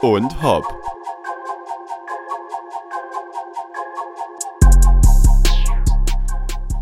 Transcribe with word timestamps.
Und 0.00 0.42
hopp. 0.42 0.66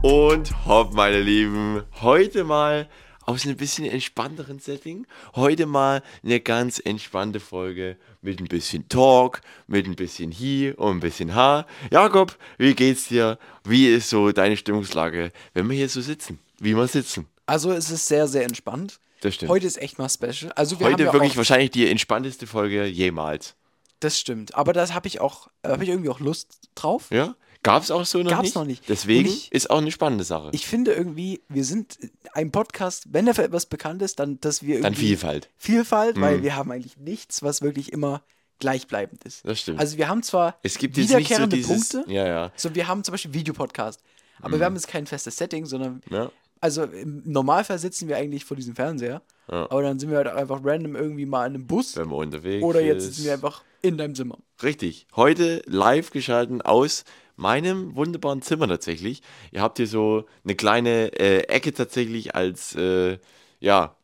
Und 0.03 0.67
hopp, 0.67 0.95
meine 0.95 1.21
Lieben. 1.21 1.83
Heute 2.01 2.45
mal 2.45 2.89
aus 3.27 3.45
einem 3.45 3.57
bisschen 3.57 3.85
entspannteren 3.85 4.59
Setting. 4.59 5.07
Heute 5.37 5.67
mal 5.67 6.03
eine 6.25 6.41
ganz 6.41 6.81
entspannte 6.83 7.41
Folge 7.41 7.97
mit 8.23 8.41
ein 8.41 8.47
bisschen 8.47 8.89
Talk, 8.89 9.41
mit 9.67 9.87
ein 9.87 9.97
bisschen 9.97 10.33
Hi 10.33 10.73
und 10.77 10.97
ein 10.97 11.01
bisschen 11.01 11.35
Ha. 11.35 11.67
Jakob, 11.91 12.37
wie 12.59 12.75
geht's 12.75 13.09
dir? 13.09 13.39
Wie 13.65 13.87
ist 13.87 14.09
so 14.09 14.33
deine 14.33 14.57
Stimmungslage, 14.57 15.31
wenn 15.55 15.69
wir 15.69 15.77
hier 15.77 15.89
so 15.89 16.01
sitzen? 16.01 16.39
Wie 16.59 16.75
wir 16.75 16.87
sitzen? 16.87 17.27
Also 17.47 17.71
es 17.73 17.91
ist 17.91 18.07
sehr, 18.07 18.27
sehr 18.27 18.45
entspannt. 18.45 18.99
Das 19.21 19.35
stimmt. 19.35 19.51
Heute 19.51 19.67
ist 19.67 19.77
echt 19.81 19.99
mal 19.99 20.09
special. 20.09 20.53
Also 20.53 20.79
wir 20.79 20.87
haben 20.87 20.95
Heute 20.95 21.05
ja 21.05 21.13
wirklich 21.13 21.33
auch, 21.33 21.37
wahrscheinlich 21.37 21.71
die 21.71 21.89
entspannteste 21.89 22.47
Folge 22.47 22.87
jemals. 22.87 23.55
Das 24.01 24.19
stimmt. 24.19 24.55
Aber 24.55 24.73
das 24.73 24.95
habe 24.95 25.09
ich 25.09 25.21
auch, 25.21 25.49
äh, 25.63 25.69
habe 25.69 25.85
ich 25.85 25.91
irgendwie 25.91 26.09
auch 26.09 26.21
Lust 26.21 26.59
drauf. 26.75 27.09
Ja? 27.11 27.35
Gab's 27.63 27.91
auch 27.91 28.07
so 28.07 28.23
noch 28.23 28.31
Gab's 28.31 28.43
nicht? 28.45 28.55
noch 28.55 28.65
nicht. 28.65 28.89
Deswegen 28.89 29.29
ich- 29.29 29.53
ist 29.53 29.69
auch 29.69 29.79
eine 29.79 29.93
spannende 29.93 30.25
Sache. 30.25 30.49
Ich 30.53 30.67
finde 30.67 30.93
irgendwie, 30.95 31.43
wir 31.49 31.65
sind 31.65 31.99
ein 32.33 32.51
Podcast, 32.51 33.05
wenn 33.13 33.27
er 33.27 33.35
für 33.35 33.43
etwas 33.45 33.67
bekannt 33.67 34.01
ist, 34.01 34.19
dann, 34.19 34.41
dass 34.41 34.63
wir 34.63 34.77
Dann 34.81 34.93
irgendwie 34.95 35.09
Vielfalt. 35.09 35.51
Vielfalt, 35.59 36.19
weil 36.19 36.43
wir 36.43 36.57
haben 36.57 36.71
eigentlich 36.73 36.97
nichts, 36.97 37.43
was 37.43 37.61
wirklich 37.61 37.93
immer 37.93 38.23
gleichbleibend 38.61 39.25
ist. 39.25 39.47
Das 39.47 39.61
stimmt. 39.61 39.79
Also 39.81 39.99
wir 39.99 40.09
haben 40.09 40.23
zwar 40.23 40.59
Es 40.63 40.79
gibt 40.79 40.97
nicht 40.97 41.11
so 41.11 41.19
wiederkehrende 41.19 41.57
dieses. 41.57 41.91
Punkte. 41.91 42.11
Ja, 42.11 42.27
ja. 42.27 42.53
So, 42.57 42.75
wir 42.75 42.89
haben 42.89 43.05
zum 43.05 43.13
Beispiel 43.13 43.35
Videopodcast. 43.35 44.01
Aber 44.43 44.59
wir 44.59 44.65
haben 44.65 44.75
jetzt 44.75 44.89
kein 44.89 45.07
festes 45.07 45.37
Setting, 45.37 45.67
sondern 45.67 46.01
ja. 46.11 46.31
Also 46.61 46.85
im 46.85 47.23
Normalfall 47.25 47.79
sitzen 47.79 48.09
wir 48.09 48.17
eigentlich 48.17 48.45
vor 48.45 48.57
diesem 48.57 48.75
Fernseher. 48.75 49.23
Ja. 49.51 49.71
Aber 49.71 49.83
dann 49.83 49.99
sind 49.99 50.11
wir 50.11 50.19
halt 50.19 50.29
einfach 50.29 50.61
random 50.63 50.95
irgendwie 50.95 51.27
mal 51.27 51.47
in 51.47 51.55
einem 51.55 51.67
Bus. 51.67 51.97
Wenn 51.97 52.09
man 52.09 52.19
unterwegs 52.19 52.63
Oder 52.65 52.81
jetzt 52.81 53.05
sitzen 53.05 53.25
wir 53.25 53.33
einfach 53.35 53.63
in 53.83 53.97
deinem 53.99 54.15
Zimmer. 54.15 54.39
Richtig. 54.63 55.07
Heute 55.17 55.63
live 55.67 56.11
geschalten 56.11 56.61
aus 56.63 57.05
meinem 57.37 57.97
wunderbaren 57.97 58.43
Zimmer 58.43 58.69
tatsächlich. 58.69 59.23
Ihr 59.51 59.63
habt 59.63 59.79
hier 59.79 59.87
so 59.87 60.27
eine 60.45 60.55
kleine 60.55 61.19
äh, 61.19 61.45
Ecke 61.49 61.73
tatsächlich 61.73 62.35
als, 62.35 62.75
äh, 62.77 63.19
ja, 63.59 63.97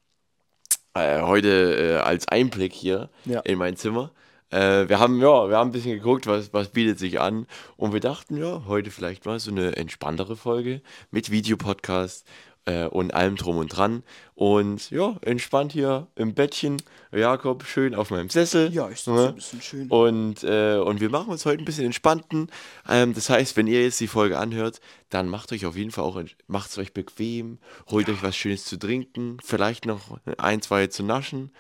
äh, 0.95 1.21
heute 1.21 1.49
äh, 1.79 1.97
als 1.99 2.27
Einblick 2.29 2.73
hier 2.73 3.11
Ja. 3.27 3.41
in 3.41 3.59
mein 3.59 3.77
Zimmer. 3.77 4.13
Äh, 4.51 4.89
wir 4.89 4.99
haben, 5.01 5.21
ja, 5.21 5.49
wir 5.49 5.57
haben 5.59 5.69
ein 5.71 5.73
bisschen 5.73 5.99
geguckt, 5.99 6.27
was, 6.27 6.53
was 6.55 6.69
bietet 6.69 6.99
sich 6.99 7.21
an. 7.21 7.47
Und 7.77 7.93
wir 7.93 8.01
dachten, 8.01 8.37
ja, 8.39 8.63
heute 8.67 8.91
vielleicht 8.91 9.27
mal 9.27 9.39
so 9.39 9.51
eine 9.51 9.77
entspanntere 9.77 10.37
Folge 10.37 10.81
mit 11.11 11.31
Videopodcast 11.31 12.25
äh, 12.67 12.85
und 12.87 13.15
allem 13.15 13.37
drum 13.37 13.57
und 13.57 13.69
dran. 13.69 14.03
Und 14.35 14.91
ja, 14.91 15.17
entspannt 15.23 15.73
hier 15.73 16.09
im 16.15 16.35
Bettchen. 16.35 16.77
Jakob 17.13 17.65
schön 17.65 17.95
auf 17.95 18.11
meinem 18.11 18.29
Sessel. 18.29 18.71
Ja, 18.73 18.91
ich 18.91 18.99
sitze 18.99 19.13
Ne? 19.13 19.29
ein 19.29 19.35
bisschen 19.37 19.63
schön. 19.63 19.89
Und, 19.89 20.45
äh, 20.45 20.77
und 20.77 21.01
wir 21.01 21.09
machen 21.09 21.31
uns 21.31 21.47
heute 21.47 21.63
ein 21.63 21.65
bisschen 21.65 21.87
entspannten. 21.87 22.51
Ähm, 22.89 23.15
das 23.15 23.31
heißt, 23.31 23.57
wenn 23.57 23.67
ihr 23.67 23.83
jetzt 23.83 24.01
die 24.01 24.09
Folge 24.09 24.39
anhört, 24.39 24.81
dann 25.09 25.29
macht 25.29 25.53
euch 25.53 25.65
auf 25.65 25.77
jeden 25.77 25.93
Fall 25.93 26.05
auch, 26.05 26.21
macht 26.49 26.71
es 26.71 26.79
euch 26.79 26.93
bequem, 26.93 27.59
holt 27.89 28.09
euch 28.09 28.23
was 28.23 28.37
Schönes 28.37 28.65
zu 28.65 28.77
trinken, 28.79 29.39
vielleicht 29.43 29.87
noch 29.87 30.19
ein, 30.37 30.61
zwei 30.61 30.89
zu 30.89 31.03
naschen, 31.05 31.53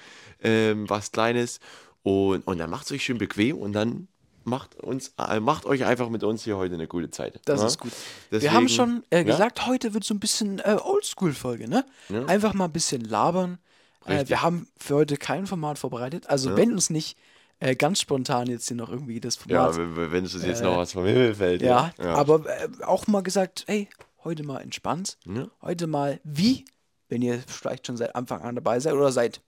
ähm, 0.42 0.90
was 0.90 1.12
Kleines. 1.12 1.60
Und, 2.02 2.46
und 2.46 2.58
dann 2.58 2.70
macht 2.70 2.86
es 2.86 2.92
euch 2.92 3.04
schön 3.04 3.18
bequem 3.18 3.56
und 3.56 3.72
dann 3.72 4.08
macht, 4.46 4.76
uns, 4.76 5.12
äh, 5.18 5.40
macht 5.40 5.66
euch 5.66 5.84
einfach 5.84 6.08
mit 6.08 6.22
uns 6.24 6.44
hier 6.44 6.56
heute 6.56 6.74
eine 6.74 6.86
gute 6.88 7.10
Zeit. 7.10 7.40
Das 7.44 7.60
ja? 7.60 7.66
ist 7.66 7.78
gut. 7.78 7.92
Deswegen- 8.30 8.42
wir 8.42 8.52
haben 8.52 8.68
schon 8.68 9.02
äh, 9.10 9.18
Ja? 9.18 9.22
gesagt, 9.24 9.66
heute 9.66 9.92
wird 9.94 10.04
so 10.04 10.14
ein 10.14 10.20
bisschen 10.20 10.60
äh, 10.60 10.76
Oldschool-Folge, 10.82 11.68
ne? 11.68 11.84
Einfach 12.26 12.54
mal 12.54 12.66
ein 12.66 12.72
bisschen 12.72 13.02
labern. 13.02 13.58
Äh, 14.06 14.28
wir 14.28 14.42
haben 14.42 14.68
für 14.78 14.94
heute 14.94 15.16
kein 15.16 15.46
Format 15.46 15.78
vorbereitet. 15.78 16.28
Also 16.30 16.56
wenn 16.56 16.72
uns 16.72 16.90
nicht 16.90 17.18
äh, 17.58 17.74
ganz 17.74 18.00
spontan 18.00 18.46
jetzt 18.48 18.68
hier 18.68 18.76
noch 18.76 18.88
irgendwie 18.90 19.18
das 19.20 19.36
Ja, 19.46 19.70
Format. 19.72 19.96
wenn, 19.96 20.12
wenn 20.12 20.24
es 20.24 20.34
uns 20.34 20.44
jetzt 20.44 20.62
noch 20.62 20.76
was 20.76 20.92
vom 20.92 21.04
Himmel 21.06 21.34
fällt. 21.34 21.62
Ja, 21.62 21.92
ja. 21.98 22.14
aber 22.14 22.44
auch 22.84 23.06
mal 23.08 23.22
gesagt, 23.22 23.64
hey, 23.66 23.88
heute 24.24 24.42
mal 24.44 24.60
entspannt. 24.60 25.18
Ja. 25.24 25.48
Heute 25.62 25.86
mal 25.86 26.20
wie, 26.22 26.64
wenn 27.08 27.22
ihr 27.22 27.42
vielleicht 27.46 27.86
schon 27.86 27.96
seit 27.96 28.14
Anfang 28.14 28.42
an 28.42 28.54
dabei 28.54 28.78
seid 28.78 28.92
oder 28.94 29.10
seit, 29.10 29.40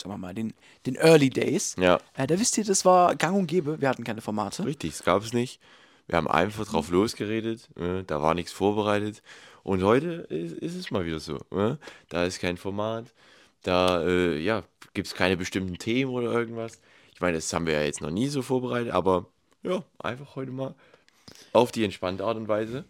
sagen 0.00 0.12
wir 0.12 0.18
mal, 0.18 0.34
den, 0.34 0.54
den 0.86 0.96
Early 0.96 1.30
Days. 1.30 1.76
Ja. 1.78 2.00
Äh, 2.14 2.26
da 2.26 2.38
wisst 2.38 2.58
ihr, 2.58 2.64
das 2.64 2.84
war 2.84 3.14
gang 3.16 3.36
und 3.36 3.46
gäbe. 3.46 3.80
Wir 3.80 3.88
hatten 3.88 4.04
keine 4.04 4.20
Formate. 4.20 4.64
Richtig, 4.64 4.92
es 4.94 5.04
gab 5.04 5.22
es 5.22 5.32
nicht. 5.32 5.60
Wir 6.06 6.16
haben 6.16 6.26
einfach 6.28 6.66
drauf 6.66 6.90
losgeredet, 6.90 7.68
äh, 7.76 8.02
da 8.04 8.20
war 8.20 8.34
nichts 8.34 8.50
vorbereitet. 8.52 9.22
Und 9.62 9.84
heute 9.84 10.26
ist, 10.28 10.54
ist 10.54 10.74
es 10.74 10.90
mal 10.90 11.06
wieder 11.06 11.20
so. 11.20 11.36
äh. 11.52 11.76
Da 12.08 12.24
ist 12.24 12.40
kein 12.40 12.56
Format, 12.56 13.12
da 13.62 14.02
äh, 14.02 14.38
ja, 14.38 14.64
gibt 14.94 15.06
es 15.06 15.14
keine 15.14 15.36
bestimmten 15.36 15.78
Themen 15.78 16.10
oder 16.12 16.32
irgendwas. 16.32 16.80
Ich 17.14 17.20
meine, 17.20 17.36
das 17.36 17.52
haben 17.52 17.66
wir 17.66 17.74
ja 17.74 17.82
jetzt 17.82 18.00
noch 18.00 18.10
nie 18.10 18.28
so 18.28 18.42
vorbereitet, 18.42 18.92
aber 18.92 19.26
ja, 19.62 19.84
einfach 19.98 20.34
heute 20.36 20.50
mal 20.50 20.74
auf 21.52 21.70
die 21.70 21.84
entspannte 21.84 22.24
Art 22.24 22.36
und 22.36 22.48
Weise. 22.48 22.84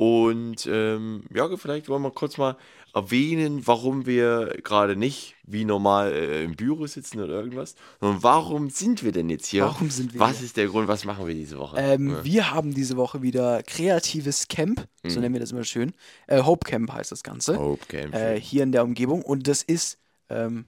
Und 0.00 0.66
ähm, 0.66 1.24
ja, 1.30 1.54
vielleicht 1.58 1.90
wollen 1.90 2.00
wir 2.00 2.10
kurz 2.10 2.38
mal 2.38 2.56
erwähnen, 2.94 3.66
warum 3.66 4.06
wir 4.06 4.56
gerade 4.64 4.96
nicht 4.96 5.34
wie 5.42 5.66
normal 5.66 6.10
äh, 6.10 6.42
im 6.42 6.56
Büro 6.56 6.86
sitzen 6.86 7.20
oder 7.20 7.34
irgendwas, 7.34 7.74
sondern 8.00 8.22
warum 8.22 8.70
sind 8.70 9.04
wir 9.04 9.12
denn 9.12 9.28
jetzt 9.28 9.46
hier? 9.48 9.62
Warum 9.64 9.90
sind 9.90 10.14
wir 10.14 10.20
Was 10.20 10.38
hier? 10.38 10.46
ist 10.46 10.56
der 10.56 10.68
Grund? 10.68 10.88
Was 10.88 11.04
machen 11.04 11.26
wir 11.26 11.34
diese 11.34 11.58
Woche? 11.58 11.76
Ähm, 11.78 12.08
Ja. 12.12 12.24
Wir 12.24 12.50
haben 12.54 12.72
diese 12.72 12.96
Woche 12.96 13.20
wieder 13.20 13.62
kreatives 13.62 14.48
Camp, 14.48 14.88
so 15.06 15.16
Mhm. 15.16 15.20
nennen 15.20 15.34
wir 15.34 15.40
das 15.40 15.52
immer 15.52 15.64
schön. 15.64 15.92
Äh, 16.28 16.42
Hope 16.44 16.64
Camp 16.66 16.90
heißt 16.90 17.12
das 17.12 17.22
Ganze. 17.22 17.58
Hope 17.58 17.84
Camp. 17.86 18.14
Äh, 18.14 18.40
hier 18.40 18.62
in 18.62 18.72
der 18.72 18.84
Umgebung. 18.84 19.20
Und 19.20 19.48
das 19.48 19.62
ist 19.62 19.98
ähm, 20.30 20.64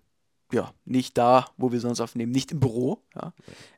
ja 0.53 0.73
nicht 0.85 1.17
da, 1.19 1.47
wo 1.57 1.73
wir 1.73 1.81
sonst 1.81 2.01
aufnehmen, 2.01 2.33
nicht 2.33 2.53
im 2.53 2.61
Büro. 2.61 2.99
Ja. 3.15 3.33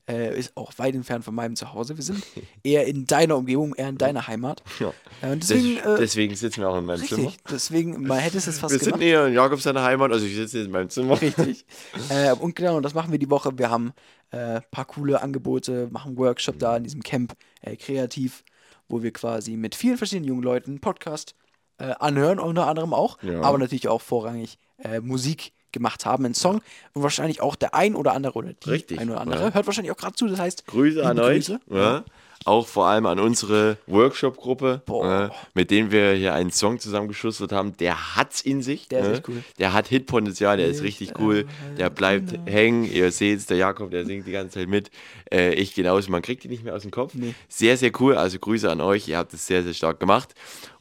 Äh, 0.07 0.39
ist 0.39 0.57
auch 0.57 0.73
weit 0.77 0.95
entfernt 0.95 1.25
von 1.25 1.35
meinem 1.35 1.57
Zuhause. 1.57 1.97
Wir 1.97 2.05
sind 2.05 2.23
eher 2.63 2.87
in 2.87 3.07
deiner 3.07 3.37
Umgebung, 3.37 3.75
eher 3.75 3.89
in 3.89 3.97
deiner 3.99 4.27
Heimat. 4.27 4.63
ja. 4.81 4.93
Äh, 5.23 5.37
deswegen, 5.37 5.79
äh, 5.79 5.97
deswegen 5.99 6.35
sitzen 6.37 6.61
wir 6.61 6.69
auch 6.69 6.79
in 6.79 6.85
meinem 6.85 7.03
Zimmer. 7.05 7.29
richtig, 7.29 7.45
deswegen, 7.51 8.03
man 8.07 8.19
hätte 8.19 8.37
es 8.39 8.47
jetzt 8.47 8.59
fast 8.61 8.73
Wir 8.73 8.79
sind 8.81 8.93
gemacht. 8.95 9.03
eher 9.03 9.27
in 9.29 9.35
Jakobs 9.35 9.63
seiner 9.63 9.83
Heimat, 9.83 10.13
also 10.13 10.27
ich 10.27 10.35
sitze 10.35 10.61
in 10.61 10.71
meinem 10.71 10.91
Zimmer. 10.91 11.21
Richtig. 11.21 11.65
äh, 12.11 12.33
und 12.33 12.55
genau, 12.55 12.77
und 12.77 12.83
das 12.83 12.95
machen 12.95 13.13
wir 13.13 13.19
die 13.19 13.31
Woche. 13.31 13.57
Wir 13.57 13.71
haben 13.71 13.93
ein 14.31 14.39
äh, 14.57 14.61
paar 14.71 14.85
coole 14.85 15.23
Angebote, 15.23 15.89
machen 15.91 16.09
einen 16.09 16.19
Workshop 16.19 16.59
da 16.59 16.77
in 16.77 16.85
diesem 16.85 17.03
Camp, 17.03 17.35
äh, 17.63 17.77
kreativ, 17.77 18.45
wo 18.89 19.03
wir 19.03 19.13
quasi 19.13 19.57
mit 19.57 19.75
vielen 19.75 19.97
verschiedenen 19.97 20.29
jungen 20.29 20.43
Leuten 20.43 20.81
Podcast 20.81 21.35
anhören, 21.77 22.39
unter 22.39 22.69
anderem 22.69 22.95
auch, 22.95 23.21
Ja. 23.25 23.41
aber 23.43 23.59
natürlich 23.59 23.89
auch 23.89 24.01
vorrangig 24.01 24.59
Musik 25.03 25.53
gemacht 25.75 26.07
haben, 26.07 26.25
einen 26.25 26.35
Song 26.35 26.63
und 26.95 27.03
wahrscheinlich 27.03 27.43
auch 27.43 27.57
der 27.57 27.75
ein 27.75 27.95
oder 27.95 28.13
andere 28.13 28.39
oder 28.39 28.53
die 28.55 28.71
Richtig, 28.71 28.99
ein 28.99 29.11
oder 29.11 29.21
andere 29.21 29.43
ja. 29.43 29.53
hört 29.53 29.67
wahrscheinlich 29.67 29.93
auch 29.93 29.99
gerade 29.99 30.15
zu, 30.15 30.27
das 30.27 30.41
heißt 30.41 30.67
Grüße 30.67 31.05
an 31.05 31.19
euch. 31.19 31.47
Grüße. 31.47 31.61
Ja. 31.71 32.05
Auch 32.47 32.67
vor 32.67 32.87
allem 32.87 33.07
an 33.07 33.19
unsere 33.19 33.79
Workshop-Gruppe, 33.87 34.83
äh, 34.87 35.35
mit 35.55 35.71
denen 35.71 35.91
wir 35.91 36.13
hier 36.13 36.35
einen 36.35 36.51
Song 36.51 36.79
zusammengeschustert 36.79 37.53
haben. 37.53 37.75
Der 37.79 38.17
hat's 38.17 38.43
in 38.43 38.61
sich. 38.61 38.87
Der 38.89 39.01
ist 39.01 39.09
ne? 39.09 39.23
cool. 39.29 39.45
Der 39.59 39.73
hat 39.73 39.89
Hitpotenzial, 39.89 40.59
der 40.59 40.67
ist 40.67 40.81
Ich, 40.81 40.85
richtig 40.85 41.19
cool. 41.19 41.47
Der 41.79 41.89
bleibt 41.89 42.35
hängen. 42.45 42.85
Ihr 42.85 43.13
seht's, 43.13 43.47
der 43.47 43.57
Jakob, 43.57 43.91
der 43.91 44.05
singt 44.05 44.27
die 44.27 44.33
ganze 44.33 44.59
Zeit 44.59 44.69
mit. 44.69 44.91
Äh, 45.33 45.55
ich 45.55 45.75
genauso. 45.75 46.11
Man 46.11 46.21
kriegt 46.21 46.45
die 46.45 46.49
nicht 46.49 46.65
mehr 46.65 46.75
aus 46.75 46.83
dem 46.83 46.91
Kopf. 46.91 47.15
Nee. 47.15 47.35
Sehr, 47.49 47.79
sehr 47.79 47.93
cool. 47.99 48.15
Also 48.15 48.39
Grüße 48.39 48.71
an 48.71 48.83
euch. 48.83 49.09
Ihr 49.09 49.17
habt 49.17 49.33
es 49.33 49.47
sehr, 49.47 49.63
sehr 49.63 49.73
stark 49.73 49.99
gemacht. 49.99 50.35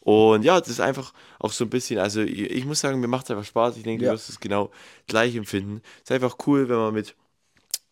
Und 0.04 0.44
ja, 0.44 0.60
das 0.60 0.68
ist 0.68 0.82
einfach 0.82 1.14
auch 1.40 1.54
so 1.54 1.64
ein 1.64 1.70
bisschen, 1.70 1.98
also 1.98 2.22
ich 2.22 2.42
ich 2.52 2.66
muss 2.66 2.82
sagen, 2.82 3.00
mir 3.00 3.08
macht 3.08 3.26
es 3.26 3.32
einfach 3.32 3.46
Spaß. 3.46 3.78
Ich 3.78 3.84
denke, 3.84 4.04
Ja. 4.04 4.12
du 4.12 4.16
wirst 4.18 4.30
es 4.30 4.40
genau 4.40 4.70
gleich 5.08 5.34
empfinden. 5.36 5.82
Es 5.98 6.10
ist 6.10 6.12
einfach 6.12 6.36
cool, 6.46 6.68
wenn 6.68 6.76
man 6.76 6.94
mit 6.94 7.16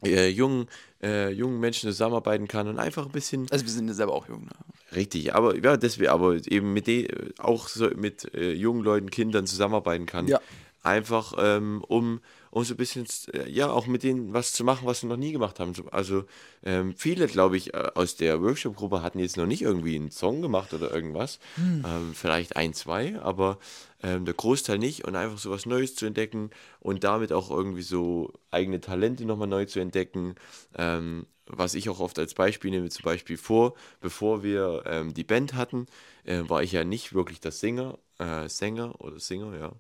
äh, 0.04 0.28
jungen, 0.28 0.68
äh, 1.02 1.30
jungen 1.30 1.60
Menschen 1.62 1.90
zusammenarbeiten 1.90 2.50
kann 2.50 2.68
und 2.68 2.80
einfach 2.80 3.06
ein 3.06 3.12
bisschen 3.14 3.48
Also 3.50 3.64
wir 3.64 3.72
sind 3.72 3.88
ja 3.88 3.94
selber 3.94 4.14
auch 4.14 4.28
jung. 4.28 4.44
Ne? 4.46 4.52
richtig, 4.94 5.34
aber 5.34 5.56
ja, 5.56 5.78
deswegen, 5.78 6.10
aber 6.10 6.36
eben 6.48 6.74
mit 6.74 6.88
den, 6.88 7.08
auch 7.40 7.70
so 7.70 7.90
mit 7.96 8.34
äh, 8.36 8.52
jungen 8.52 8.84
Leuten, 8.84 9.10
Kindern 9.10 9.48
zusammenarbeiten 9.48 10.06
kann. 10.06 10.28
Ja. 10.28 10.42
Einfach 10.84 11.34
ähm, 11.38 11.82
um, 11.88 12.20
um 12.52 12.64
so 12.64 12.74
ein 12.74 12.78
bisschen, 12.78 13.06
äh, 13.34 13.50
ja, 13.50 13.72
auch 13.72 13.88
mit 13.88 14.04
denen 14.04 14.34
was 14.34 14.54
zu 14.54 14.64
machen, 14.64 14.86
was 14.86 15.00
sie 15.00 15.08
noch 15.08 15.18
nie 15.18 15.32
gemacht 15.32 15.60
haben. 15.60 15.74
So- 15.74 15.86
Also 15.92 16.26
ähm, 16.64 16.94
viele, 16.96 17.28
glaube 17.28 17.58
ich, 17.58 17.74
äh, 17.74 17.92
aus 17.96 18.16
der 18.18 18.42
Workshop-Gruppe 18.42 19.02
hatten 19.02 19.20
jetzt 19.20 19.38
noch 19.38 19.46
nicht 19.48 19.62
irgendwie 19.64 19.96
einen 19.96 20.12
Song 20.12 20.42
gemacht 20.42 20.74
oder 20.74 20.94
irgendwas. 20.94 21.40
Ähm, 21.86 22.14
vielleicht 22.14 22.56
ein, 22.58 22.74
zwei, 22.74 23.20
aber 23.22 23.58
ähm, 24.04 24.26
der 24.26 24.34
Großteil 24.36 24.78
nicht. 24.78 25.06
Und 25.06 25.16
einfach 25.16 25.38
so 25.40 25.50
was 25.52 25.66
Neues 25.66 25.96
zu 25.96 26.06
entdecken 26.06 26.50
und 26.80 27.04
damit 27.04 27.32
auch 27.34 27.50
irgendwie 27.50 27.82
so 27.84 28.32
eigene 28.52 28.80
Talente 28.82 29.26
nochmal 29.26 29.48
neu 29.48 29.66
zu 29.66 29.80
entdecken. 29.80 30.36
Ähm, 30.78 31.26
was 31.48 31.74
ich 31.74 31.90
auch 31.90 32.00
oft 32.00 32.18
als 32.20 32.34
Beispiel 32.34 32.72
nehme, 32.72 32.90
zum 32.90 33.04
Beispiel 33.04 33.36
vor, 33.38 33.74
bevor 34.00 34.42
wir 34.44 34.84
ähm, 34.86 35.14
die 35.14 35.24
Band 35.26 35.54
hatten, 35.54 35.86
äh, 36.24 36.44
war 36.48 36.64
ich 36.64 36.72
ja 36.72 36.84
nicht 36.86 37.14
wirklich 37.14 37.40
der 37.42 37.52
Sänger, 37.52 37.98
äh, 38.20 38.48
Sänger 38.48 39.00
oder 39.02 39.20
Singer, 39.20 39.58
ja. 39.58 39.72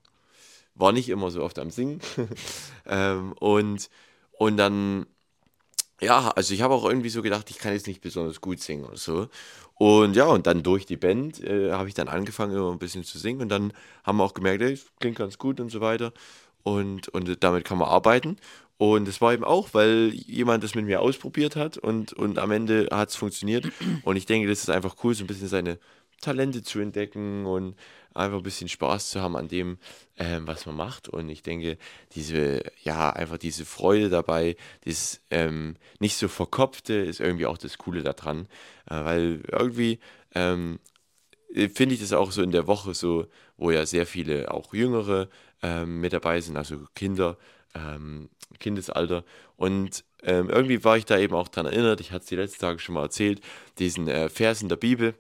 War 0.75 0.91
nicht 0.91 1.09
immer 1.09 1.31
so 1.31 1.43
oft 1.43 1.59
am 1.59 1.69
Singen. 1.69 1.99
ähm, 2.85 3.33
und, 3.33 3.89
und 4.31 4.57
dann, 4.57 5.05
ja, 5.99 6.29
also 6.29 6.53
ich 6.53 6.61
habe 6.61 6.73
auch 6.73 6.85
irgendwie 6.85 7.09
so 7.09 7.21
gedacht, 7.21 7.49
ich 7.49 7.57
kann 7.57 7.73
jetzt 7.73 7.87
nicht 7.87 8.01
besonders 8.01 8.41
gut 8.41 8.59
singen 8.59 8.85
oder 8.85 8.97
so. 8.97 9.27
Und 9.75 10.15
ja, 10.15 10.25
und 10.27 10.47
dann 10.47 10.63
durch 10.63 10.85
die 10.85 10.97
Band 10.97 11.43
äh, 11.43 11.71
habe 11.71 11.87
ich 11.87 11.95
dann 11.95 12.07
angefangen, 12.07 12.55
immer 12.55 12.71
ein 12.71 12.79
bisschen 12.79 13.03
zu 13.03 13.17
singen. 13.17 13.41
Und 13.41 13.49
dann 13.49 13.73
haben 14.03 14.17
wir 14.17 14.23
auch 14.23 14.33
gemerkt, 14.33 14.61
ey, 14.61 14.79
klingt 14.99 15.17
ganz 15.17 15.37
gut 15.37 15.59
und 15.59 15.69
so 15.69 15.81
weiter. 15.81 16.13
Und, 16.63 17.07
und 17.09 17.43
damit 17.43 17.65
kann 17.65 17.79
man 17.79 17.89
arbeiten. 17.89 18.37
Und 18.77 19.07
es 19.07 19.21
war 19.21 19.31
eben 19.31 19.43
auch, 19.43 19.69
weil 19.73 20.11
jemand 20.13 20.63
das 20.63 20.73
mit 20.73 20.85
mir 20.85 21.01
ausprobiert 21.01 21.55
hat 21.55 21.77
und, 21.77 22.13
und 22.13 22.39
am 22.39 22.49
Ende 22.49 22.87
hat 22.91 23.09
es 23.09 23.15
funktioniert. 23.15 23.67
Und 24.03 24.15
ich 24.15 24.25
denke, 24.25 24.47
das 24.47 24.59
ist 24.59 24.71
einfach 24.71 24.95
cool, 25.03 25.13
so 25.13 25.23
ein 25.23 25.27
bisschen 25.27 25.47
seine 25.47 25.77
Talente 26.21 26.63
zu 26.63 26.79
entdecken 26.79 27.45
und 27.45 27.75
einfach 28.13 28.37
ein 28.37 28.43
bisschen 28.43 28.69
Spaß 28.69 29.09
zu 29.09 29.21
haben 29.21 29.35
an 29.35 29.47
dem, 29.47 29.77
ähm, 30.17 30.47
was 30.47 30.65
man 30.65 30.75
macht. 30.75 31.09
Und 31.09 31.29
ich 31.29 31.43
denke, 31.43 31.77
diese, 32.13 32.63
ja, 32.83 33.09
einfach 33.09 33.37
diese 33.37 33.65
Freude 33.65 34.09
dabei, 34.09 34.55
das 34.85 35.21
ähm, 35.29 35.75
nicht 35.99 36.15
so 36.15 36.27
verkopfte, 36.27 36.93
ist 36.93 37.19
irgendwie 37.19 37.45
auch 37.45 37.57
das 37.57 37.77
Coole 37.77 38.03
daran. 38.03 38.47
Äh, 38.89 39.03
weil 39.03 39.43
irgendwie 39.51 39.99
ähm, 40.35 40.79
finde 41.53 41.95
ich 41.95 42.01
das 42.01 42.13
auch 42.13 42.31
so 42.31 42.41
in 42.41 42.51
der 42.51 42.67
Woche 42.67 42.93
so, 42.93 43.27
wo 43.57 43.71
ja 43.71 43.85
sehr 43.85 44.05
viele 44.05 44.51
auch 44.51 44.73
Jüngere 44.73 45.29
ähm, 45.61 46.01
mit 46.01 46.13
dabei 46.13 46.41
sind, 46.41 46.57
also 46.57 46.85
Kinder, 46.95 47.37
ähm, 47.75 48.29
Kindesalter. 48.59 49.23
Und 49.57 50.03
ähm, 50.23 50.49
irgendwie 50.49 50.83
war 50.83 50.97
ich 50.97 51.05
da 51.05 51.17
eben 51.17 51.33
auch 51.33 51.47
daran 51.47 51.71
erinnert, 51.71 51.99
ich 51.99 52.11
hatte 52.11 52.23
es 52.23 52.29
die 52.29 52.35
letzten 52.35 52.61
Tage 52.61 52.79
schon 52.79 52.95
mal 52.95 53.03
erzählt, 53.03 53.41
diesen 53.79 54.07
äh, 54.07 54.29
Vers 54.29 54.61
in 54.61 54.69
der 54.69 54.75
Bibel, 54.75 55.15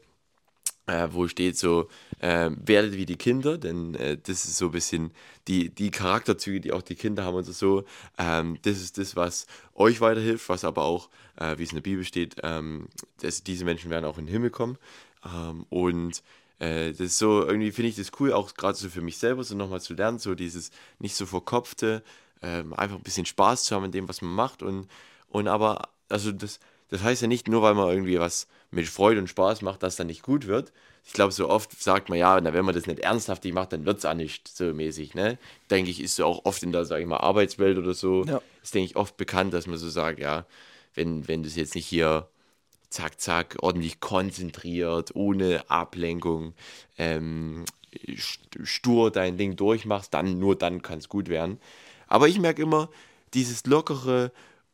äh, 0.91 1.13
wo 1.13 1.27
steht 1.27 1.57
so, 1.57 1.87
äh, 2.19 2.51
werdet 2.51 2.97
wie 2.97 3.05
die 3.05 3.15
Kinder, 3.15 3.57
denn 3.57 3.95
äh, 3.95 4.17
das 4.17 4.45
ist 4.45 4.57
so 4.57 4.65
ein 4.65 4.71
bisschen 4.71 5.11
die, 5.47 5.69
die 5.69 5.89
Charakterzüge, 5.89 6.59
die 6.59 6.73
auch 6.73 6.81
die 6.81 6.95
Kinder 6.95 7.23
haben 7.23 7.35
und 7.35 7.45
so. 7.45 7.85
Ähm, 8.17 8.57
das 8.63 8.77
ist 8.77 8.97
das, 8.97 9.15
was 9.15 9.47
euch 9.73 10.01
weiterhilft, 10.01 10.49
was 10.49 10.65
aber 10.65 10.83
auch, 10.83 11.09
äh, 11.37 11.57
wie 11.57 11.63
es 11.63 11.69
in 11.69 11.77
der 11.77 11.83
Bibel 11.83 12.03
steht, 12.03 12.35
ähm, 12.43 12.89
dass 13.21 13.43
diese 13.43 13.63
Menschen 13.63 13.89
werden 13.89 14.05
auch 14.05 14.17
in 14.17 14.25
den 14.25 14.33
Himmel 14.33 14.49
kommen. 14.49 14.77
Ähm, 15.25 15.65
und 15.69 16.21
äh, 16.59 16.89
das 16.91 16.99
ist 16.99 17.17
so, 17.17 17.45
irgendwie 17.45 17.71
finde 17.71 17.89
ich 17.89 17.95
das 17.95 18.11
cool, 18.19 18.33
auch 18.33 18.53
gerade 18.53 18.77
so 18.77 18.89
für 18.89 19.01
mich 19.01 19.17
selber, 19.17 19.43
so 19.43 19.55
nochmal 19.55 19.81
zu 19.81 19.93
lernen, 19.93 20.19
so 20.19 20.35
dieses 20.35 20.71
nicht 20.99 21.15
so 21.15 21.25
verkopfte, 21.25 22.03
ähm, 22.41 22.73
einfach 22.73 22.97
ein 22.97 23.03
bisschen 23.03 23.25
Spaß 23.25 23.63
zu 23.63 23.75
haben 23.75 23.85
in 23.85 23.91
dem, 23.91 24.09
was 24.09 24.21
man 24.21 24.33
macht 24.33 24.61
und, 24.61 24.87
und 25.29 25.47
aber, 25.47 25.89
also 26.09 26.31
das, 26.31 26.59
das 26.89 27.01
heißt 27.01 27.21
ja 27.21 27.27
nicht 27.27 27.47
nur, 27.47 27.61
weil 27.61 27.75
man 27.75 27.89
irgendwie 27.89 28.19
was 28.19 28.47
mit 28.71 28.87
Freude 28.87 29.19
und 29.19 29.27
Spaß 29.27 29.61
macht, 29.61 29.83
dass 29.83 29.97
dann 29.97 30.07
nicht 30.07 30.23
gut 30.23 30.47
wird. 30.47 30.71
Ich 31.05 31.13
glaube, 31.13 31.31
so 31.31 31.49
oft 31.49 31.81
sagt 31.81 32.09
man, 32.09 32.17
ja, 32.17 32.39
na, 32.39 32.53
wenn 32.53 32.65
man 32.65 32.75
das 32.75 32.87
nicht 32.87 32.99
ernsthaft 32.99 33.43
macht, 33.45 33.73
dann 33.73 33.85
wird 33.85 33.99
es 33.99 34.05
auch 34.05 34.13
nicht 34.13 34.47
so 34.47 34.65
mäßig, 34.65 35.13
ne? 35.13 35.37
Denke 35.69 35.89
ich, 35.89 36.01
ist 36.01 36.15
so 36.15 36.25
auch 36.25 36.45
oft 36.45 36.63
in 36.63 36.71
der, 36.71 36.85
sage 36.85 37.01
ich 37.01 37.07
mal, 37.07 37.17
Arbeitswelt 37.17 37.77
oder 37.77 37.93
so, 37.93 38.23
ja. 38.23 38.41
ist, 38.63 38.73
denke 38.73 38.85
ich, 38.85 38.95
oft 38.95 39.17
bekannt, 39.17 39.53
dass 39.53 39.67
man 39.67 39.77
so 39.77 39.89
sagt, 39.89 40.19
ja, 40.19 40.45
wenn, 40.93 41.27
wenn 41.27 41.43
das 41.43 41.55
jetzt 41.55 41.75
nicht 41.75 41.87
hier 41.87 42.27
zack, 42.89 43.19
zack, 43.19 43.57
ordentlich 43.61 43.99
konzentriert, 43.99 45.15
ohne 45.15 45.69
Ablenkung, 45.69 46.53
ähm, 46.97 47.65
stur 48.63 49.11
dein 49.11 49.37
Ding 49.37 49.55
durchmachst, 49.55 50.13
dann, 50.13 50.39
nur 50.39 50.55
dann 50.55 50.81
kann 50.81 50.99
es 50.99 51.09
gut 51.09 51.29
werden. 51.29 51.59
Aber 52.07 52.27
ich 52.27 52.39
merke 52.39 52.61
immer, 52.61 52.89
dieses 53.33 53.65
lockere, 53.65 54.31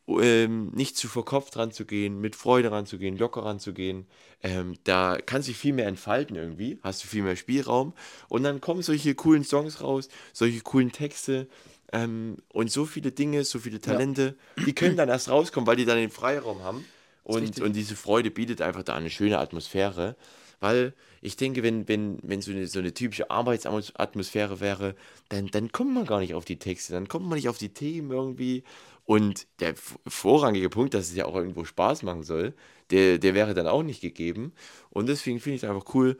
ähm, 0.08 0.72
nicht 0.74 0.98
zu 0.98 1.08
verkopft 1.08 1.58
ranzugehen, 1.58 2.20
mit 2.22 2.36
Freude 2.36 2.72
ranzugehen, 2.72 3.18
locker 3.18 3.44
ranzugehen. 3.44 4.06
Ähm, 4.42 4.76
da 4.84 5.18
kann 5.18 5.42
sich 5.42 5.58
viel 5.58 5.74
mehr 5.74 5.88
entfalten 5.88 6.36
irgendwie, 6.36 6.80
hast 6.82 7.04
du 7.04 7.08
viel 7.08 7.24
mehr 7.24 7.36
Spielraum. 7.36 7.94
Und 8.30 8.44
dann 8.44 8.62
kommen 8.62 8.82
solche 8.82 9.16
coolen 9.16 9.44
Songs 9.44 9.82
raus, 9.82 10.10
solche 10.32 10.62
coolen 10.62 10.92
Texte 10.92 11.48
ähm, 11.92 12.38
und 12.54 12.72
so 12.72 12.86
viele 12.86 13.12
Dinge, 13.12 13.44
so 13.44 13.60
viele 13.60 13.80
Talente, 13.80 14.36
ja. 14.58 14.64
die 14.64 14.74
können 14.74 14.96
dann 14.98 15.10
erst 15.10 15.30
rauskommen, 15.30 15.68
weil 15.68 15.76
die 15.76 15.86
dann 15.86 15.98
den 15.98 16.12
Freiraum 16.12 16.64
haben. 16.64 16.86
Und, 17.24 17.60
und 17.60 17.74
diese 17.74 17.98
Freude 17.98 18.32
bietet 18.32 18.62
einfach 18.62 18.84
da 18.84 18.94
eine 18.94 19.10
schöne 19.10 19.38
Atmosphäre, 19.40 20.16
weil 20.60 20.94
ich 21.22 21.36
denke, 21.36 21.64
wenn, 21.64 21.88
wenn, 21.88 22.20
wenn 22.24 22.42
so, 22.42 22.52
eine, 22.52 22.68
so 22.68 22.80
eine 22.80 22.94
typische 22.94 23.30
Arbeitsatmosphäre 23.30 24.60
wäre, 24.60 24.96
dann, 25.30 25.48
dann 25.48 25.72
kommt 25.72 25.94
man 25.94 26.06
gar 26.06 26.20
nicht 26.20 26.34
auf 26.34 26.46
die 26.46 26.60
Texte, 26.60 26.94
dann 26.94 27.08
kommt 27.08 27.28
man 27.28 27.36
nicht 27.36 27.50
auf 27.50 27.58
die 27.58 27.74
Themen 27.74 28.12
irgendwie 28.12 28.64
und 29.08 29.48
der 29.62 29.74
vorrangige 30.06 30.70
Punkt, 30.70 30.94
dass 30.94 31.08
es 31.08 31.16
ja 31.16 31.26
auch 31.26 31.36
irgendwo 31.36 31.64
Spaß 31.64 32.04
machen 32.04 32.24
soll, 32.24 32.54
der, 32.92 33.18
der 33.20 33.34
wäre 33.34 33.54
dann 33.54 33.66
auch 33.66 33.82
nicht 33.82 34.02
gegeben. 34.02 34.52
Und 34.90 35.08
deswegen 35.08 35.40
finde 35.40 35.56
ich 35.56 35.64
es 35.64 35.70
einfach 35.70 35.96
cool. 35.96 36.20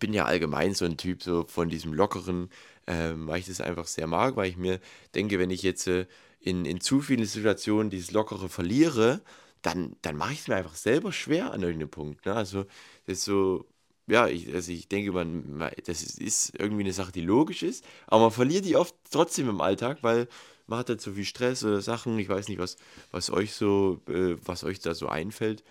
Bin 0.00 0.12
ja 0.12 0.24
allgemein 0.24 0.74
so 0.74 0.84
ein 0.84 0.96
Typ 0.96 1.22
so 1.22 1.44
von 1.46 1.68
diesem 1.68 1.94
lockeren, 1.94 2.50
ähm, 2.88 3.28
weil 3.28 3.38
ich 3.38 3.46
das 3.46 3.60
einfach 3.60 3.86
sehr 3.86 4.08
mag, 4.08 4.34
weil 4.34 4.50
ich 4.50 4.56
mir 4.56 4.80
denke, 5.14 5.38
wenn 5.38 5.50
ich 5.50 5.62
jetzt 5.62 5.86
äh, 5.86 6.06
in, 6.40 6.64
in 6.64 6.80
zu 6.80 7.00
vielen 7.00 7.24
Situationen 7.24 7.90
dieses 7.90 8.10
Lockere 8.10 8.48
verliere, 8.48 9.22
dann, 9.62 9.94
dann 10.02 10.16
mache 10.16 10.32
ich 10.32 10.40
es 10.40 10.48
mir 10.48 10.56
einfach 10.56 10.74
selber 10.74 11.12
schwer 11.12 11.52
an 11.52 11.62
irgendeinem 11.62 11.90
Punkt. 11.90 12.26
Ne? 12.26 12.34
Also 12.34 12.66
das 13.06 13.18
ist 13.18 13.24
so, 13.24 13.66
ja, 14.06 14.26
ich, 14.28 14.52
also 14.52 14.72
ich 14.72 14.88
denke, 14.88 15.12
man, 15.12 15.70
das 15.86 16.02
ist, 16.02 16.52
irgendwie 16.58 16.82
eine 16.82 16.92
Sache, 16.92 17.12
die 17.12 17.22
logisch 17.22 17.62
ist, 17.62 17.84
aber 18.06 18.22
man 18.22 18.30
verliert 18.30 18.64
die 18.64 18.76
oft 18.76 18.94
trotzdem 19.10 19.48
im 19.48 19.60
Alltag, 19.60 19.98
weil 20.02 20.28
man 20.66 20.78
hat 20.78 20.88
halt 20.88 21.00
so 21.00 21.12
viel 21.12 21.24
Stress 21.24 21.64
oder 21.64 21.80
Sachen. 21.80 22.18
Ich 22.18 22.28
weiß 22.28 22.48
nicht, 22.48 22.58
was, 22.58 22.76
was 23.10 23.30
euch 23.30 23.52
so, 23.52 24.00
äh, 24.08 24.36
was 24.44 24.64
euch 24.64 24.80
da 24.80 24.94
so 24.94 25.08
einfällt. 25.08 25.62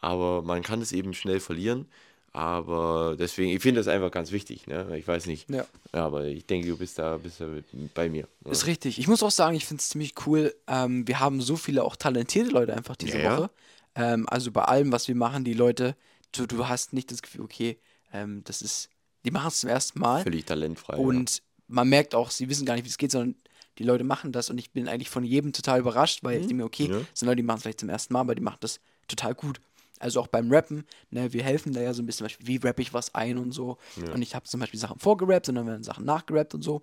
Aber 0.00 0.42
man 0.42 0.62
kann 0.62 0.80
es 0.80 0.92
eben 0.92 1.14
schnell 1.14 1.40
verlieren. 1.40 1.86
Aber 2.32 3.16
deswegen, 3.18 3.50
ich 3.50 3.62
finde 3.62 3.80
das 3.80 3.88
einfach 3.88 4.10
ganz 4.10 4.30
wichtig. 4.30 4.66
Ne? 4.66 4.96
Ich 4.98 5.08
weiß 5.08 5.26
nicht. 5.26 5.48
Ja. 5.48 5.64
ja. 5.94 6.04
Aber 6.04 6.26
ich 6.26 6.44
denke, 6.44 6.68
du 6.68 6.76
bist 6.76 6.98
da, 6.98 7.16
bist 7.16 7.40
da 7.40 7.46
bei 7.94 8.10
mir. 8.10 8.28
Oder? 8.44 8.52
Ist 8.52 8.66
richtig. 8.66 8.98
Ich 8.98 9.08
muss 9.08 9.22
auch 9.22 9.30
sagen, 9.30 9.56
ich 9.56 9.64
finde 9.64 9.80
es 9.80 9.88
ziemlich 9.88 10.14
cool. 10.26 10.54
Ähm, 10.66 11.08
wir 11.08 11.18
haben 11.18 11.40
so 11.40 11.56
viele 11.56 11.82
auch 11.82 11.96
talentierte 11.96 12.50
Leute 12.50 12.74
einfach 12.74 12.94
diese 12.94 13.18
ja, 13.18 13.38
Woche. 13.38 13.50
Ähm, 13.94 14.26
also 14.28 14.52
bei 14.52 14.62
allem, 14.62 14.92
was 14.92 15.08
wir 15.08 15.14
machen, 15.14 15.44
die 15.44 15.54
Leute, 15.54 15.96
du, 16.38 16.46
du 16.46 16.68
hast 16.68 16.92
nicht 16.92 17.10
das 17.10 17.22
Gefühl, 17.22 17.42
okay, 17.42 17.78
ähm, 18.12 18.42
das 18.44 18.62
ist, 18.62 18.88
die 19.24 19.30
machen 19.30 19.48
es 19.48 19.60
zum 19.60 19.70
ersten 19.70 20.00
Mal. 20.00 20.22
Völlig 20.22 20.46
talentfrei. 20.46 20.96
Und 20.96 21.36
ja. 21.36 21.42
man 21.68 21.88
merkt 21.88 22.14
auch, 22.14 22.30
sie 22.30 22.48
wissen 22.48 22.66
gar 22.66 22.74
nicht, 22.74 22.84
wie 22.84 22.90
es 22.90 22.98
geht, 22.98 23.10
sondern 23.10 23.36
die 23.78 23.84
Leute 23.84 24.04
machen 24.04 24.32
das 24.32 24.50
und 24.50 24.58
ich 24.58 24.72
bin 24.72 24.88
eigentlich 24.88 25.10
von 25.10 25.24
jedem 25.24 25.52
total 25.52 25.80
überrascht, 25.80 26.22
weil 26.22 26.36
mhm. 26.36 26.40
ich 26.40 26.46
denke 26.48 26.62
mir, 26.62 26.66
okay, 26.66 26.88
ja. 26.90 27.00
sind 27.12 27.26
Leute, 27.26 27.36
die 27.36 27.42
machen 27.42 27.58
es 27.58 27.62
vielleicht 27.62 27.80
zum 27.80 27.88
ersten 27.88 28.12
Mal, 28.12 28.20
aber 28.20 28.34
die 28.34 28.42
machen 28.42 28.58
das 28.60 28.80
total 29.08 29.34
gut. 29.34 29.60
Also 29.98 30.20
auch 30.20 30.26
beim 30.26 30.52
Rappen, 30.52 30.84
ne, 31.10 31.32
wir 31.32 31.42
helfen 31.42 31.72
da 31.72 31.80
ja 31.80 31.94
so 31.94 32.02
ein 32.02 32.06
bisschen, 32.06 32.24
Beispiel, 32.24 32.46
wie 32.46 32.56
rappe 32.56 32.82
ich 32.82 32.92
was 32.92 33.14
ein 33.14 33.38
und 33.38 33.52
so. 33.52 33.78
Ja. 33.96 34.12
Und 34.12 34.20
ich 34.20 34.34
habe 34.34 34.46
zum 34.46 34.60
Beispiel 34.60 34.78
Sachen 34.78 34.98
vorgerappt 34.98 35.48
und 35.48 35.54
dann 35.54 35.66
werden 35.66 35.82
Sachen 35.82 36.04
nachgerappt 36.04 36.54
und 36.54 36.62
so. 36.62 36.82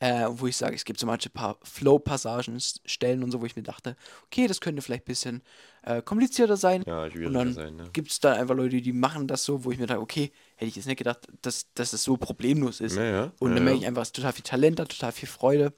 Äh, 0.00 0.26
wo 0.28 0.48
ich 0.48 0.56
sage, 0.56 0.74
es 0.74 0.84
gibt 0.84 0.98
so 0.98 1.06
manche 1.06 1.30
paar 1.30 1.56
Flow-Passagen, 1.62 2.58
Stellen 2.84 3.22
und 3.22 3.30
so, 3.30 3.40
wo 3.40 3.46
ich 3.46 3.54
mir 3.54 3.62
dachte, 3.62 3.96
okay, 4.24 4.48
das 4.48 4.60
könnte 4.60 4.82
vielleicht 4.82 5.04
ein 5.04 5.06
bisschen 5.06 5.42
äh, 5.82 6.02
komplizierter 6.02 6.56
sein. 6.56 6.82
Ja, 6.84 7.04
und 7.04 7.32
dann 7.32 7.52
sein, 7.52 7.76
ne? 7.76 7.90
gibt 7.92 8.10
es 8.10 8.18
da 8.18 8.32
einfach 8.32 8.56
Leute, 8.56 8.82
die 8.82 8.92
machen 8.92 9.28
das 9.28 9.44
so, 9.44 9.64
wo 9.64 9.70
ich 9.70 9.78
mir 9.78 9.86
dachte, 9.86 10.00
okay, 10.00 10.32
hätte 10.56 10.68
ich 10.68 10.76
jetzt 10.76 10.86
nicht 10.86 10.98
gedacht, 10.98 11.28
dass, 11.42 11.72
dass 11.74 11.92
es 11.92 12.02
so 12.02 12.16
problemlos 12.16 12.80
ist. 12.80 12.96
Ja, 12.96 13.04
ja. 13.04 13.32
Und 13.38 13.54
dann 13.54 13.64
merke 13.64 13.78
ich 13.78 13.86
einfach, 13.86 14.02
es 14.02 14.08
ist 14.08 14.16
total 14.16 14.32
viel 14.32 14.42
Talent 14.42 14.78
da, 14.80 14.84
total 14.84 15.12
viel 15.12 15.28
Freude. 15.28 15.72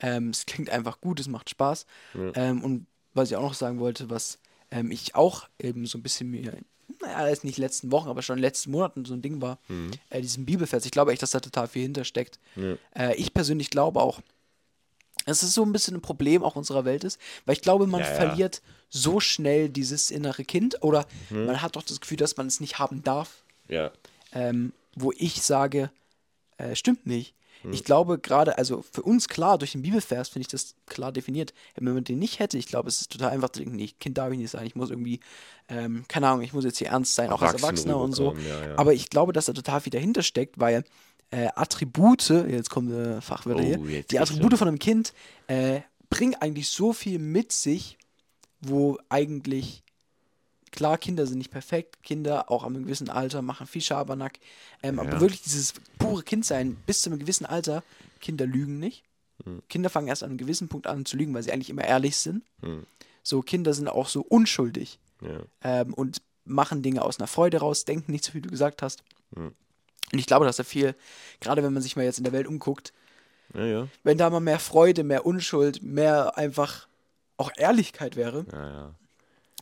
Ähm, 0.00 0.30
es 0.30 0.44
klingt 0.44 0.68
einfach 0.68 1.00
gut, 1.00 1.20
es 1.20 1.28
macht 1.28 1.48
Spaß. 1.48 1.86
Ja. 2.14 2.32
Ähm, 2.34 2.64
und 2.64 2.86
was 3.14 3.30
ich 3.30 3.36
auch 3.36 3.42
noch 3.42 3.54
sagen 3.54 3.78
wollte, 3.78 4.10
was 4.10 4.40
ähm, 4.72 4.90
ich 4.90 5.14
auch 5.14 5.48
eben 5.60 5.86
so 5.86 5.98
ein 5.98 6.02
bisschen 6.02 6.30
mir, 6.30 6.56
naja, 7.00 7.28
ist 7.28 7.44
nicht 7.44 7.58
letzten 7.58 7.90
Wochen, 7.92 8.08
aber 8.08 8.22
schon 8.22 8.34
in 8.34 8.38
den 8.42 8.48
letzten 8.48 8.70
Monaten 8.70 9.04
so 9.04 9.14
ein 9.14 9.22
Ding 9.22 9.40
war, 9.40 9.58
mhm. 9.68 9.90
äh, 10.10 10.20
diesem 10.20 10.44
Bibelfest. 10.44 10.86
Ich 10.86 10.92
glaube 10.92 11.12
echt, 11.12 11.22
dass 11.22 11.30
da 11.30 11.40
total 11.40 11.68
viel 11.68 11.82
hintersteckt. 11.82 12.38
Ja. 12.56 12.76
Äh, 12.94 13.16
ich 13.16 13.34
persönlich 13.34 13.70
glaube 13.70 14.00
auch, 14.00 14.20
dass 15.26 15.42
es 15.42 15.54
so 15.54 15.64
ein 15.64 15.72
bisschen 15.72 15.96
ein 15.96 16.02
Problem 16.02 16.42
auch 16.42 16.56
unserer 16.56 16.84
Welt 16.84 17.04
ist, 17.04 17.18
weil 17.44 17.54
ich 17.54 17.62
glaube, 17.62 17.86
man 17.86 18.00
ja, 18.00 18.06
verliert 18.06 18.62
so 18.88 19.20
schnell 19.20 19.68
dieses 19.68 20.10
innere 20.10 20.44
Kind 20.44 20.82
oder 20.82 21.06
mhm. 21.30 21.46
man 21.46 21.62
hat 21.62 21.76
doch 21.76 21.82
das 21.82 22.00
Gefühl, 22.00 22.16
dass 22.16 22.36
man 22.36 22.46
es 22.46 22.60
nicht 22.60 22.78
haben 22.78 23.02
darf. 23.02 23.44
Ja. 23.68 23.90
Ähm, 24.32 24.72
wo 24.94 25.12
ich 25.16 25.42
sage, 25.42 25.90
äh, 26.58 26.74
stimmt 26.74 27.06
nicht. 27.06 27.34
Ich 27.70 27.80
hm. 27.80 27.84
glaube 27.84 28.18
gerade, 28.18 28.58
also 28.58 28.82
für 28.82 29.02
uns 29.02 29.28
klar, 29.28 29.58
durch 29.58 29.72
den 29.72 29.82
Bibelvers 29.82 30.28
finde 30.28 30.42
ich 30.42 30.48
das 30.48 30.74
klar 30.86 31.12
definiert. 31.12 31.54
Wenn 31.76 31.94
man 31.94 32.04
den 32.04 32.18
nicht 32.18 32.38
hätte, 32.38 32.58
ich 32.58 32.66
glaube, 32.66 32.88
es 32.88 33.00
ist 33.00 33.12
total 33.12 33.30
einfach 33.30 33.50
zu 33.50 33.60
denken, 33.60 33.76
nee, 33.76 33.90
Kind 34.00 34.18
darf 34.18 34.32
ich 34.32 34.38
nicht 34.38 34.50
sein, 34.50 34.66
ich 34.66 34.74
muss 34.74 34.90
irgendwie, 34.90 35.20
ähm, 35.68 36.04
keine 36.08 36.28
Ahnung, 36.28 36.42
ich 36.42 36.52
muss 36.52 36.64
jetzt 36.64 36.78
hier 36.78 36.88
ernst 36.88 37.14
sein, 37.14 37.30
auch 37.30 37.42
als 37.42 37.62
Erwachsener 37.62 37.98
und 37.98 38.12
so. 38.12 38.34
Ja, 38.48 38.68
ja. 38.68 38.78
Aber 38.78 38.94
ich 38.94 39.10
glaube, 39.10 39.32
dass 39.32 39.46
da 39.46 39.52
total 39.52 39.80
viel 39.80 39.92
dahinter 39.92 40.22
steckt, 40.22 40.58
weil 40.58 40.84
äh, 41.30 41.48
Attribute, 41.54 42.28
jetzt 42.28 42.70
kommen 42.70 42.92
äh, 42.92 43.20
Fachwörter 43.20 43.62
oh, 43.62 43.86
hier, 43.86 44.02
die 44.02 44.18
Attribute 44.18 44.58
von 44.58 44.68
einem 44.68 44.78
Kind 44.78 45.12
äh, 45.46 45.80
bringen 46.10 46.34
eigentlich 46.40 46.68
so 46.68 46.92
viel 46.92 47.18
mit 47.18 47.52
sich, 47.52 47.96
wo 48.60 48.98
eigentlich 49.08 49.82
Klar, 50.72 50.98
Kinder 50.98 51.26
sind 51.26 51.38
nicht 51.38 51.50
perfekt. 51.50 52.02
Kinder, 52.02 52.50
auch 52.50 52.64
am 52.64 52.74
gewissen 52.74 53.10
Alter, 53.10 53.42
machen 53.42 53.66
viel 53.66 53.82
Schabernack. 53.82 54.40
Ähm, 54.82 54.96
ja. 54.96 55.02
Aber 55.02 55.20
wirklich 55.20 55.42
dieses 55.42 55.74
pure 55.98 56.22
Kindsein 56.22 56.76
bis 56.86 57.02
zu 57.02 57.10
einem 57.10 57.18
gewissen 57.18 57.46
Alter, 57.46 57.84
Kinder 58.20 58.46
lügen 58.46 58.78
nicht. 58.78 59.04
Hm. 59.44 59.62
Kinder 59.68 59.90
fangen 59.90 60.08
erst 60.08 60.22
an 60.22 60.30
einem 60.30 60.38
gewissen 60.38 60.68
Punkt 60.68 60.86
an 60.86 61.04
zu 61.04 61.16
lügen, 61.16 61.34
weil 61.34 61.42
sie 61.42 61.52
eigentlich 61.52 61.70
immer 61.70 61.84
ehrlich 61.84 62.16
sind. 62.16 62.42
Hm. 62.62 62.86
So, 63.22 63.42
Kinder 63.42 63.74
sind 63.74 63.88
auch 63.88 64.08
so 64.08 64.22
unschuldig. 64.22 64.98
Ja. 65.20 65.40
Ähm, 65.62 65.94
und 65.94 66.22
machen 66.44 66.82
Dinge 66.82 67.02
aus 67.02 67.20
einer 67.20 67.28
Freude 67.28 67.58
raus, 67.58 67.84
denken 67.84 68.10
nicht 68.10 68.24
so, 68.24 68.34
wie 68.34 68.40
du 68.40 68.50
gesagt 68.50 68.82
hast. 68.82 69.04
Hm. 69.34 69.52
Und 70.12 70.18
ich 70.18 70.26
glaube, 70.26 70.46
dass 70.46 70.56
da 70.56 70.64
viel, 70.64 70.94
gerade 71.40 71.62
wenn 71.62 71.72
man 71.72 71.82
sich 71.82 71.96
mal 71.96 72.04
jetzt 72.04 72.18
in 72.18 72.24
der 72.24 72.32
Welt 72.32 72.46
umguckt, 72.46 72.92
ja, 73.54 73.86
wenn 74.02 74.16
da 74.16 74.30
mal 74.30 74.40
mehr 74.40 74.58
Freude, 74.58 75.04
mehr 75.04 75.26
Unschuld, 75.26 75.82
mehr 75.82 76.38
einfach 76.38 76.88
auch 77.36 77.50
Ehrlichkeit 77.56 78.16
wäre, 78.16 78.94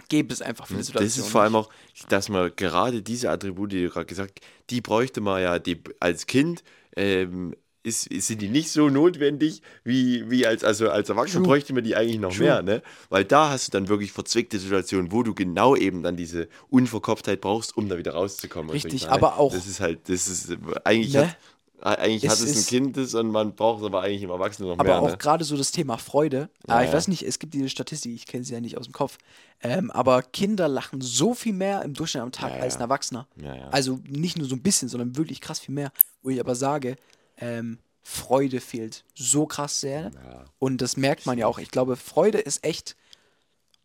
gäbe 0.09 0.33
es 0.33 0.43
einfach 0.43 0.67
viele 0.67 0.83
Situationen. 0.83 1.09
Das 1.09 1.19
ist 1.19 1.31
vor 1.31 1.43
allem 1.43 1.57
auch, 1.57 1.71
dass 2.09 2.29
man 2.29 2.51
gerade 2.57 3.03
diese 3.03 3.31
Attribute, 3.31 3.73
die 3.73 3.83
du 3.85 3.91
gerade 3.91 4.07
gesagt 4.07 4.41
hast, 4.41 4.51
die 4.71 4.81
bräuchte 4.81 5.21
man 5.21 5.41
ja 5.43 5.59
die, 5.59 5.81
als 6.01 6.27
Kind 6.27 6.63
ähm, 6.97 7.55
ist, 7.83 8.03
sind 8.13 8.43
die 8.43 8.49
nicht 8.51 8.71
so 8.71 8.91
notwendig, 8.91 9.63
wie, 9.85 10.31
wie 10.31 10.47
als, 10.47 10.65
also 10.65 10.91
als 10.91 11.09
Erwachsener 11.09 11.45
bräuchte 11.45 11.73
man 11.73 11.83
die 11.83 11.97
eigentlich 11.97 12.19
noch 12.21 12.35
True. 12.35 12.45
mehr, 12.45 12.63
ne? 12.63 12.83
Weil 13.09 13.25
da 13.25 13.49
hast 13.51 13.69
du 13.69 13.73
dann 13.73 13.89
wirklich 13.89 14.13
verzwickte 14.13 14.59
Situationen, 14.59 15.13
wo 15.13 15.23
du 15.23 15.35
genau 15.35 15.75
eben 15.77 16.03
dann 16.03 16.15
diese 16.15 16.49
Unverkopftheit 16.69 17.41
brauchst, 17.41 17.75
um 17.77 17.89
da 17.89 17.97
wieder 17.97 18.13
rauszukommen. 18.13 18.71
Richtig, 18.71 19.09
aber 19.09 19.39
auch- 19.39 19.53
Das 19.55 19.67
ist 19.67 19.81
halt, 19.81 20.11
das 20.11 20.29
ist, 20.29 20.55
eigentlich 20.85 21.15
Ne? 21.15 21.29
hat, 21.29 21.37
eigentlich 21.83 22.25
Es 22.25 22.31
hat 22.33 22.39
es 22.41 22.53
ein 22.53 22.59
ist- 22.59 22.69
Kind 22.69 22.97
das 22.97 23.15
und 23.15 23.31
man 23.31 23.55
braucht 23.55 23.81
es 23.81 23.87
aber 23.87 24.03
eigentlich 24.03 24.23
im 24.23 24.31
Erwachsenen 24.31 24.69
noch 24.71 24.79
Aber 24.79 24.85
mehr, 24.89 25.01
auch 25.01 25.11
ne? 25.11 25.17
gerade 25.17 25.45
so 25.45 25.57
das 25.57 25.73
Thema 25.73 25.97
Freude. 25.99 26.51
Ja, 26.69 26.81
äh, 26.81 26.87
ich 26.87 26.93
weiß 26.93 27.09
nicht, 27.09 27.23
es 27.23 27.39
gibt 27.39 27.55
diese 27.55 27.69
Statistik, 27.69 28.13
ich 28.15 28.27
kenne 28.27 28.45
sie 28.45 28.53
ja 28.53 28.61
nicht 28.61 28.77
aus 28.79 28.85
dem 28.87 28.93
Kopf. 28.93 29.19
Ähm, 29.63 29.91
aber 29.91 30.23
Kinder 30.23 30.69
lachen 30.69 31.01
so 31.01 31.35
viel 31.35 31.53
mehr 31.53 31.83
im 31.83 31.95
Durchschnitt 31.95 32.23
am 32.23 32.33
Tag 32.33 32.55
Ja, 32.55 32.61
als 32.61 32.77
ein 32.77 32.83
Erwachsener. 32.83 33.27
Ja. 33.37 33.69
Also 33.71 33.99
nicht 34.07 34.37
nur 34.39 34.47
so 34.47 34.55
ein 34.57 34.63
bisschen, 34.63 34.89
sondern 34.89 35.17
wirklich 35.17 35.41
krass 35.41 35.59
viel 35.61 35.75
mehr. 35.75 35.93
Wo 36.23 36.31
ich 36.31 36.41
aber 36.41 36.55
sage, 36.55 36.97
ähm, 37.39 37.79
Freude 38.03 38.61
fehlt 38.61 39.05
so 39.15 39.47
krass 39.47 39.81
sehr. 39.81 40.11
Und 40.59 40.79
das 40.83 40.97
merkt 40.97 41.27
man 41.27 41.39
ja 41.39 41.47
auch. 41.47 41.59
Ich 41.59 41.71
glaube, 41.71 41.97
Freude 41.97 42.39
ist 42.39 42.65
echt 42.65 42.97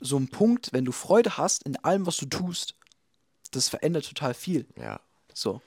so 0.01 0.17
ein 0.17 0.29
Punkt, 0.29 0.69
wenn 0.73 0.85
du 0.85 0.91
Freude 0.91 1.37
hast 1.37 1.63
in 1.63 1.77
allem, 1.83 2.05
was 2.05 2.17
du 2.17 2.25
tust, 2.25 2.75
das 3.51 3.69
verändert 3.69 4.05
total 4.07 4.33
viel. 4.33 4.65
Ja. 4.77 4.99
So. 5.33 5.61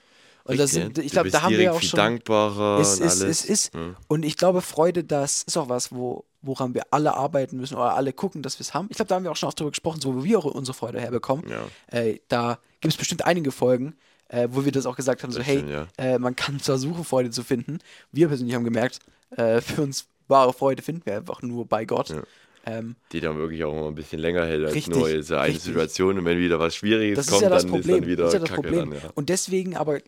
Und 0.48 0.58
das 0.58 0.70
sind, 0.70 0.98
ich 0.98 1.12
glaube, 1.12 1.30
da 1.30 1.42
haben 1.42 1.56
wir 1.56 1.72
auch 1.74 1.82
schon. 1.82 1.98
dankbarer 1.98 2.80
Es 2.80 3.00
und 3.00 3.06
ist, 3.06 3.20
es 3.22 3.44
ist. 3.44 3.74
Hm. 3.74 3.96
Und 4.08 4.24
ich 4.24 4.36
glaube, 4.36 4.62
Freude, 4.62 5.04
das 5.04 5.42
ist 5.42 5.56
auch 5.58 5.68
was, 5.68 5.92
wo, 5.92 6.24
woran 6.40 6.74
wir 6.74 6.84
alle 6.90 7.14
arbeiten 7.14 7.58
müssen 7.58 7.74
oder 7.74 7.94
alle 7.94 8.12
gucken, 8.12 8.42
dass 8.42 8.58
wir 8.58 8.62
es 8.62 8.72
haben. 8.72 8.86
Ich 8.90 8.96
glaube, 8.96 9.08
da 9.08 9.16
haben 9.16 9.24
wir 9.24 9.30
auch 9.30 9.36
schon 9.36 9.48
oft 9.48 9.60
drüber 9.60 9.70
gesprochen, 9.70 10.00
so 10.00 10.14
wo 10.14 10.24
wir 10.24 10.38
auch 10.38 10.46
unsere 10.46 10.74
Freude 10.74 11.00
herbekommen. 11.00 11.44
Ja. 11.48 11.98
Äh, 11.98 12.20
da 12.28 12.58
gibt 12.80 12.94
es 12.94 12.98
bestimmt 12.98 13.26
einige 13.26 13.52
Folgen, 13.52 13.94
äh, 14.28 14.48
wo 14.50 14.64
wir 14.64 14.72
das 14.72 14.86
auch 14.86 14.96
gesagt 14.96 15.22
haben, 15.22 15.32
so 15.32 15.38
Das 15.38 15.46
hey, 15.46 15.64
ja. 15.68 15.86
äh, 15.98 16.18
man 16.18 16.34
kann 16.34 16.58
versuchen, 16.60 17.04
Freude 17.04 17.30
zu 17.30 17.42
finden. 17.42 17.78
Wir 18.12 18.28
persönlich 18.28 18.54
haben 18.54 18.64
gemerkt, 18.64 19.00
äh, 19.36 19.60
für 19.60 19.82
uns 19.82 20.06
wahre 20.28 20.52
Freude 20.52 20.82
finden 20.82 21.02
wir 21.04 21.16
einfach 21.16 21.42
nur 21.42 21.66
bei 21.66 21.84
Gott. 21.84 22.10
Ja. 22.10 22.22
Ähm, 22.66 22.96
die 23.12 23.20
dann 23.20 23.38
wirklich 23.38 23.64
auch 23.64 23.72
immer 23.72 23.86
ein 23.86 23.94
bisschen 23.94 24.18
länger 24.18 24.44
hält 24.44 24.64
als 24.64 24.74
Richtig, 24.74 24.94
nur 24.94 25.08
diese 25.08 25.38
eine 25.38 25.48
richtig. 25.48 25.64
Situation 25.64 26.18
und 26.18 26.24
wenn 26.26 26.38
wieder 26.38 26.58
was 26.60 26.74
Schwieriges 26.74 27.16
das 27.16 27.26
ist 27.26 27.32
kommt, 27.32 27.42
ja 27.42 27.48
das 27.48 27.62
dann 27.62 27.70
Problem. 27.70 27.94
ist 27.94 28.02
dann 28.02 28.10
wieder 28.10 28.24
das 28.24 28.34
ist 28.34 28.34
ja 28.34 28.40
das 28.40 28.48
Kacke 28.50 28.62
Problem. 28.62 28.90
dann, 28.90 29.00
ja. 29.00 29.10
Und 29.14 29.28
deswegen 29.30 29.76
aber, 29.76 30.00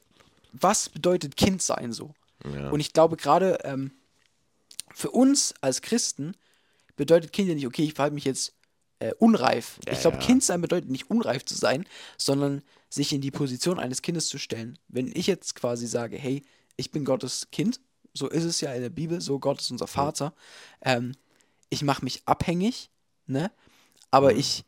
was 0.52 0.88
bedeutet 0.88 1.36
Kind 1.36 1.62
sein 1.62 1.92
so? 1.92 2.14
Ja. 2.44 2.70
Und 2.70 2.80
ich 2.80 2.92
glaube 2.92 3.16
gerade 3.16 3.58
ähm, 3.64 3.92
für 4.94 5.10
uns 5.10 5.54
als 5.60 5.82
Christen 5.82 6.34
bedeutet 6.96 7.32
Kind 7.32 7.48
ja 7.48 7.54
nicht, 7.54 7.66
okay, 7.66 7.82
ich 7.82 7.94
verhalte 7.94 8.14
mich 8.14 8.24
jetzt 8.24 8.54
äh, 8.98 9.12
unreif. 9.18 9.78
Ja, 9.86 9.92
ich 9.92 10.00
glaube, 10.00 10.18
ja. 10.18 10.22
Kind 10.22 10.44
sein 10.44 10.60
bedeutet 10.60 10.90
nicht 10.90 11.10
unreif 11.10 11.44
zu 11.44 11.54
sein, 11.54 11.86
sondern 12.16 12.62
sich 12.88 13.12
in 13.12 13.20
die 13.20 13.30
Position 13.30 13.78
eines 13.78 14.02
Kindes 14.02 14.28
zu 14.28 14.38
stellen. 14.38 14.78
Wenn 14.88 15.10
ich 15.14 15.26
jetzt 15.26 15.54
quasi 15.54 15.86
sage, 15.86 16.18
hey, 16.18 16.42
ich 16.76 16.90
bin 16.90 17.04
Gottes 17.04 17.48
Kind, 17.50 17.80
so 18.12 18.28
ist 18.28 18.44
es 18.44 18.60
ja 18.60 18.72
in 18.72 18.82
der 18.82 18.90
Bibel, 18.90 19.20
so 19.20 19.38
Gott 19.38 19.60
ist 19.60 19.70
unser 19.70 19.86
Vater, 19.86 20.34
ähm, 20.82 21.14
ich 21.68 21.82
mache 21.82 22.04
mich 22.04 22.22
abhängig, 22.26 22.90
ne? 23.26 23.50
Aber 24.10 24.34
ich, 24.34 24.64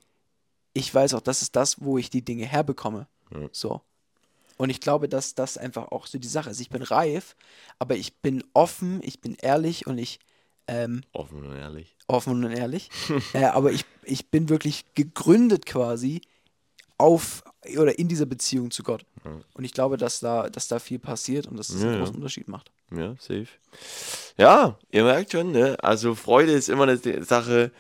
ich 0.73 0.95
weiß 0.95 1.15
auch, 1.15 1.21
das 1.21 1.43
ist 1.43 1.57
das, 1.57 1.83
wo 1.83 1.99
ich 1.99 2.11
die 2.11 2.25
Dinge 2.25 2.47
herbekomme. 2.47 3.09
Ja. 3.33 3.49
So. 3.51 3.81
Und 4.59 4.71
ich 4.71 4.81
glaube, 4.81 5.09
dass 5.09 5.35
das 5.35 5.57
einfach 5.59 5.91
auch 5.93 6.07
so 6.07 6.19
die 6.19 6.29
Sache 6.29 6.51
ist. 6.51 6.61
Ich 6.61 6.71
bin 6.71 6.83
reif, 6.83 7.37
aber 7.79 7.97
ich 7.97 8.15
bin 8.17 8.45
offen, 8.55 9.01
ich 9.03 9.21
bin 9.21 9.35
ehrlich 9.41 9.87
und 9.87 9.99
ich 9.99 10.19
ähm, 10.69 11.03
Offen 11.13 11.45
und 11.45 11.57
ehrlich. 11.57 11.97
offen 12.07 12.45
und 12.45 12.53
ehrlich. 12.53 12.89
äh, 13.35 13.45
aber 13.45 13.73
ich, 13.73 13.85
ich 14.05 14.31
bin 14.31 14.49
wirklich 14.49 14.85
gegründet 14.95 15.67
quasi 15.67 16.21
auf 16.99 17.43
oder 17.77 17.99
in 17.99 18.09
dieser 18.09 18.27
Beziehung 18.27 18.71
zu 18.71 18.83
Gott. 18.83 19.05
Und 19.55 19.65
ich 19.65 19.73
glaube, 19.73 19.97
dass 19.97 20.21
da, 20.21 20.49
dass 20.49 20.69
da 20.69 20.79
viel 20.79 20.99
passiert 20.99 21.47
und 21.47 21.57
dass 21.57 21.69
es 21.69 21.81
Ja, 21.81 21.89
einen 21.89 21.93
ja. 21.95 21.99
großen 22.01 22.17
Unterschied 22.17 22.49
macht. 22.49 22.71
Ja, 22.91 23.15
safe. 23.19 23.47
Ja, 24.37 24.79
ihr 24.91 25.05
merkt 25.05 25.33
schon, 25.33 25.53
ne? 25.53 25.77
Also 25.83 26.15
Freude 26.15 26.53
ist 26.53 26.69
immer 26.69 26.85
eine 26.85 27.25
Sache, 27.25 27.71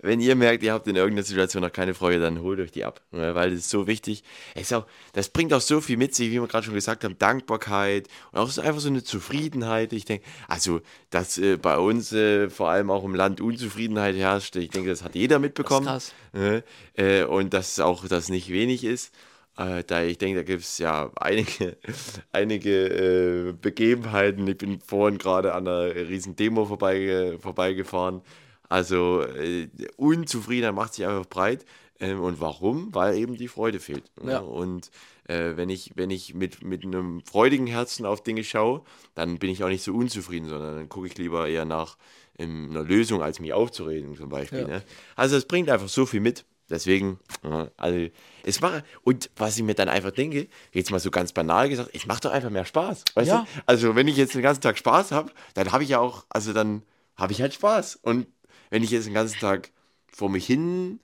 wenn 0.00 0.20
ihr 0.20 0.36
merkt, 0.36 0.62
ihr 0.62 0.72
habt 0.72 0.86
in 0.86 0.94
irgendeiner 0.94 1.24
Situation 1.24 1.62
noch 1.62 1.72
keine 1.72 1.92
Freude, 1.92 2.20
dann 2.20 2.40
holt 2.40 2.60
euch 2.60 2.70
die 2.70 2.84
ab. 2.84 3.00
Ne? 3.10 3.34
Weil 3.34 3.50
das 3.50 3.60
ist 3.60 3.70
so 3.70 3.86
wichtig. 3.88 4.22
Es 4.54 4.62
ist 4.62 4.72
auch, 4.72 4.86
das 5.12 5.28
bringt 5.28 5.52
auch 5.52 5.60
so 5.60 5.80
viel 5.80 5.96
mit 5.96 6.14
sich, 6.14 6.30
wie 6.30 6.40
wir 6.40 6.46
gerade 6.46 6.64
schon 6.64 6.74
gesagt 6.74 7.02
haben, 7.02 7.18
Dankbarkeit 7.18 8.06
und 8.30 8.38
auch 8.38 8.48
so 8.48 8.62
einfach 8.62 8.80
so 8.80 8.88
eine 8.88 9.02
Zufriedenheit. 9.02 9.92
Ich 9.92 10.04
denke, 10.04 10.24
also, 10.46 10.80
dass 11.10 11.38
äh, 11.38 11.56
bei 11.56 11.78
uns 11.78 12.12
äh, 12.12 12.48
vor 12.48 12.68
allem 12.68 12.90
auch 12.90 13.04
im 13.04 13.14
Land 13.14 13.40
Unzufriedenheit 13.40 14.14
herrscht, 14.14 14.54
ich 14.54 14.70
denke, 14.70 14.90
das 14.90 15.02
hat 15.02 15.16
jeder 15.16 15.40
mitbekommen. 15.40 15.86
krass. 15.86 16.12
Ne? 16.32 16.62
Äh, 16.94 17.24
und 17.24 17.52
dass 17.52 17.80
auch 17.80 18.06
das 18.06 18.28
nicht 18.28 18.50
wenig 18.50 18.84
ist. 18.84 19.12
Äh, 19.56 19.82
da 19.84 20.04
ich 20.04 20.18
denke, 20.18 20.36
da 20.36 20.42
gibt 20.44 20.62
es 20.62 20.78
ja 20.78 21.10
einige, 21.16 21.76
einige 22.32 23.48
äh, 23.48 23.52
Begebenheiten. 23.52 24.46
Ich 24.46 24.58
bin 24.58 24.80
vorhin 24.80 25.18
gerade 25.18 25.54
an 25.54 25.66
einer 25.66 25.92
riesen 25.92 26.36
Demo 26.36 26.66
vorbei, 26.66 27.36
vorbeigefahren. 27.40 28.22
Also 28.68 29.22
äh, 29.22 29.68
Unzufriedenheit 29.96 30.74
macht 30.74 30.94
sich 30.94 31.06
einfach 31.06 31.26
breit. 31.26 31.64
Ähm, 32.00 32.20
und 32.20 32.40
warum? 32.40 32.94
Weil 32.94 33.16
eben 33.16 33.36
die 33.36 33.48
Freude 33.48 33.80
fehlt. 33.80 34.04
ne? 34.22 34.32
Ja. 34.32 34.38
Und 34.38 34.90
äh, 35.24 35.56
wenn 35.56 35.68
ich, 35.68 35.92
wenn 35.96 36.10
ich 36.10 36.32
mit, 36.34 36.62
mit 36.62 36.84
einem 36.84 37.22
freudigen 37.24 37.66
Herzen 37.66 38.06
auf 38.06 38.22
Dinge 38.22 38.44
schaue, 38.44 38.82
dann 39.14 39.38
bin 39.38 39.50
ich 39.50 39.64
auch 39.64 39.68
nicht 39.68 39.82
so 39.82 39.92
unzufrieden, 39.94 40.48
sondern 40.48 40.76
dann 40.76 40.88
gucke 40.88 41.08
ich 41.08 41.18
lieber 41.18 41.48
eher 41.48 41.64
nach 41.64 41.96
ähm, 42.38 42.68
einer 42.70 42.84
Lösung, 42.84 43.20
als 43.22 43.40
mich 43.40 43.52
aufzureden 43.52 44.16
zum 44.16 44.28
Beispiel. 44.28 44.60
Ja. 44.60 44.66
Ne? 44.68 44.82
Also 45.16 45.36
es 45.36 45.44
bringt 45.46 45.68
einfach 45.70 45.88
so 45.88 46.06
viel 46.06 46.20
mit. 46.20 46.44
Deswegen, 46.70 47.18
ja, 47.42 47.68
also 47.78 48.10
es 48.44 48.60
macht, 48.60 48.84
und 49.02 49.30
was 49.36 49.56
ich 49.56 49.62
mir 49.62 49.74
dann 49.74 49.88
einfach 49.88 50.10
denke, 50.10 50.48
jetzt 50.72 50.90
mal 50.90 51.00
so 51.00 51.10
ganz 51.10 51.32
banal 51.32 51.68
gesagt, 51.70 51.90
es 51.94 52.04
macht 52.04 52.26
doch 52.26 52.30
einfach 52.30 52.50
mehr 52.50 52.66
Spaß. 52.66 53.04
Weißt 53.14 53.28
Ja. 53.28 53.46
du? 53.54 53.62
Also 53.64 53.96
wenn 53.96 54.06
ich 54.06 54.18
jetzt 54.18 54.34
den 54.34 54.42
ganzen 54.42 54.60
Tag 54.60 54.76
Spaß 54.76 55.12
habe, 55.12 55.32
dann 55.54 55.72
habe 55.72 55.82
ich 55.82 55.88
ja 55.88 55.98
auch, 55.98 56.26
also 56.28 56.52
dann 56.52 56.82
habe 57.16 57.32
ich 57.32 57.40
halt 57.40 57.54
Spaß. 57.54 57.96
Und 58.02 58.26
wenn 58.70 58.82
ich 58.82 58.90
jetzt 58.90 59.06
den 59.06 59.14
ganzen 59.14 59.38
Tag 59.38 59.70
vor 60.10 60.28
mich 60.28 60.46
hin, 60.46 61.00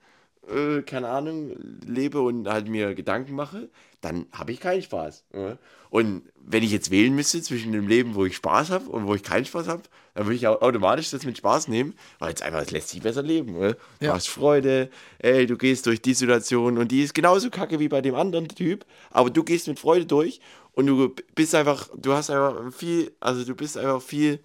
äh, 0.47 0.81
keine 0.81 1.09
Ahnung, 1.09 1.55
lebe 1.85 2.21
und 2.21 2.47
halt 2.47 2.67
mir 2.67 2.93
Gedanken 2.95 3.33
mache, 3.35 3.69
dann 4.01 4.27
habe 4.31 4.51
ich 4.51 4.59
keinen 4.59 4.81
Spaß. 4.83 5.23
Ja? 5.33 5.57
Und 5.89 6.23
wenn 6.35 6.61
ich 6.61 6.71
jetzt 6.71 6.91
wählen 6.91 7.15
müsste 7.15 7.41
zwischen 7.41 7.71
dem 7.71 7.87
Leben, 7.87 8.13
wo 8.15 8.25
ich 8.25 8.35
Spaß 8.35 8.69
habe 8.69 8.89
und 8.89 9.07
wo 9.07 9.15
ich 9.15 9.23
keinen 9.23 9.45
Spaß 9.45 9.67
habe, 9.67 9.83
dann 10.13 10.25
würde 10.25 10.35
ich 10.35 10.47
au- 10.47 10.59
automatisch 10.59 11.09
das 11.09 11.25
mit 11.25 11.37
Spaß 11.37 11.67
nehmen, 11.69 11.95
weil 12.19 12.33
es 12.33 12.41
einfach, 12.41 12.61
es 12.61 12.71
lässt 12.71 12.89
sich 12.89 13.01
besser 13.01 13.23
leben. 13.23 13.59
Ja? 13.59 13.71
Du 13.71 13.77
Ja. 14.01 14.13
hast 14.13 14.27
Freude, 14.27 14.89
ey, 15.19 15.47
du 15.47 15.57
gehst 15.57 15.85
durch 15.87 16.01
die 16.01 16.13
Situation 16.13 16.77
und 16.77 16.91
die 16.91 17.01
ist 17.01 17.13
genauso 17.15 17.49
kacke 17.49 17.79
wie 17.79 17.87
bei 17.87 18.01
dem 18.01 18.15
anderen 18.15 18.47
Typ, 18.47 18.85
aber 19.09 19.29
du 19.29 19.43
gehst 19.43 19.67
mit 19.67 19.79
Freude 19.79 20.05
durch 20.05 20.39
und 20.73 20.85
du 20.87 21.15
bist 21.33 21.55
einfach, 21.55 21.89
du 21.95 22.13
hast 22.13 22.29
einfach 22.29 22.71
viel, 22.73 23.11
also 23.19 23.43
du 23.43 23.55
bist 23.55 23.77
einfach 23.77 24.01
viel 24.01 24.39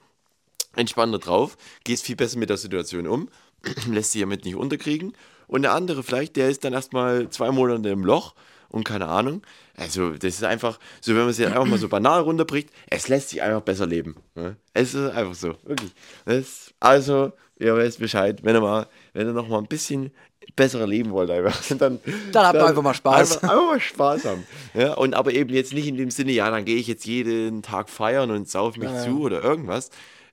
entspannter 0.76 1.18
drauf, 1.18 1.56
gehst 1.84 2.04
viel 2.04 2.16
besser 2.16 2.38
mit 2.38 2.50
der 2.50 2.56
Situation 2.56 3.06
um, 3.06 3.28
lässt 3.88 4.12
sich 4.12 4.20
damit 4.20 4.44
nicht 4.44 4.56
unterkriegen. 4.56 5.14
Und 5.46 5.62
der 5.62 5.72
andere 5.72 6.02
vielleicht, 6.02 6.36
der 6.36 6.48
ist 6.48 6.64
dann 6.64 6.72
erstmal 6.72 7.28
zwei 7.30 7.50
Monate 7.50 7.88
im 7.88 8.04
Loch 8.04 8.34
und 8.68 8.84
keine 8.84 9.06
Ahnung. 9.06 9.42
Also, 9.76 10.10
das 10.10 10.34
ist 10.34 10.44
einfach, 10.44 10.78
so 11.00 11.12
wenn 11.12 11.22
man 11.22 11.30
es 11.30 11.38
jetzt 11.38 11.48
einfach 11.52 11.64
mal 11.64 11.78
so 11.78 11.88
banal 11.88 12.20
runterbricht, 12.20 12.70
es 12.88 13.08
lässt 13.08 13.30
sich 13.30 13.42
einfach 13.42 13.62
besser 13.62 13.86
leben. 13.86 14.16
Ne? 14.34 14.56
Es 14.74 14.94
ist 14.94 15.10
einfach 15.10 15.34
so, 15.34 15.56
wirklich. 15.64 15.90
Das, 16.24 16.72
also, 16.78 17.32
ihr 17.58 17.76
wisst 17.76 17.98
Bescheid, 17.98 18.40
wenn 18.44 18.54
ihr 18.54 18.60
mal, 18.60 18.86
wenn 19.12 19.26
ihr 19.26 19.32
noch 19.32 19.48
mal 19.48 19.58
ein 19.58 19.66
bisschen 19.66 20.12
besser 20.54 20.86
leben 20.86 21.10
wollt, 21.10 21.30
einfach, 21.30 21.60
dann, 21.78 21.98
Dann 22.32 22.46
habt 22.46 22.56
ihr 22.56 22.66
einfach 22.66 22.82
mal 22.82 22.94
Spaß. 22.94 23.38
Einfach, 23.38 23.48
einfach 23.48 23.66
mal 23.66 23.80
Spaß 23.80 24.24
haben. 24.26 24.46
Ja, 24.74 24.94
und 24.94 25.14
aber 25.14 25.32
eben 25.32 25.50
jetzt 25.50 25.72
nicht 25.72 25.86
in 25.88 25.96
dem 25.96 26.10
Sinne, 26.10 26.32
ja, 26.32 26.50
dann 26.50 26.64
gehe 26.64 26.76
ich 26.76 26.86
jetzt 26.86 27.06
jeden 27.06 27.62
Tag 27.62 27.88
feiern 27.88 28.30
und 28.30 28.48
sauf 28.48 28.76
mich 28.76 28.88
Ja, 28.88 28.96
ja. 28.96 29.04
zu 29.04 29.20
oder 29.22 29.42
irgendwas. 29.42 29.90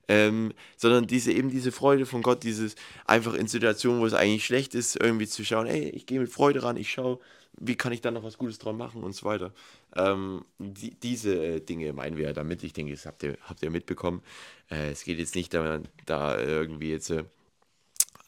Ähm, 0.08 0.54
sondern 0.76 1.06
diese 1.06 1.32
eben 1.32 1.50
diese 1.50 1.70
Freude 1.70 2.06
von 2.06 2.22
Gott, 2.22 2.42
dieses 2.42 2.76
einfach 3.04 3.34
in 3.34 3.46
Situationen, 3.46 4.00
wo 4.00 4.06
es 4.06 4.14
eigentlich 4.14 4.46
schlecht 4.46 4.74
ist, 4.74 4.96
irgendwie 4.96 5.26
zu 5.26 5.44
schauen, 5.44 5.66
ey, 5.66 5.90
ich 5.90 6.06
gehe 6.06 6.18
mit 6.18 6.30
Freude 6.30 6.62
ran, 6.62 6.78
ich 6.78 6.90
schaue, 6.90 7.18
wie 7.60 7.76
kann 7.76 7.92
ich 7.92 8.00
da 8.00 8.10
noch 8.10 8.22
was 8.22 8.38
Gutes 8.38 8.58
dran 8.58 8.76
machen 8.76 9.02
und 9.02 9.14
so 9.14 9.26
weiter. 9.26 9.52
Ähm, 9.96 10.44
die, 10.58 10.94
diese 10.94 11.34
äh, 11.34 11.60
Dinge 11.60 11.92
meinen 11.92 12.16
wir 12.16 12.26
ja 12.26 12.32
damit. 12.32 12.62
Ich 12.62 12.72
denke, 12.72 12.92
das 12.92 13.06
habt 13.06 13.22
ihr, 13.22 13.36
habt 13.42 13.62
ihr 13.62 13.70
mitbekommen. 13.70 14.22
Äh, 14.70 14.90
es 14.90 15.04
geht 15.04 15.18
jetzt 15.18 15.34
nicht 15.34 15.52
da, 15.54 15.80
da 16.06 16.38
irgendwie 16.38 16.90
jetzt 16.90 17.10
äh, 17.10 17.24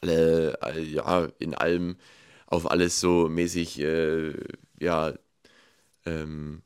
alle, 0.01 0.59
äh, 0.61 0.81
ja, 0.81 1.27
in 1.39 1.55
allem 1.55 1.97
auf 2.47 2.69
alles 2.69 2.99
so 2.99 3.29
mäßig, 3.29 3.79
äh, 3.79 4.33
ja, 4.79 5.13
ähm, 6.05 6.61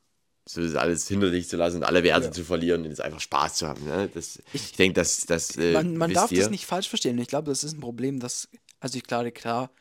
so 0.48 0.62
das 0.62 0.76
alles 0.76 1.08
hinter 1.08 1.32
sich 1.32 1.50
zu 1.50 1.58
lassen 1.58 1.78
und 1.78 1.84
alle 1.84 2.04
Werte 2.04 2.26
Ja. 2.28 2.32
zu 2.32 2.44
verlieren 2.44 2.84
und 2.84 2.90
jetzt 2.90 3.02
einfach 3.02 3.20
Spaß 3.20 3.56
zu 3.56 3.68
haben. 3.68 3.84
Ne? 3.86 4.10
Das, 4.14 4.40
ich, 4.54 4.74
denke, 4.74 4.94
dass 4.94 5.26
das 5.26 5.58
äh, 5.58 5.74
man 5.74 5.98
man 5.98 6.14
darf 6.14 6.32
ihr. 6.32 6.40
das 6.40 6.50
nicht 6.52 6.66
falsch 6.66 6.88
verstehen. 6.90 7.18
Ich 7.18 7.28
glaube, 7.28 7.50
das 7.50 7.64
ist 7.64 7.74
ein 7.74 7.80
Problem, 7.80 8.20
dass, 8.20 8.48
also 8.80 8.98
ich 8.98 9.04
glaube, 9.04 9.32
klar, 9.32 9.72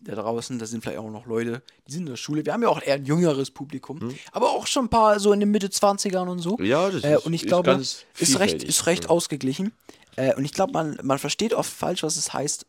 da 0.00 0.14
draußen, 0.14 0.58
da 0.58 0.66
sind 0.66 0.82
vielleicht 0.82 0.98
auch 0.98 1.10
noch 1.10 1.26
Leute, 1.26 1.62
die 1.86 1.92
sind 1.92 2.02
in 2.02 2.06
der 2.10 2.16
Schule. 2.16 2.44
Wir 2.44 2.52
haben 2.52 2.62
ja 2.62 2.68
auch 2.68 2.82
eher 2.82 2.94
ein 2.94 3.04
jüngeres 3.04 3.50
Publikum, 3.50 4.14
aber 4.32 4.50
auch 4.50 4.66
schon 4.66 4.86
ein 4.86 4.88
paar 4.90 5.18
so 5.20 5.32
in 5.32 5.40
den 5.40 5.50
Mitte 5.50 5.68
20ern 5.68 6.28
und 6.28 6.38
so. 6.40 6.58
Hm. 6.58 6.64
Ja, 6.66 6.90
das 6.90 7.04
äh, 7.04 7.14
ist- 7.16 7.26
Und 7.26 7.32
ich 7.34 7.42
ist 7.42 7.48
glaube, 7.48 7.70
ganz 7.70 8.04
ist 8.18 8.38
recht, 8.38 8.62
ist 8.62 8.86
recht 8.86 9.04
ja. 9.04 9.10
ausgeglichen. 9.10 9.72
Äh, 10.16 10.34
und 10.34 10.44
ich 10.44 10.52
glaube, 10.52 10.72
man, 10.72 10.98
man 11.02 11.18
versteht 11.18 11.54
oft 11.54 11.72
falsch, 11.72 12.02
was 12.02 12.16
es 12.16 12.32
heißt, 12.32 12.66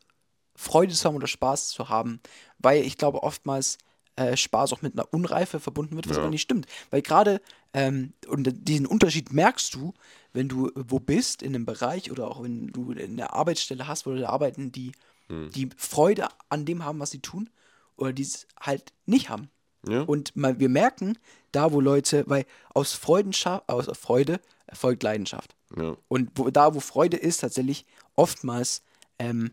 Freude 0.56 0.94
zu 0.94 1.06
haben 1.08 1.16
oder 1.16 1.28
Spaß 1.28 1.70
zu 1.70 1.90
haben. 1.90 2.20
Weil 2.60 2.84
ich 2.84 2.98
glaube, 2.98 3.24
oftmals 3.24 3.78
äh, 4.16 4.38
Spaß 4.38 4.74
auch 4.74 4.82
mit 4.82 4.94
einer 4.94 5.12
Unreife 5.12 5.60
verbunden 5.60 5.96
wird, 5.96 6.10
was 6.10 6.18
aber 6.18 6.30
nicht 6.30 6.42
stimmt. 6.42 6.68
Weil 6.92 7.02
gerade, 7.02 7.42
ähm, 7.74 8.14
und 8.28 8.68
diesen 8.68 8.86
Unterschied 8.86 9.34
merkst 9.34 9.74
du, 9.74 9.94
wenn 10.34 10.50
du 10.50 10.72
wo 10.76 11.00
bist, 11.00 11.42
in 11.42 11.56
einem 11.56 11.66
Bereich 11.66 12.12
oder 12.12 12.28
auch 12.28 12.44
wenn 12.44 12.68
du 12.68 12.92
eine 12.92 13.34
Arbeitsstelle 13.34 13.88
hast, 13.88 14.06
wo 14.06 14.12
Leute 14.12 14.30
arbeiten, 14.30 14.72
die, 14.72 14.92
Hm. 15.28 15.50
die 15.52 15.70
Freude 15.78 16.28
an 16.50 16.66
dem 16.66 16.84
haben, 16.84 17.00
was 17.00 17.12
sie 17.12 17.22
tun, 17.22 17.50
oder 17.96 18.14
die 18.14 18.24
es 18.24 18.48
halt 18.60 18.94
nicht 19.06 19.30
haben. 19.30 19.50
Ja. 19.88 20.02
Und 20.02 20.36
mal, 20.36 20.60
wir 20.60 20.70
merken, 20.70 21.18
da 21.52 21.72
wo 21.72 21.80
Leute, 21.82 22.24
weil 22.28 22.46
aus 22.74 22.94
Freudenschaft, 22.94 23.68
aus 23.70 23.86
Freude 23.98 24.40
erfolgt 24.66 25.04
Leidenschaft. 25.04 25.56
Ja. 25.76 25.96
Und 26.08 26.32
wo, 26.36 26.50
da, 26.50 26.74
wo 26.74 26.80
Freude 26.80 27.18
ist, 27.18 27.40
tatsächlich 27.40 27.86
oftmals 28.16 28.84
ähm, 29.20 29.52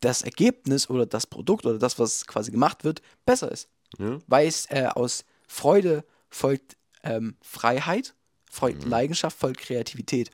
das 0.00 0.22
Ergebnis 0.22 0.88
oder 0.90 1.06
das 1.06 1.26
Produkt 1.26 1.66
oder 1.66 1.78
das, 1.78 1.98
was 1.98 2.26
quasi 2.26 2.50
gemacht 2.50 2.84
wird, 2.84 3.02
besser 3.26 3.50
ist. 3.50 3.68
Ja. 3.98 4.18
Weil 4.26 4.46
es 4.46 4.66
äh, 4.70 4.86
aus 4.94 5.24
Freude 5.46 6.04
folgt 6.28 6.76
ähm, 7.02 7.36
Freiheit, 7.42 8.14
folgt 8.50 8.84
Mhm. 8.84 8.90
Leidenschaft, 8.90 9.38
folgt 9.38 9.60
Kreativität. 9.60 10.30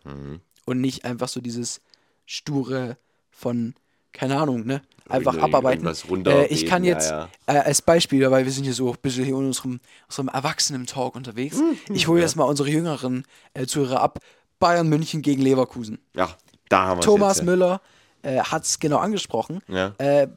Und 0.66 0.80
nicht 0.80 1.04
einfach 1.04 1.28
so 1.28 1.40
dieses 1.40 1.80
sture 2.26 2.97
von, 3.30 3.75
keine 4.12 4.37
Ahnung, 4.40 4.64
ne? 4.66 4.83
Einfach 5.09 5.35
Irgend- 5.35 5.44
abarbeiten. 5.54 5.87
Äh, 6.26 6.47
ich 6.47 6.64
kann 6.64 6.83
ja, 6.83 6.94
jetzt 6.94 7.11
ja. 7.11 7.28
Äh, 7.47 7.59
als 7.59 7.83
Beispiel, 7.83 8.30
weil 8.30 8.47
wir 8.47 8.52
sind 8.52 8.64
hier 8.64 8.73
so 8.73 8.90
ein 8.90 8.99
bisschen 9.02 9.25
hier 9.25 9.35
in 9.37 9.47
unserem, 9.47 9.80
unserem 10.09 10.28
Erwachsenen-Talk 10.28 11.14
unterwegs. 11.14 11.59
Mhm. 11.59 11.94
Ich 11.94 12.09
hole 12.09 12.23
jetzt 12.23 12.37
mal 12.37 12.44
unsere 12.44 12.71
jüngeren 12.71 13.25
äh, 13.52 13.66
Zuhörer 13.66 14.00
ab. 14.00 14.18
Bayern 14.59 14.88
München 14.88 15.21
gegen 15.21 15.42
Leverkusen. 15.42 15.99
ja, 16.14 16.35
da 16.71 16.87
haben 16.87 16.99
wir 17.00 17.02
Thomas 17.02 17.37
jetzt, 17.38 17.44
Müller 17.44 17.83
äh, 18.25 18.38
hat 18.40 18.64
es 18.64 18.78
genau 18.81 18.99
angesprochen. 18.99 19.61
Ja. 19.69 19.95
Äh, 19.99 20.28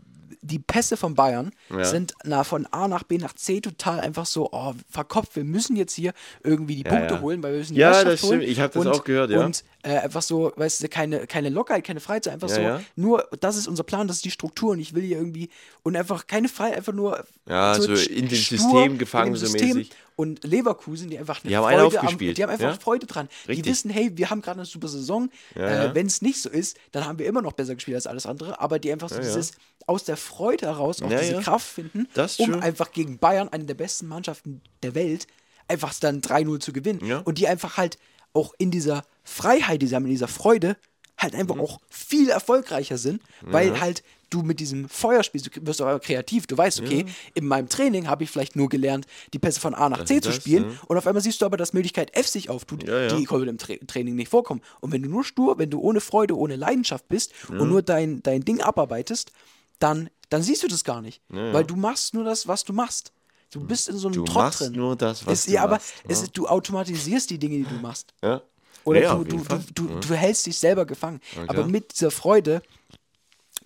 die 0.43 0.59
Pässe 0.59 0.95
von 0.95 1.13
Bayern 1.13 1.51
Ja. 1.69 1.83
sind 1.83 2.13
na, 2.23 2.43
von 2.45 2.67
A 2.67 2.87
nach 2.87 3.03
B 3.03 3.17
nach 3.17 3.33
C 3.33 3.59
total 3.59 3.99
einfach 3.99 4.25
so, 4.25 4.47
oh, 4.53 4.73
verkopft, 4.89 5.35
wir 5.35 5.43
müssen 5.43 5.75
jetzt 5.75 5.93
hier 5.93 6.13
irgendwie 6.41 6.75
die 6.75 6.83
Punkte 6.83 7.15
ja. 7.15 7.21
holen, 7.21 7.43
weil 7.43 7.51
wir 7.53 7.59
müssen 7.59 7.73
die 7.73 7.79
Ja, 7.81 7.89
Meisterschaft 7.89 8.13
das 8.13 8.19
stimmt. 8.19 8.41
holen. 8.43 8.51
Ich 8.51 8.59
hab 8.61 8.71
das 8.71 8.85
und, 8.85 8.91
auch 8.93 9.03
gehört, 9.03 9.31
ja. 9.31 9.43
Und 9.43 9.63
äh, 9.83 9.97
einfach 9.97 10.21
so, 10.21 10.53
weißt 10.55 10.83
du, 10.83 10.89
keine, 10.89 11.27
keine 11.27 11.49
Lockerheit, 11.49 11.83
keine 11.83 11.99
Freizeit, 11.99 12.33
einfach 12.33 12.49
Ja, 12.49 12.55
so, 12.55 12.61
ja. 12.61 12.81
nur, 12.95 13.27
das 13.41 13.57
ist 13.57 13.67
unser 13.67 13.83
Plan, 13.83 14.07
das 14.07 14.17
ist 14.17 14.25
die 14.25 14.31
Struktur 14.31 14.71
und 14.71 14.79
ich 14.79 14.93
will 14.95 15.03
hier 15.03 15.17
irgendwie, 15.17 15.49
und 15.83 15.97
einfach 15.97 16.27
keine 16.27 16.47
Freiheit, 16.47 16.77
einfach 16.77 16.93
nur 16.93 17.25
Ja, 17.49 17.73
so 17.75 17.91
sch- 17.91 18.07
in 18.07 18.29
dem 18.29 18.37
System 18.37 18.97
gefangen, 18.97 19.35
so 19.35 19.49
mäßig. 19.51 19.89
Und 20.17 20.43
Leverkusen, 20.43 21.09
die 21.09 21.17
einfach 21.19 21.43
eine 21.43 21.49
Die 21.49 21.55
haben 21.55 21.63
Freude 21.63 21.85
aufgespielt, 21.85 22.37
die 22.37 22.43
haben 22.43 22.49
einfach 22.49 22.73
ja. 22.73 22.79
Freude 22.79 23.05
dran. 23.05 23.29
Die 23.45 23.51
Richtig. 23.51 23.67
wissen, 23.67 23.89
hey, 23.91 24.11
wir 24.15 24.29
haben 24.29 24.41
gerade 24.41 24.59
eine 24.59 24.65
super 24.65 24.87
Saison. 24.87 25.29
Ja, 25.55 25.85
äh. 25.85 25.95
Wenn 25.95 26.07
es 26.07 26.21
nicht 26.21 26.41
so 26.41 26.49
ist, 26.49 26.75
dann 26.91 27.05
haben 27.05 27.19
wir 27.19 27.27
immer 27.27 27.43
noch 27.43 27.53
besser 27.53 27.75
gespielt 27.75 27.95
als 27.95 28.07
alles 28.07 28.25
andere. 28.25 28.59
Aber 28.59 28.79
die 28.79 28.91
einfach 28.91 29.09
so 29.09 29.19
dieses 29.19 29.51
aus 29.85 30.03
der 30.03 30.17
Freude 30.17 30.65
heraus 30.65 31.01
auch 31.01 31.07
diese. 31.09 31.39
Kraft 31.39 31.67
finden, 31.67 32.07
um 32.39 32.51
true. 32.51 32.61
einfach 32.61 32.91
gegen 32.91 33.19
Bayern, 33.19 33.47
eine 33.49 33.65
der 33.65 33.75
besten 33.75 34.07
Mannschaften 34.07 34.61
der 34.83 34.95
Welt, 34.95 35.27
einfach 35.67 35.93
dann 35.99 36.19
3-0 36.21 36.59
zu 36.59 36.73
gewinnen. 36.73 37.21
Und 37.23 37.37
die 37.37 37.47
einfach 37.47 37.77
halt 37.77 37.97
auch 38.33 38.53
in 38.57 38.71
dieser 38.71 39.03
Freiheit, 39.23 39.81
die 39.81 39.87
sie 39.87 39.95
haben, 39.95 40.05
in 40.05 40.11
dieser 40.11 40.27
Freude, 40.27 40.77
halt 41.17 41.35
einfach 41.35 41.55
Mhm. 41.55 41.61
auch 41.61 41.79
viel 41.89 42.29
erfolgreicher 42.29 42.97
sind, 42.97 43.21
weil 43.41 43.79
halt 43.79 44.03
du 44.29 44.41
mit 44.43 44.59
diesem 44.59 44.89
Feuer 44.89 45.23
spielst, 45.23 45.55
du 45.55 45.65
wirst 45.65 45.81
auch 45.81 45.99
kreativ, 45.99 46.47
du 46.47 46.57
weißt, 46.57 46.81
okay, 46.81 47.05
in 47.33 47.45
meinem 47.45 47.69
Training 47.69 48.07
habe 48.07 48.23
ich 48.23 48.29
vielleicht 48.29 48.55
nur 48.55 48.69
gelernt, 48.69 49.05
die 49.33 49.39
Pässe 49.39 49.59
von 49.59 49.73
A 49.73 49.89
nach 49.89 50.05
C 50.05 50.15
ist 50.15 50.23
zu 50.23 50.29
das, 50.29 50.35
spielen 50.37 50.65
ja. 50.71 50.77
und 50.87 50.97
auf 50.97 51.07
einmal 51.07 51.21
siehst 51.21 51.41
du 51.41 51.45
aber, 51.45 51.57
dass 51.57 51.73
Möglichkeit 51.73 52.15
F 52.15 52.27
sich 52.27 52.49
auftut, 52.49 52.87
Ja, 52.87 53.03
ja. 53.03 53.15
die 53.15 53.25
konnte 53.25 53.49
im 53.49 53.57
Tra 53.57 53.73
Training 53.87 54.15
nicht 54.15 54.29
vorkommen. 54.29 54.61
Und 54.81 54.91
wenn 54.91 55.01
du 55.01 55.09
nur 55.09 55.23
stur, 55.23 55.57
wenn 55.57 55.69
du 55.69 55.79
ohne 55.79 56.01
Freude, 56.01 56.37
ohne 56.37 56.55
Leidenschaft 56.55 57.07
bist 57.07 57.33
und 57.49 57.69
nur 57.69 57.81
dein, 57.81 58.21
dein 58.23 58.41
Ding 58.43 58.61
abarbeitest, 58.61 59.31
dann, 59.79 60.09
dann 60.29 60.41
siehst 60.41 60.63
du 60.63 60.67
das 60.67 60.83
gar 60.83 61.01
nicht, 61.01 61.21
weil 61.29 61.63
du 61.63 61.75
machst 61.75 62.13
nur 62.13 62.23
das, 62.23 62.47
was 62.47 62.63
du 62.63 62.73
machst. 62.73 63.11
Du 63.51 63.61
bist 63.61 63.87
in 63.87 63.97
so 63.97 64.09
einem 64.09 64.15
Du 64.15 64.25
Trott 64.25 64.43
machst 64.43 64.59
drin. 64.61 64.73
nur 64.73 64.95
das, 64.95 65.25
was 65.25 65.39
es, 65.39 65.45
du 65.45 65.51
ja, 65.53 65.63
aber 65.63 65.75
machst, 65.75 65.93
ne? 66.05 66.11
ist, 66.11 66.37
du 66.37 66.47
automatisierst 66.47 67.29
die 67.29 67.39
Dinge, 67.39 67.57
die 67.57 67.63
du 67.63 67.75
machst. 67.75 68.13
Ja. 68.21 68.41
Oder 68.83 69.01
Ja, 69.01 69.15
du, 69.15 69.23
du, 69.23 69.43
du, 69.73 69.87
du, 69.99 70.13
hältst 70.13 70.45
dich 70.45 70.57
selber 70.57 70.85
gefangen. 70.85 71.21
Aber 71.47 71.65
mit 71.65 71.93
dieser 71.93 72.11
Freude, 72.11 72.61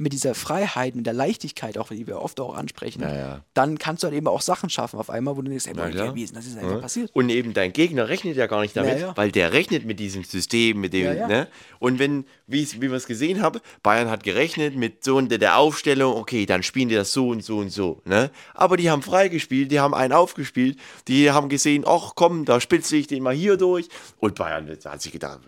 mit 0.01 0.13
dieser 0.13 0.33
Freiheit, 0.35 0.95
mit 0.95 1.05
der 1.05 1.13
Leichtigkeit, 1.13 1.77
auch 1.77 1.89
die 1.89 2.07
wir 2.07 2.19
oft 2.21 2.39
auch 2.39 2.55
ansprechen, 2.55 3.01
Ja, 3.03 3.15
ja. 3.15 3.41
dann 3.53 3.77
kannst 3.77 4.01
du 4.01 4.07
halt 4.07 4.17
eben 4.17 4.27
auch 4.27 4.41
Sachen 4.41 4.69
schaffen 4.69 4.99
auf 4.99 5.09
einmal, 5.09 5.37
wo 5.37 5.41
du 5.41 5.49
denkst, 5.49 5.65
klar. 5.71 6.15
wie 6.15 6.23
ist 6.23 6.29
denn 6.33 6.41
das 6.41 6.45
jetzt 6.51 6.57
einfach 6.57 6.81
passiert? 6.81 7.11
Und 7.13 7.29
eben 7.29 7.53
dein 7.53 7.71
Gegner 7.71 8.09
rechnet 8.09 8.35
ja 8.35 8.47
gar 8.47 8.61
nicht 8.61 8.75
damit, 8.75 8.93
Ja, 8.99 9.07
ja. 9.09 9.17
weil 9.17 9.31
der 9.31 9.53
rechnet 9.53 9.85
mit 9.85 9.99
diesem 9.99 10.23
System, 10.23 10.79
mit 10.81 10.93
dem, 10.93 11.05
Ja, 11.05 11.13
ja. 11.13 11.27
ne? 11.27 11.47
Und 11.79 11.99
wenn, 11.99 12.25
wie 12.47 12.65
wir 12.81 12.91
es 12.93 13.05
gesehen 13.05 13.41
haben, 13.41 13.59
Bayern 13.83 14.09
hat 14.09 14.23
gerechnet 14.23 14.75
mit 14.75 15.03
so 15.03 15.17
und 15.17 15.29
der- 15.31 15.51
Aufstellung, 15.57 16.15
okay, 16.15 16.45
dann 16.45 16.63
spielen 16.63 16.89
die 16.89 16.95
das 16.95 17.11
so 17.13 17.27
und 17.29 17.43
so 17.43 17.57
und 17.57 17.69
so, 17.71 18.01
ne? 18.05 18.31
Aber 18.53 18.77
die 18.77 18.89
haben 18.89 19.01
freigespielt, 19.03 19.71
die 19.71 19.79
haben 19.79 19.93
einen 19.93 20.13
aufgespielt, 20.13 20.77
die 21.07 21.29
haben 21.29 21.49
gesehen, 21.49 21.83
ach 21.85 22.13
komm, 22.15 22.45
da 22.45 22.59
spitze 22.61 22.95
ich 22.95 23.07
den 23.07 23.21
mal 23.21 23.33
hier 23.35 23.57
durch. 23.57 23.87
Und 24.19 24.35
Bayern 24.35 24.67
hat 24.85 25.01
sich 25.01 25.11
gedacht, 25.11 25.41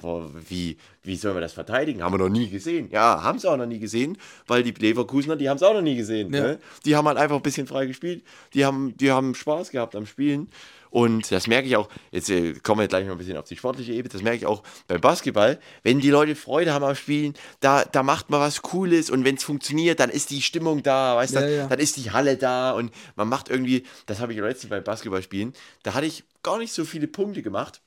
boah, 0.00 0.28
wie, 0.48 0.78
wie 1.02 1.16
sollen 1.16 1.34
wir 1.34 1.40
das 1.40 1.54
verteidigen? 1.54 2.02
Haben 2.02 2.14
wir 2.14 2.18
noch 2.18 2.28
nie 2.28 2.48
gesehen. 2.50 2.88
Ja, 2.90 3.22
haben 3.22 3.38
sie 3.38 3.50
auch 3.50 3.56
noch 3.56 3.66
nie 3.66 3.78
gesehen, 3.78 4.18
weil 4.46 4.62
die 4.62 4.72
Leverkusener, 4.72 5.36
die 5.36 5.48
haben 5.48 5.56
es 5.56 5.62
auch 5.62 5.72
noch 5.72 5.80
nie 5.80 5.96
gesehen. 5.96 6.32
Ja. 6.32 6.40
Ne? 6.42 6.58
Die 6.84 6.94
haben 6.94 7.08
halt 7.08 7.16
einfach 7.16 7.36
ein 7.36 7.42
bisschen 7.42 7.66
frei 7.66 7.86
gespielt. 7.86 8.22
Die 8.52 8.64
haben, 8.64 8.94
die 8.98 9.10
haben 9.10 9.34
Spaß 9.34 9.70
gehabt 9.70 9.96
am 9.96 10.04
Spielen. 10.04 10.48
Und 10.90 11.30
das 11.30 11.46
merke 11.46 11.68
ich 11.68 11.76
auch, 11.76 11.88
jetzt 12.10 12.28
äh, 12.30 12.52
kommen 12.54 12.80
wir 12.80 12.88
gleich 12.88 13.06
noch 13.06 13.12
ein 13.12 13.18
bisschen 13.18 13.36
auf 13.36 13.44
die 13.44 13.56
sportliche 13.56 13.92
Ebene, 13.92 14.08
das 14.12 14.22
merke 14.22 14.38
ich 14.38 14.46
auch 14.46 14.64
beim 14.88 15.00
Basketball. 15.00 15.60
Wenn 15.84 16.00
die 16.00 16.10
Leute 16.10 16.34
Freude 16.34 16.74
haben 16.74 16.84
am 16.84 16.96
Spielen, 16.96 17.34
da, 17.60 17.84
da 17.84 18.02
macht 18.02 18.28
man 18.28 18.40
was 18.40 18.60
Cooles 18.60 19.08
und 19.08 19.24
wenn 19.24 19.36
es 19.36 19.44
funktioniert, 19.44 20.00
dann 20.00 20.10
ist 20.10 20.30
die 20.30 20.42
Stimmung 20.42 20.82
da, 20.82 21.14
weißt 21.16 21.36
du, 21.36 21.40
Ja, 21.40 21.48
ja. 21.48 21.66
dann 21.68 21.78
ist 21.78 21.96
die 21.96 22.10
Halle 22.10 22.36
da 22.36 22.72
und 22.72 22.92
man 23.14 23.28
macht 23.28 23.48
irgendwie, 23.48 23.84
das 24.06 24.18
habe 24.18 24.32
ich 24.32 24.40
letztens 24.40 24.70
beim 24.70 24.82
Basketballspielen, 24.82 25.54
da 25.84 25.94
hatte 25.94 26.06
ich 26.06 26.24
gar 26.42 26.58
nicht 26.58 26.72
so 26.72 26.84
viele 26.84 27.06
Punkte 27.06 27.42
gemacht 27.42 27.80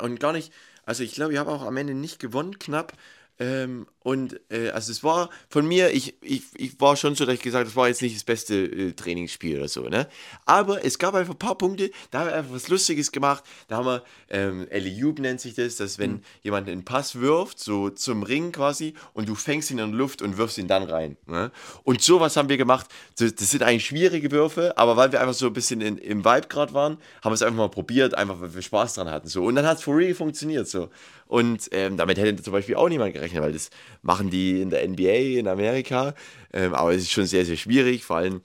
und 0.00 0.18
gar 0.18 0.32
nicht, 0.32 0.50
also 0.86 1.02
ich 1.02 1.14
glaube, 1.14 1.32
ich 1.32 1.38
habe 1.38 1.50
auch 1.50 1.62
am 1.62 1.76
Ende 1.76 1.94
nicht 1.94 2.18
gewonnen, 2.18 2.58
knapp. 2.58 2.92
Ähm, 3.40 3.86
und 3.98 4.38
äh, 4.50 4.68
also 4.68 4.92
es 4.92 5.02
war 5.02 5.28
von 5.48 5.66
mir, 5.66 5.90
ich, 5.90 6.14
ich, 6.22 6.42
ich 6.54 6.80
war 6.80 6.94
schon 6.94 7.16
so, 7.16 7.24
dass 7.24 7.34
ich 7.34 7.40
gesagt 7.40 7.66
das 7.66 7.74
war 7.74 7.88
jetzt 7.88 8.02
nicht 8.02 8.14
das 8.14 8.22
beste 8.22 8.54
äh, 8.54 8.92
Trainingsspiel 8.92 9.58
oder 9.58 9.68
so, 9.68 9.88
ne? 9.88 10.08
Aber 10.44 10.84
es 10.84 10.98
gab 10.98 11.14
einfach 11.14 11.34
ein 11.34 11.38
paar 11.38 11.58
Punkte, 11.58 11.90
da 12.10 12.20
haben 12.20 12.26
wir 12.28 12.36
einfach 12.36 12.54
was 12.54 12.68
Lustiges 12.68 13.10
gemacht. 13.10 13.42
Da 13.66 13.76
haben 13.76 13.86
wir, 13.86 14.04
ähm, 14.28 14.68
Alley-Oop 14.70 15.18
nennt 15.18 15.40
sich 15.40 15.54
das, 15.54 15.76
dass 15.76 15.98
wenn 15.98 16.22
jemand 16.42 16.68
einen 16.68 16.84
Pass 16.84 17.18
wirft, 17.18 17.58
so 17.58 17.90
zum 17.90 18.22
Ring 18.22 18.52
quasi, 18.52 18.94
und 19.14 19.28
du 19.28 19.34
fängst 19.34 19.70
ihn 19.70 19.78
in 19.78 19.90
der 19.90 19.98
Luft 19.98 20.22
und 20.22 20.36
wirfst 20.36 20.58
ihn 20.58 20.68
dann 20.68 20.84
rein. 20.84 21.16
Ne? 21.26 21.50
Und 21.82 22.02
sowas 22.02 22.36
haben 22.36 22.48
wir 22.48 22.56
gemacht. 22.56 22.86
Das, 23.18 23.34
das 23.34 23.50
sind 23.50 23.62
eigentlich 23.62 23.86
schwierige 23.86 24.30
Würfe, 24.30 24.76
aber 24.76 24.96
weil 24.96 25.10
wir 25.10 25.20
einfach 25.20 25.34
so 25.34 25.46
ein 25.46 25.52
bisschen 25.52 25.80
in, 25.80 25.98
im 25.98 26.24
Vibe 26.24 26.46
gerade 26.48 26.72
waren, 26.72 26.98
haben 27.22 27.30
wir 27.30 27.34
es 27.34 27.42
einfach 27.42 27.56
mal 27.56 27.68
probiert, 27.68 28.14
einfach 28.14 28.40
weil 28.40 28.54
wir 28.54 28.62
Spaß 28.62 28.94
dran 28.94 29.10
hatten. 29.10 29.26
So. 29.26 29.44
Und 29.44 29.56
dann 29.56 29.66
hat 29.66 29.78
es 29.78 29.82
for 29.82 29.96
real 29.96 30.14
funktioniert. 30.14 30.68
So. 30.68 30.90
Und 31.26 31.68
ähm, 31.72 31.96
damit 31.96 32.18
hätte 32.18 32.42
zum 32.42 32.52
Beispiel 32.52 32.76
auch 32.76 32.88
niemand 32.88 33.14
gerechnet, 33.14 33.42
weil 33.42 33.52
das 33.52 33.70
machen 34.02 34.30
die 34.30 34.60
in 34.60 34.70
der 34.70 34.86
NBA 34.88 35.38
in 35.38 35.48
Amerika. 35.48 36.14
Ähm, 36.52 36.74
aber 36.74 36.92
es 36.92 37.02
ist 37.02 37.12
schon 37.12 37.26
sehr, 37.26 37.44
sehr 37.44 37.56
schwierig, 37.56 38.04
vor 38.04 38.16
allem, 38.16 38.42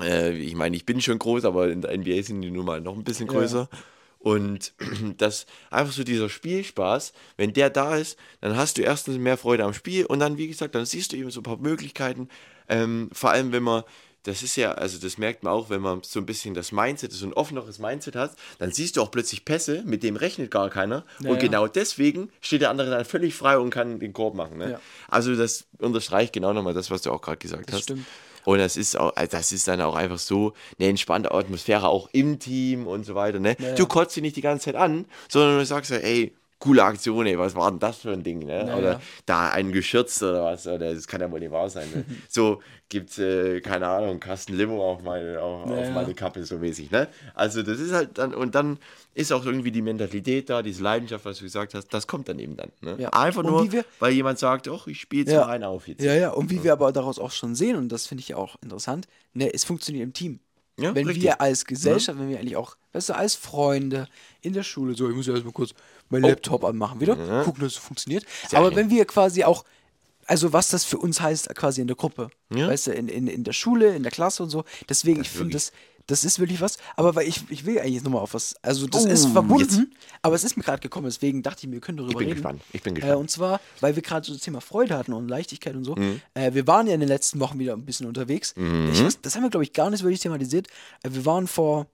äh, 0.00 0.32
ich 0.32 0.54
meine, 0.54 0.76
ich 0.76 0.86
bin 0.86 1.00
schon 1.00 1.18
groß, 1.18 1.44
aber 1.44 1.70
in 1.70 1.82
der 1.82 1.96
NBA 1.96 2.22
sind 2.22 2.42
die 2.42 2.50
nun 2.50 2.64
mal 2.64 2.80
noch 2.80 2.96
ein 2.96 3.04
bisschen 3.04 3.28
größer. 3.28 3.68
Und 4.18 4.72
das 5.18 5.46
einfach 5.70 5.92
so 5.92 6.04
dieser 6.04 6.28
Spielspaß, 6.28 7.12
wenn 7.36 7.52
der 7.52 7.70
da 7.70 7.96
ist, 7.96 8.18
dann 8.40 8.56
hast 8.56 8.78
du 8.78 8.82
erstens 8.82 9.18
mehr 9.18 9.36
Freude 9.36 9.64
am 9.64 9.74
Spiel 9.74 10.06
und 10.06 10.20
dann, 10.20 10.38
wie 10.38 10.48
gesagt, 10.48 10.74
dann 10.74 10.86
siehst 10.86 11.12
du 11.12 11.16
eben 11.16 11.30
so 11.30 11.40
ein 11.40 11.44
paar 11.44 11.58
Möglichkeiten. 11.58 12.28
Ähm, 12.68 13.10
vor 13.12 13.30
allem, 13.30 13.52
wenn 13.52 13.64
man, 13.64 13.82
das 14.24 14.42
ist 14.42 14.56
ja, 14.56 14.72
also 14.72 14.98
das 14.98 15.18
merkt 15.18 15.42
man 15.42 15.52
auch, 15.52 15.68
wenn 15.70 15.80
man 15.80 16.02
so 16.02 16.20
ein 16.20 16.26
bisschen 16.26 16.54
das 16.54 16.72
Mindset, 16.72 17.12
so 17.12 17.26
ein 17.26 17.32
offeneres 17.32 17.78
Mindset 17.78 18.16
hat, 18.16 18.32
dann 18.58 18.70
siehst 18.70 18.96
du 18.96 19.02
auch 19.02 19.10
plötzlich 19.10 19.44
Pässe, 19.44 19.82
mit 19.84 20.02
dem 20.02 20.16
rechnet 20.16 20.50
gar 20.50 20.70
keiner. 20.70 21.04
Ja, 21.20 21.30
und 21.30 21.36
ja. 21.36 21.42
genau 21.42 21.66
deswegen 21.66 22.30
steht 22.40 22.62
der 22.62 22.70
andere 22.70 22.90
dann 22.90 23.04
völlig 23.04 23.34
frei 23.34 23.58
und 23.58 23.70
kann 23.70 23.98
den 23.98 24.12
Korb 24.12 24.34
machen. 24.34 24.58
Ne? 24.58 24.72
Ja. 24.72 24.80
Also 25.08 25.34
das 25.34 25.64
unterstreicht 25.78 26.32
genau 26.32 26.52
nochmal 26.52 26.74
das, 26.74 26.90
was 26.90 27.02
du 27.02 27.10
auch 27.10 27.20
gerade 27.20 27.38
gesagt 27.38 27.72
hast. 27.72 27.82
stimmt. 27.82 28.06
Und 28.44 28.58
das 28.58 28.76
ist 28.76 28.98
auch, 28.98 29.14
also 29.14 29.30
das 29.30 29.52
ist 29.52 29.68
dann 29.68 29.80
auch 29.80 29.94
einfach 29.94 30.18
so 30.18 30.54
eine 30.78 30.88
entspannte 30.88 31.30
Atmosphäre 31.32 31.88
auch 31.88 32.08
im 32.12 32.38
Team 32.38 32.86
und 32.86 33.04
so 33.04 33.14
weiter. 33.14 33.38
Ne? 33.38 33.56
Du 33.76 33.86
kotzt 33.86 34.16
dich 34.16 34.22
nicht 34.22 34.36
die 34.36 34.40
ganze 34.40 34.66
Zeit 34.66 34.74
an, 34.74 35.04
sondern 35.28 35.58
du 35.58 35.66
sagst 35.66 35.90
ja, 35.90 35.98
ey, 35.98 36.32
coole 36.62 36.84
Aktion, 36.84 37.26
ey, 37.26 37.36
was 37.36 37.56
war 37.56 37.68
denn 37.72 37.80
das 37.80 37.98
für 37.98 38.12
ein 38.12 38.22
Ding, 38.22 38.38
ne? 38.38 38.66
Ja, 38.68 38.76
oder 38.76 38.92
ja. 38.92 39.00
da 39.26 39.48
ein 39.50 39.72
Geschürz 39.72 40.22
oder 40.22 40.44
was, 40.44 40.64
oder 40.64 40.94
das 40.94 41.08
kann 41.08 41.20
ja 41.20 41.28
wohl 41.28 41.40
nicht 41.40 41.50
wahr 41.50 41.68
sein. 41.68 41.88
Ne? 41.92 42.04
so 42.28 42.62
gibt's, 42.88 43.18
äh, 43.18 43.60
keine 43.60 43.88
Ahnung, 43.88 44.20
Kasten 44.20 44.56
Limo 44.56 44.80
auf 44.92 45.02
meine, 45.02 45.40
auf, 45.40 45.68
Ja, 45.68 45.76
auf 45.76 45.90
meine 45.90 46.14
Kappe 46.14 46.44
so 46.44 46.58
mäßig, 46.58 46.92
ne? 46.92 47.08
Also 47.34 47.64
das 47.64 47.80
ist 47.80 47.92
halt 47.92 48.16
dann, 48.16 48.32
und 48.32 48.54
dann 48.54 48.78
ist 49.12 49.32
auch 49.32 49.44
irgendwie 49.44 49.72
die 49.72 49.82
Mentalität 49.82 50.50
da, 50.50 50.62
diese 50.62 50.84
Leidenschaft, 50.84 51.24
was 51.24 51.38
du 51.38 51.44
gesagt 51.44 51.74
hast, 51.74 51.88
das 51.88 52.06
kommt 52.06 52.28
dann 52.28 52.38
eben 52.38 52.56
dann. 52.56 52.70
Ne? 52.80 52.94
Ja. 52.98 53.08
Einfach 53.08 53.42
nur, 53.42 53.72
wir- 53.72 53.84
weil 53.98 54.12
jemand 54.12 54.38
sagt, 54.38 54.68
ach, 54.68 54.86
ich 54.86 55.00
spiele 55.00 55.24
jetzt 55.24 55.32
Ja. 55.32 55.40
mal 55.40 55.48
einen 55.50 55.64
auf 55.64 55.88
jetzt. 55.88 56.00
Ja, 56.04 56.14
ja, 56.14 56.30
und 56.30 56.48
wie 56.50 56.62
wir 56.62 56.72
aber 56.74 56.92
daraus 56.92 57.18
auch 57.18 57.32
schon 57.32 57.56
sehen, 57.56 57.74
und 57.74 57.88
das 57.90 58.06
finde 58.06 58.20
ich 58.20 58.28
ja 58.28 58.36
auch 58.36 58.54
interessant, 58.62 59.08
ne, 59.34 59.52
es 59.52 59.64
funktioniert 59.64 60.04
im 60.04 60.12
Team. 60.12 60.38
Ja, 60.78 60.94
wenn 60.94 61.06
richtig. 61.06 61.24
wir 61.24 61.40
als 61.40 61.64
Gesellschaft, 61.64 62.18
wenn 62.18 62.30
wir 62.30 62.38
eigentlich 62.38 62.56
auch, 62.56 62.76
weißt 62.92 63.10
du, 63.10 63.14
als 63.14 63.34
Freunde 63.34 64.08
in 64.40 64.52
der 64.54 64.62
Schule, 64.62 64.94
so, 64.94 65.08
ich 65.08 65.14
muss 65.14 65.26
ja 65.26 65.34
erstmal 65.34 65.52
kurz 65.52 65.72
Oh. 65.72 66.14
meinen 66.16 66.24
Laptop 66.24 66.64
anmachen, 66.64 67.00
wieder, 67.00 67.16
gucken, 67.44 67.62
dass 67.62 67.72
es 67.72 67.78
funktioniert. 67.78 68.26
Sehr 68.48 68.58
Aber 68.58 68.68
schön. 68.68 68.76
wenn 68.76 68.90
wir 68.90 69.04
quasi 69.06 69.44
auch 69.44 69.64
also 70.26 70.52
was 70.52 70.68
das 70.68 70.84
für 70.84 70.98
uns 70.98 71.20
heißt, 71.20 71.52
quasi 71.56 71.80
in 71.80 71.88
der 71.88 71.96
Gruppe. 71.96 72.30
Ja. 72.54 72.68
Weißt 72.68 72.86
du, 72.86 72.92
in, 72.92 73.08
in, 73.08 73.26
in 73.26 73.42
der 73.44 73.52
Schule, 73.52 73.94
in 73.94 74.02
der 74.04 74.12
Klasse 74.12 74.42
und 74.44 74.50
so. 74.50 74.64
Deswegen, 74.88 75.20
ich 75.20 75.26
ist 75.28 75.36
finde 75.36 75.54
das, 75.54 75.72
das 76.06 76.24
ist 76.24 76.38
wirklich 76.38 76.60
was. 76.60 76.78
Aber 76.96 77.14
weil 77.14 77.26
ich, 77.28 77.42
ich 77.48 77.64
will 77.64 77.78
eigentlich 77.78 78.02
nochmal 78.02 78.22
auf 78.22 78.34
was. 78.34 78.54
Also, 78.62 78.86
das 78.86 79.04
Oh, 79.04 79.08
ist 79.08 79.26
verbunden, 79.26 79.88
jetzt. 79.90 80.18
aber 80.22 80.34
es 80.34 80.44
ist 80.44 80.56
mir 80.56 80.62
gerade 80.64 80.80
gekommen, 80.80 81.04
deswegen 81.06 81.42
dachte 81.42 81.60
ich 81.62 81.66
mir, 81.68 81.74
wir 81.74 81.80
können 81.80 81.98
darüber 81.98 82.18
bin 82.18 82.28
reden. 82.28 82.34
gespannt, 82.36 82.62
ich 82.72 82.82
bin 82.82 82.94
Äh, 82.96 83.00
gespannt. 83.00 83.20
und 83.20 83.30
zwar, 83.30 83.60
weil 83.80 83.94
wir 83.94 84.02
gerade 84.02 84.26
so 84.26 84.32
das 84.32 84.42
Thema 84.42 84.60
Freude 84.60 84.96
hatten 84.98 85.12
und 85.12 85.28
Leichtigkeit 85.28 85.74
und 85.76 85.84
so. 85.84 85.94
Mhm. 85.96 86.20
Äh, 86.34 86.54
wir 86.54 86.66
waren 86.66 86.86
ja 86.86 86.94
in 86.94 87.00
den 87.00 87.08
letzten 87.08 87.40
Wochen 87.40 87.58
wieder 87.58 87.72
ein 87.74 87.84
bisschen 87.84 88.06
unterwegs. 88.06 88.52
Ich, 88.56 88.62
weiß- 88.62 89.18
das 89.22 89.34
haben 89.36 89.42
wir, 89.42 89.50
glaube 89.50 89.64
ich, 89.64 89.72
gar 89.72 89.90
nicht 89.90 90.02
wirklich 90.02 90.20
thematisiert. 90.20 90.66
Äh, 91.02 91.10
wir 91.12 91.24
waren 91.26 91.46
vor 91.46 91.86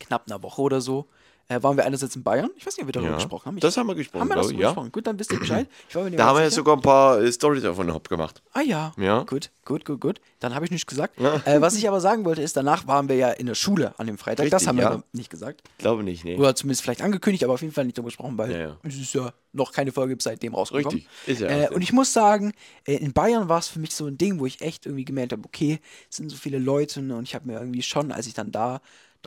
knapp 0.00 0.24
einer 0.26 0.42
Woche 0.42 0.60
oder 0.62 0.80
so, 0.80 1.06
äh, 1.48 1.62
waren 1.62 1.76
wir 1.76 1.84
einerseits 1.84 2.16
in 2.16 2.22
Bayern. 2.22 2.50
Ich 2.56 2.66
weiß 2.66 2.76
nicht, 2.76 2.82
ob 2.82 2.88
wir 2.88 2.92
darüber 2.92 3.10
Ja. 3.10 3.16
gesprochen 3.16 3.46
haben. 3.46 3.56
Ich, 3.56 3.60
Das 3.62 3.76
haben 3.76 3.86
wir 3.86 3.94
gesprochen, 3.94 4.20
haben 4.22 4.28
wir 4.28 4.36
das 4.36 4.50
ja. 4.52 4.56
gesprochen? 4.68 4.92
Gut, 4.92 5.06
dann 5.06 5.18
wisst 5.18 5.32
ihr 5.32 5.38
Bescheid. 5.38 5.68
Da 5.92 6.00
haben 6.00 6.10
wir 6.12 6.18
ja 6.20 6.34
sicher. 6.36 6.50
sogar 6.50 6.76
ein 6.76 6.80
paar 6.82 7.20
äh, 7.20 7.30
Storys 7.30 7.62
davon 7.62 7.86
noch 7.86 8.02
gemacht. 8.02 8.42
Ah 8.52 8.60
ja. 8.62 8.92
Ja. 8.96 9.22
Gut, 9.24 9.50
gut, 9.64 9.84
gut, 9.84 10.00
gut. 10.00 10.20
Dann 10.40 10.54
habe 10.54 10.64
ich 10.64 10.70
nichts 10.70 10.86
gesagt. 10.86 11.18
Äh, 11.20 11.60
was 11.60 11.74
ich 11.76 11.86
aber 11.88 12.00
sagen 12.00 12.24
wollte, 12.24 12.42
ist, 12.42 12.56
danach 12.56 12.86
waren 12.86 13.08
wir 13.08 13.16
ja 13.16 13.30
in 13.30 13.46
der 13.46 13.54
Schule 13.54 13.94
an 13.98 14.06
dem 14.06 14.18
Freitag. 14.18 14.44
das 14.50 14.62
Richtig, 14.62 14.68
haben 14.68 14.76
wir 14.76 14.82
ja. 14.84 14.90
aber 14.90 15.04
nicht 15.12 15.30
gesagt. 15.30 15.62
Glaube 15.78 16.02
nicht, 16.02 16.24
nee. 16.24 16.36
Oder 16.36 16.54
zumindest 16.54 16.82
vielleicht 16.82 17.02
angekündigt, 17.02 17.44
aber 17.44 17.54
auf 17.54 17.62
jeden 17.62 17.72
Fall 17.74 17.84
nicht 17.84 17.96
darüber 17.98 18.08
gesprochen, 18.08 18.38
weil 18.38 18.50
Ja, 18.52 18.58
ja. 18.58 18.76
es 18.82 18.96
ist 18.96 19.14
ja 19.14 19.32
noch 19.52 19.72
keine 19.72 19.92
Folge 19.92 20.16
seitdem 20.18 20.54
rausgekommen. 20.54 20.98
Richtig. 21.00 21.08
Ist 21.26 21.40
ja 21.40 21.48
Äh, 21.48 21.68
und 21.74 21.82
ich 21.82 21.92
muss 21.92 22.12
sagen, 22.12 22.52
äh, 22.86 22.96
in 22.96 23.12
Bayern 23.12 23.48
war 23.48 23.58
es 23.58 23.68
für 23.68 23.78
mich 23.78 23.94
so 23.94 24.06
ein 24.06 24.18
Ding, 24.18 24.40
wo 24.40 24.46
ich 24.46 24.60
echt 24.60 24.86
irgendwie 24.86 25.04
gemerkt 25.04 25.32
habe, 25.32 25.42
okay, 25.44 25.78
es 26.10 26.16
sind 26.16 26.30
so 26.30 26.36
viele 26.36 26.58
Leute 26.58 27.02
ne, 27.02 27.14
und 27.16 27.24
ich 27.24 27.34
habe 27.34 27.46
mir 27.46 27.58
irgendwie 27.60 27.82
schon, 27.82 28.10
als 28.12 28.26
ich 28.26 28.34
dann 28.34 28.50
da 28.50 28.80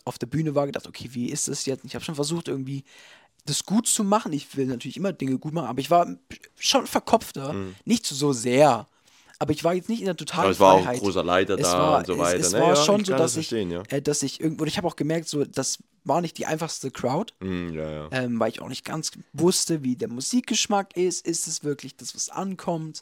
auf 0.06 0.18
der 0.18 0.28
Bühne 0.28 0.56
war, 0.56 0.66
gedacht, 0.66 0.88
okay, 0.88 1.10
wie 1.14 1.30
ist 1.30 1.48
das 1.48 1.66
jetzt? 1.66 1.84
Und 1.84 1.88
ich 1.90 1.96
habe 1.96 2.06
schon 2.06 2.16
versucht, 2.16 2.48
irgendwie 2.48 2.84
das 3.46 3.64
gut 3.66 3.88
zu 3.88 4.04
machen. 4.04 4.34
Ich 4.34 4.56
will 4.58 4.66
natürlich 4.68 4.98
immer 4.98 5.14
Dinge 5.14 5.38
gut 5.38 5.54
machen, 5.54 5.68
aber 5.68 5.80
ich 5.80 5.90
war 5.90 6.08
schon 6.58 6.86
verkopfter. 6.88 7.56
Nicht 7.86 8.06
so 8.06 8.34
sehr. 8.34 8.88
Aber 9.40 9.52
ich 9.54 9.64
war 9.64 9.74
jetzt 9.76 9.88
nicht 9.88 10.00
in 10.00 10.08
der 10.08 10.18
totalen 10.18 10.42
Mhm. 10.42 10.46
Aber 10.46 10.52
es 10.52 10.60
war 10.60 10.74
auch 10.74 10.78
ein 10.80 10.84
Freiheit. 10.84 11.00
großer 11.00 11.24
Leiter 11.24 11.56
es 11.56 11.62
da 11.62 11.78
war, 11.80 11.98
und 12.00 12.08
so 12.08 12.14
es, 12.14 12.20
weiter, 12.20 12.40
Es 12.40 12.54
ne? 12.54 12.60
war 12.60 12.70
Ja, 12.70 12.76
schon 12.76 13.06
so, 13.06 13.12
dass 13.12 13.22
das 13.22 13.32
ich, 13.38 13.48
verstehen, 13.48 13.72
ja. 13.72 13.84
äh, 13.90 14.02
dass 14.02 14.24
ich 14.24 14.42
irgendwo, 14.42 14.64
und 14.64 14.68
ich 14.68 14.78
habe 14.78 14.88
auch 14.88 14.96
gemerkt, 14.96 15.30
so, 15.30 15.46
das 15.46 15.78
war 16.04 16.22
nicht 16.22 16.38
die 16.38 16.46
einfachste 16.48 16.90
Crowd 16.90 17.34
Hm, 17.42 17.74
ja, 17.74 18.10
ähm, 18.12 18.40
weil 18.40 18.50
ich 18.50 18.62
auch 18.62 18.70
nicht 18.70 18.84
ganz 18.84 19.12
wusste, 19.34 19.84
wie 19.84 19.96
der 19.96 20.08
Musikgeschmack 20.10 20.98
ist. 20.98 21.26
Ist 21.28 21.48
es 21.48 21.64
wirklich 21.64 21.96
das, 21.96 22.16
was 22.16 22.30
ankommt? 22.30 23.02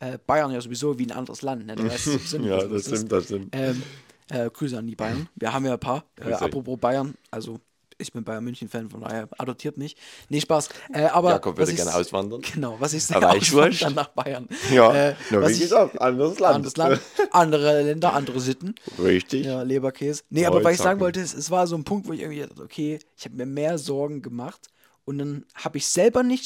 Äh, 0.00 0.18
Bayern 0.26 0.50
ja 0.50 0.60
sowieso 0.60 0.98
wie 0.98 1.06
ein 1.06 1.12
anderes 1.12 1.42
Land. 1.42 1.66
Ne? 1.66 1.76
Weißt 1.78 2.06
du 2.06 2.10
sowieso 2.12 2.38
nicht, 2.38 2.48
ja, 2.50 2.64
das 2.66 2.82
stimmt, 2.86 3.12
das 3.12 3.24
stimmt. 3.26 3.48
Ähm, 3.52 3.82
äh, 4.30 4.50
Grüße 4.50 4.78
an 4.78 4.86
die 4.86 4.96
Bayern. 4.96 5.28
Wir 5.36 5.52
haben 5.52 5.64
ja 5.66 5.74
ein 5.74 5.80
paar. 5.80 6.04
Äh, 6.20 6.32
apropos 6.32 6.78
Bayern, 6.78 7.14
also 7.30 7.58
ich 7.98 8.12
bin 8.12 8.24
Bayern 8.24 8.44
München-Fan, 8.44 8.90
von 8.90 9.00
daher 9.00 9.26
adoptiert 9.38 9.78
mich. 9.78 9.96
Nee, 10.28 10.40
Spaß. 10.42 10.68
Äh, 10.92 11.04
aber 11.04 11.30
Jakob 11.30 11.56
würde 11.56 11.72
gerne 11.72 11.94
auswandern. 11.94 12.42
Genau, 12.42 12.76
was 12.78 12.92
ich 12.92 13.02
sehr 13.04 13.16
Aber 13.16 13.34
ich 13.36 13.50
wurscht. 13.54 13.82
auswandern 13.84 13.94
nach 14.04 14.08
Bayern. 14.08 14.48
Ja, 14.70 14.92
äh, 14.94 15.14
na, 15.30 15.40
was 15.40 15.50
wie 15.50 15.54
ich- 15.54 15.60
gesagt, 15.60 15.98
anderes 16.00 16.38
Land. 16.38 16.56
Anderes 16.56 16.76
Land, 16.76 17.00
andere 17.30 17.82
Länder, 17.82 18.12
andere 18.12 18.38
Sitten. 18.40 18.74
Richtig. 19.02 19.46
Ja, 19.46 19.62
Leberkäse. 19.62 20.24
Nee, 20.28 20.44
aber 20.44 20.62
was 20.62 20.74
ich 20.74 20.78
sagen 20.80 21.00
wollte, 21.00 21.20
ist, 21.20 21.32
es 21.34 21.50
war 21.50 21.66
so 21.66 21.74
ein 21.76 21.84
Punkt, 21.84 22.06
wo 22.06 22.12
ich 22.12 22.20
irgendwie 22.20 22.40
dachte, 22.42 22.62
okay, 22.62 22.98
ich 23.16 23.24
habe 23.24 23.34
mir 23.36 23.46
mehr 23.46 23.78
Sorgen 23.78 24.20
gemacht 24.20 24.68
und 25.06 25.16
dann 25.16 25.46
habe 25.54 25.78
ich 25.78 25.86
selber 25.86 26.22
nicht, 26.22 26.44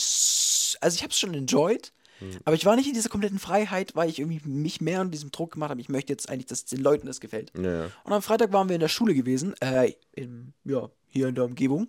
also 0.81 0.95
ich 0.95 1.03
habe 1.03 1.11
es 1.11 1.19
schon 1.19 1.35
enjoyed, 1.35 1.93
Hm. 2.21 2.31
aber 2.45 2.55
ich 2.55 2.65
war 2.67 2.77
nicht 2.77 2.87
in 2.87 2.95
dieser 2.95 3.09
kompletten 3.09 3.39
Freiheit, 3.39 3.97
weil 3.97 4.09
ich 4.09 4.19
irgendwie 4.19 4.41
mich 4.49 4.81
mehr 4.81 5.03
in 5.03 5.11
diesem 5.11 5.31
Druck 5.31 5.53
gemacht 5.53 5.71
habe, 5.71 5.81
ich 5.81 5.89
möchte 5.89 6.13
jetzt 6.13 6.29
eigentlich, 6.29 6.47
dass 6.47 6.65
den 6.65 6.81
Leuten 6.81 7.07
das 7.07 7.21
gefällt. 7.21 7.53
Ja. 7.59 7.87
Und 8.05 8.13
am 8.13 8.23
Freitag 8.23 8.53
waren 8.53 8.69
wir 8.69 8.75
in 8.77 8.81
der 8.81 8.89
Schule 8.89 9.15
gewesen, 9.15 9.55
äh, 9.61 9.93
in, 10.13 10.53
ja, 10.65 10.89
hier 11.09 11.27
in 11.29 11.35
der 11.35 11.45
Umgebung 11.45 11.89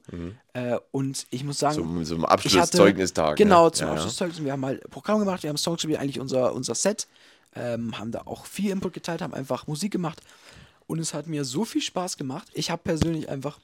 äh, 0.54 0.78
und 0.92 1.28
ich 1.30 1.44
muss 1.44 1.60
sagen, 1.60 1.76
Zum, 1.76 2.04
zum 2.04 2.26
Abschlusszeugnis-Tag. 2.26 3.38
Genau, 3.38 3.66
ne? 3.66 3.72
zum 3.72 3.88
ja. 3.88 3.94
Abschlusszeugnis. 3.94 4.44
Wir 4.44 4.52
haben 4.52 4.66
halt 4.66 4.90
Programm 4.90 5.20
gemacht, 5.20 5.44
wir 5.44 5.50
haben 5.50 5.58
Songs 5.58 5.78
gespielt, 5.78 6.00
eigentlich 6.00 6.20
unser, 6.20 6.54
unser 6.54 6.74
Set. 6.76 7.08
Ähm, 7.54 8.00
haben 8.00 8.12
da 8.12 8.22
auch 8.26 8.46
viel 8.46 8.72
Input 8.72 8.94
geteilt, 8.94 9.22
haben 9.22 9.34
einfach 9.34 9.68
Musik 9.68 9.92
gemacht. 9.92 10.22
Und 10.88 11.00
es 11.00 11.14
hat 11.14 11.28
mir 11.28 11.44
so 11.46 11.66
viel 11.66 11.82
Spaß 11.82 12.18
gemacht. 12.18 12.48
Ich 12.54 12.72
habe 12.72 12.82
persönlich 12.82 13.30
einfach 13.30 13.60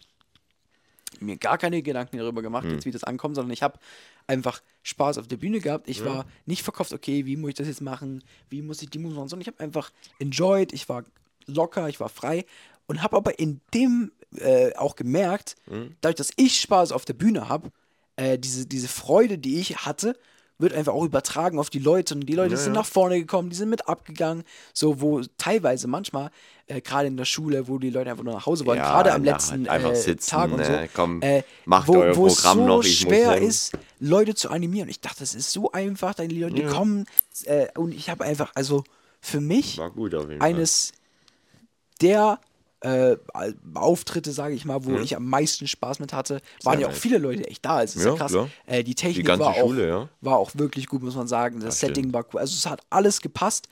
mir 1.20 1.38
gar 1.38 1.58
keine 1.58 1.82
Gedanken 1.82 2.18
darüber 2.18 2.42
gemacht, 2.42 2.66
Hm. 2.66 2.74
jetzt 2.74 2.86
wie 2.86 2.92
das 2.92 3.04
ankommt, 3.04 3.36
sondern 3.36 3.52
ich 3.52 3.64
habe 3.64 3.80
einfach 4.28 4.62
Spaß 4.84 5.18
auf 5.18 5.28
der 5.28 5.38
Bühne 5.38 5.60
gehabt. 5.60 5.90
Ich 5.90 6.04
war 6.06 6.26
nicht 6.46 6.64
verkauft, 6.64 6.94
okay, 6.94 7.26
wie 7.26 7.36
muss 7.38 7.50
ich 7.50 7.56
das 7.56 7.68
jetzt 7.68 7.82
machen, 7.82 8.24
wie 8.50 8.62
muss 8.62 8.82
ich 8.82 8.90
die 8.90 9.00
Musik 9.00 9.18
machen, 9.18 9.30
sondern 9.30 9.42
ich 9.42 9.48
habe 9.48 9.60
einfach 9.64 9.92
enjoyed, 10.20 10.74
ich 10.74 10.88
war 10.90 11.04
locker, 11.46 11.88
ich 11.90 12.00
war 12.00 12.10
frei 12.10 12.46
und 12.88 13.02
habe 13.04 13.16
aber 13.18 13.40
in 13.40 13.62
dem 13.74 14.12
äh, 14.38 14.74
auch 14.76 14.96
gemerkt, 14.96 15.56
Hm. 15.70 15.96
dadurch, 16.02 16.18
dass 16.18 16.32
ich 16.36 16.60
Spaß 16.60 16.92
auf 16.92 17.06
der 17.06 17.14
Bühne 17.14 17.48
habe, 17.50 17.72
äh, 18.18 18.38
diese, 18.38 18.66
diese 18.66 18.88
Freude, 18.90 19.38
die 19.38 19.60
ich 19.60 19.78
hatte, 19.78 20.18
wird 20.60 20.74
einfach 20.74 20.94
auch 20.94 21.06
übertragen 21.06 21.60
auf 21.60 21.70
die 21.70 21.78
Leute 21.80 22.16
und 22.16 22.22
die 22.22 22.34
Leute 22.34 22.56
Ja, 22.56 22.58
sind 22.60 22.74
ja. 22.74 22.80
nach 22.80 22.86
vorne 22.88 23.20
gekommen, 23.20 23.50
die 23.52 23.56
sind 23.56 23.70
mit 23.70 23.88
abgegangen, 23.88 24.44
so 24.74 25.00
wo 25.02 25.22
teilweise 25.38 25.88
manchmal, 25.88 26.32
äh, 26.66 26.82
gerade 26.82 27.08
in 27.08 27.16
der 27.16 27.26
Schule, 27.26 27.68
wo 27.68 27.78
die 27.78 27.92
Leute 27.92 28.10
einfach 28.10 28.24
nur 28.24 28.34
nach 28.34 28.46
Hause 28.48 28.66
wollen, 28.66 28.80
Ja, 28.80 28.92
gerade 28.92 29.14
am 29.14 29.24
letzten 29.24 29.68
einfach 29.70 29.92
äh, 29.92 29.96
sitzen, 29.96 30.30
Tag 30.32 30.52
und 30.52 30.66
so, 30.66 30.72
ne, 30.72 30.90
komm, 30.94 31.22
äh, 31.22 31.44
macht 31.66 31.88
wo, 31.88 32.00
euer 32.00 32.14
Programm 32.14 32.58
so 32.58 32.66
noch, 32.66 32.84
ich 32.84 33.06
muss 33.06 33.14
schwer 33.14 33.34
hin. 33.36 33.44
ist, 33.44 33.72
Leute 34.00 34.36
zu 34.36 34.50
animieren. 34.50 34.90
Ich 34.90 35.02
dachte, 35.02 35.20
das 35.20 35.34
ist 35.36 35.52
so 35.52 35.72
einfach, 35.72 36.14
deine 36.14 36.34
Leute 36.34 36.56
die 36.56 36.64
kommen 36.64 37.06
äh, 37.46 37.68
und 37.78 37.92
ich 37.94 38.10
habe 38.10 38.24
einfach, 38.24 38.52
also 38.56 38.84
für 39.22 39.42
mich 39.42 39.80
eines 40.40 40.92
der 42.02 42.40
äh, 42.82 43.18
Auftritte, 43.74 44.32
sage 44.32 44.54
ich 44.54 44.64
mal, 44.66 44.86
wo 44.86 44.92
Mhm. 44.92 45.02
ich 45.02 45.16
am 45.16 45.26
meisten 45.26 45.68
Spaß 45.68 46.00
mit 46.00 46.14
hatte, 46.14 46.42
waren 46.64 46.80
ja 46.80 46.88
auch 46.88 46.92
nice. 46.92 47.00
viele 47.02 47.18
Leute 47.18 47.48
echt 47.48 47.66
da. 47.66 47.82
Es 47.82 47.96
ist 47.96 48.06
ja, 48.06 48.12
Ja, 48.12 48.18
krass. 48.18 48.36
Äh, 48.68 48.84
die 48.84 48.94
Technik 48.94 49.26
ganze 49.26 49.46
war, 49.46 49.56
Schule, 49.56 49.84
auch, 49.96 50.02
ja. 50.04 50.10
war 50.22 50.38
auch 50.38 50.52
wirklich 50.54 50.86
gut, 50.86 51.02
muss 51.02 51.16
man 51.16 51.28
sagen. 51.28 51.56
Das, 51.60 51.70
Das 51.70 51.80
Setting 51.80 52.04
stimmt. 52.06 52.14
war 52.14 52.26
cool. 52.34 52.40
Also 52.40 52.54
es 52.56 52.68
hat 52.68 52.82
alles 52.92 53.22
gepasst, 53.22 53.68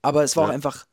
aber 0.00 0.22
es 0.22 0.36
war 0.36 0.44
Ja. 0.44 0.50
auch 0.50 0.54
einfach, 0.54 0.86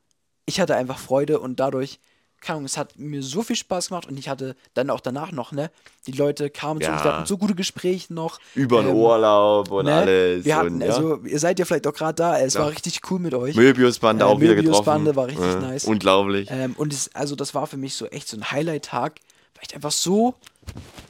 ich 0.46 0.58
hatte 0.60 0.74
einfach 0.74 0.98
Freude 0.98 1.38
und 1.38 1.60
dadurch, 1.60 2.00
keine 2.44 2.56
Ahnung, 2.58 2.66
es 2.66 2.76
hat 2.76 2.96
mir 2.98 3.22
so 3.22 3.42
viel 3.42 3.56
Spaß 3.56 3.88
gemacht 3.88 4.06
und 4.06 4.18
ich 4.18 4.28
hatte 4.28 4.54
dann 4.74 4.90
auch 4.90 5.00
danach 5.00 5.32
noch, 5.32 5.50
ne, 5.52 5.70
die 6.06 6.12
Leute 6.12 6.50
kamen 6.50 6.80
zu 6.80 6.90
uns, 6.90 7.02
wir 7.02 7.10
Ja. 7.10 7.16
hatten 7.16 7.26
so 7.26 7.38
gute 7.38 7.54
Gespräche 7.54 8.12
noch. 8.12 8.38
Über 8.54 8.82
den 8.82 8.90
Ähm, 8.90 8.96
Urlaub 8.96 9.70
und 9.70 9.86
ne? 9.86 9.94
alles. 9.94 10.44
Wir 10.44 10.56
hatten, 10.56 10.74
und, 10.74 10.80
ja. 10.82 10.88
also, 10.94 11.16
ihr 11.24 11.38
seid 11.38 11.58
ja 11.58 11.64
vielleicht 11.64 11.86
auch 11.86 11.94
gerade 11.94 12.14
da, 12.14 12.38
es 12.38 12.54
war 12.56 12.70
richtig 12.70 13.00
cool 13.10 13.18
mit 13.18 13.34
euch. 13.34 13.56
Möbiusbande 13.56 14.24
Äh, 14.24 14.28
auch 14.28 14.40
wieder 14.40 14.54
getroffen. 14.54 14.68
Möbiusbande 15.02 15.16
war 15.16 15.26
richtig 15.26 15.44
Ja, 15.46 15.60
nice. 15.60 15.84
Unglaublich. 15.84 16.48
Ähm, 16.50 16.74
und 16.76 16.92
es, 16.92 17.10
also 17.14 17.34
das 17.36 17.54
war 17.54 17.66
für 17.66 17.76
mich 17.78 17.94
so 17.94 18.06
echt 18.06 18.28
so 18.28 18.36
ein 18.36 18.50
Highlight-Tag, 18.50 19.20
weil 19.54 19.64
ich 19.68 19.74
einfach 19.74 19.92
so, 19.92 20.34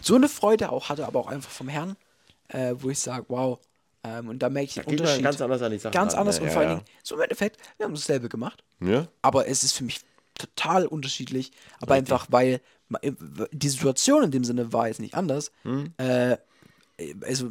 so 0.03 0.15
eine 0.15 0.29
Freude 0.29 0.71
auch 0.71 0.89
hatte, 0.89 1.07
aber 1.07 1.19
auch 1.21 1.29
einfach 1.29 1.51
vom 1.51 1.69
Herrn, 1.69 1.97
äh, 2.49 2.75
wo 2.79 2.91
ich 2.91 3.01
sage, 3.01 3.25
wow. 3.29 3.59
Ähm, 4.07 4.29
und 4.29 4.39
da 4.41 4.51
merke 4.51 4.67
ich 4.69 4.75
den 4.75 4.85
Unterschied. 4.85 5.23
ganz 5.25 5.41
anders 5.41 5.63
an 5.63 5.73
die 5.73 5.79
Sachen 5.79 5.93
Ganz 5.95 6.15
anders 6.15 6.37
ne? 6.37 6.43
und 6.43 6.47
Ja, 6.49 6.53
vor 6.53 6.61
allen 6.63 6.71
ja. 6.71 6.77
Dingen, 6.77 6.87
so 7.03 7.15
im 7.15 7.23
Endeffekt, 7.23 7.57
wir 7.79 7.87
haben 7.87 7.95
dasselbe 7.95 8.29
gemacht, 8.29 8.63
Ja? 8.81 9.07
aber 9.23 9.49
es 9.49 9.65
ist 9.65 9.73
für 9.73 9.85
mich 9.85 10.01
total 10.39 10.87
unterschiedlich, 10.87 11.53
aber 11.81 11.95
einfach, 11.95 12.27
weil 12.31 12.61
ma- 12.89 13.01
die 13.53 13.69
Situation 13.69 14.25
in 14.25 14.31
dem 14.31 14.45
Sinne 14.45 14.73
war 14.73 14.89
jetzt 14.89 15.01
nicht 15.01 15.15
anders. 15.15 15.53
Hm. 15.63 15.93
Äh, 15.99 16.37
also 17.27 17.51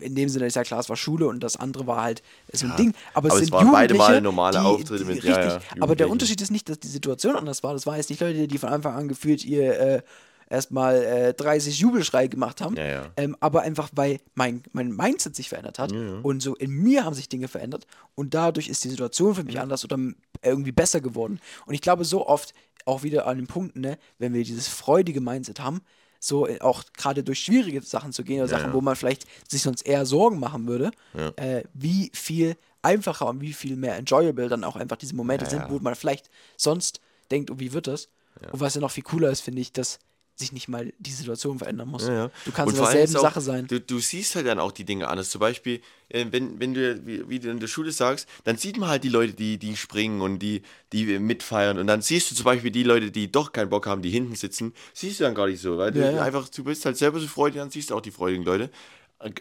in 0.00 0.14
dem 0.14 0.28
Sinne 0.28 0.46
ist 0.46 0.54
ja 0.54 0.62
klar, 0.62 0.78
es 0.80 0.88
war 0.88 0.96
Schule 0.96 1.26
und 1.26 1.40
das 1.40 1.56
andere 1.56 1.86
war 1.86 2.02
halt 2.02 2.22
so 2.52 2.66
ein 2.66 2.70
Ja, 2.70 2.76
Ding. 2.76 2.94
Aber 3.14 3.28
es 3.28 3.32
aber 3.32 3.40
es 3.40 3.46
sind 3.46 3.52
waren 3.52 3.72
beide 3.72 3.94
Male 3.94 4.20
normale 4.20 4.58
die, 4.58 4.64
Auftritte 4.64 4.98
die, 4.98 5.04
mit- 5.04 5.16
richtig. 5.16 5.34
ja, 5.34 5.48
ja, 5.56 5.60
aber 5.80 5.96
der. 5.96 6.08
Unterschied 6.08 6.40
ist 6.40 6.50
nicht, 6.52 6.68
dass 6.68 6.78
die 6.78 6.86
Situation 6.88 7.34
anders 7.36 7.62
war. 7.64 7.72
Das 7.72 7.84
waren 7.86 7.96
jetzt 7.96 8.08
nicht 8.10 8.20
Leute, 8.20 8.46
die 8.46 8.58
von 8.58 8.68
Anfang 8.68 8.94
an 8.94 9.08
gefühlt 9.08 9.44
ihr 9.44 9.78
äh, 9.80 10.02
erstmal 10.50 11.02
äh, 11.04 11.34
30 11.34 11.78
Jubelschrei 11.78 12.26
gemacht 12.26 12.60
haben. 12.60 12.76
Ja, 12.76 12.86
ja. 12.86 13.06
Ähm, 13.16 13.36
aber 13.40 13.62
einfach, 13.62 13.90
weil 13.94 14.18
mein, 14.34 14.62
mein 14.72 14.90
Mindset 14.92 15.36
sich 15.36 15.48
verändert 15.48 15.78
hat 15.78 15.92
und 15.92 16.40
so 16.42 16.54
in 16.56 16.70
mir 16.70 17.04
haben 17.04 17.14
sich 17.14 17.28
Dinge 17.28 17.48
verändert 17.48 17.86
und 18.14 18.34
dadurch 18.34 18.68
ist 18.68 18.82
die 18.84 18.88
Situation 18.88 19.34
für 19.34 19.44
mich 19.44 19.60
anders 19.60 19.84
oder 19.84 19.98
irgendwie 20.42 20.72
besser 20.72 21.00
geworden. 21.00 21.40
Und 21.66 21.74
ich 21.74 21.80
glaube, 21.80 22.04
so 22.04 22.26
oft 22.26 22.54
auch 22.86 23.02
wieder 23.02 23.26
an 23.26 23.36
den 23.36 23.46
Punkten, 23.46 23.80
ne, 23.82 23.98
wenn 24.18 24.32
wir 24.32 24.42
dieses 24.44 24.68
freudige 24.68 25.20
Mindset 25.20 25.60
haben, 25.60 25.82
so 26.20 26.46
äh, 26.48 26.60
auch 26.60 26.84
gerade 26.96 27.22
durch 27.22 27.40
schwierige 27.40 27.80
Sachen 27.82 28.12
zu 28.12 28.24
gehen 28.24 28.38
oder 28.40 28.48
Sachen, 28.48 28.68
ja. 28.70 28.72
wo 28.72 28.80
man 28.80 28.96
vielleicht 28.96 29.26
sich 29.48 29.62
sonst 29.62 29.82
eher 29.82 30.06
Sorgen 30.06 30.38
machen 30.40 30.66
würde, 30.66 30.90
Ja. 31.14 31.28
äh, 31.36 31.64
wie 31.74 32.10
viel 32.14 32.56
einfacher 32.82 33.26
und 33.28 33.40
wie 33.40 33.52
viel 33.52 33.76
mehr 33.76 33.96
enjoyable 33.96 34.48
dann 34.48 34.64
auch 34.64 34.76
einfach 34.76 34.96
diese 34.96 35.14
Momente 35.14 35.44
Ja, 35.44 35.50
sind, 35.50 35.60
ja. 35.62 35.70
wo 35.70 35.78
man 35.80 35.94
vielleicht 35.94 36.30
sonst 36.56 37.00
denkt, 37.30 37.50
oh, 37.50 37.58
wie 37.58 37.72
wird 37.72 37.86
das? 37.86 38.08
Und 38.52 38.60
was 38.60 38.74
ja 38.74 38.80
noch 38.80 38.90
viel 38.92 39.02
cooler 39.02 39.30
ist, 39.30 39.40
finde 39.40 39.60
ich, 39.60 39.72
dass 39.72 39.98
sich 40.38 40.52
nicht 40.52 40.68
mal 40.68 40.92
die 40.98 41.10
Situation 41.10 41.58
verändern 41.58 41.88
muss. 41.88 42.06
Ja, 42.06 42.14
ja. 42.14 42.30
Du 42.44 42.52
kannst 42.52 42.76
in 42.76 42.82
derselben 42.82 43.16
auch, 43.16 43.22
Sache 43.22 43.40
sein. 43.40 43.66
Du, 43.66 43.80
du 43.80 43.98
siehst 43.98 44.36
halt 44.36 44.46
dann 44.46 44.60
auch 44.60 44.72
die 44.72 44.84
Dinge 44.84 45.08
anders. 45.08 45.30
Zum 45.30 45.40
Beispiel, 45.40 45.80
äh, 46.08 46.26
wenn, 46.30 46.60
wenn 46.60 46.74
du, 46.74 47.04
wie, 47.06 47.28
wie 47.28 47.38
du 47.40 47.50
in 47.50 47.58
der 47.60 47.66
Schule 47.66 47.92
sagst, 47.92 48.28
dann 48.44 48.56
sieht 48.56 48.76
man 48.78 48.88
halt 48.88 49.04
die 49.04 49.08
Leute, 49.08 49.32
die, 49.32 49.58
die 49.58 49.76
springen 49.76 50.20
und 50.20 50.38
die, 50.38 50.62
die 50.92 51.18
mitfeiern. 51.18 51.78
Und 51.78 51.86
dann 51.88 52.02
siehst 52.02 52.30
du 52.30 52.34
zum 52.34 52.44
Beispiel 52.44 52.70
die 52.70 52.84
Leute, 52.84 53.10
die 53.10 53.30
doch 53.30 53.52
keinen 53.52 53.68
Bock 53.68 53.86
haben, 53.86 54.02
die 54.02 54.10
hinten 54.10 54.36
sitzen, 54.36 54.72
siehst 54.94 55.18
du 55.20 55.24
dann 55.24 55.34
gar 55.34 55.48
nicht 55.48 55.60
so. 55.60 55.76
Weil 55.76 55.96
Ja, 55.96 56.12
du 56.12 56.22
einfach, 56.22 56.48
du 56.48 56.64
bist 56.64 56.84
halt 56.84 56.96
selber 56.96 57.18
so 57.18 57.26
freudig, 57.26 57.58
dann 57.60 57.70
siehst 57.70 57.90
du 57.90 57.96
auch 57.96 58.00
die 58.00 58.12
freudigen 58.12 58.44
Leute. 58.44 58.70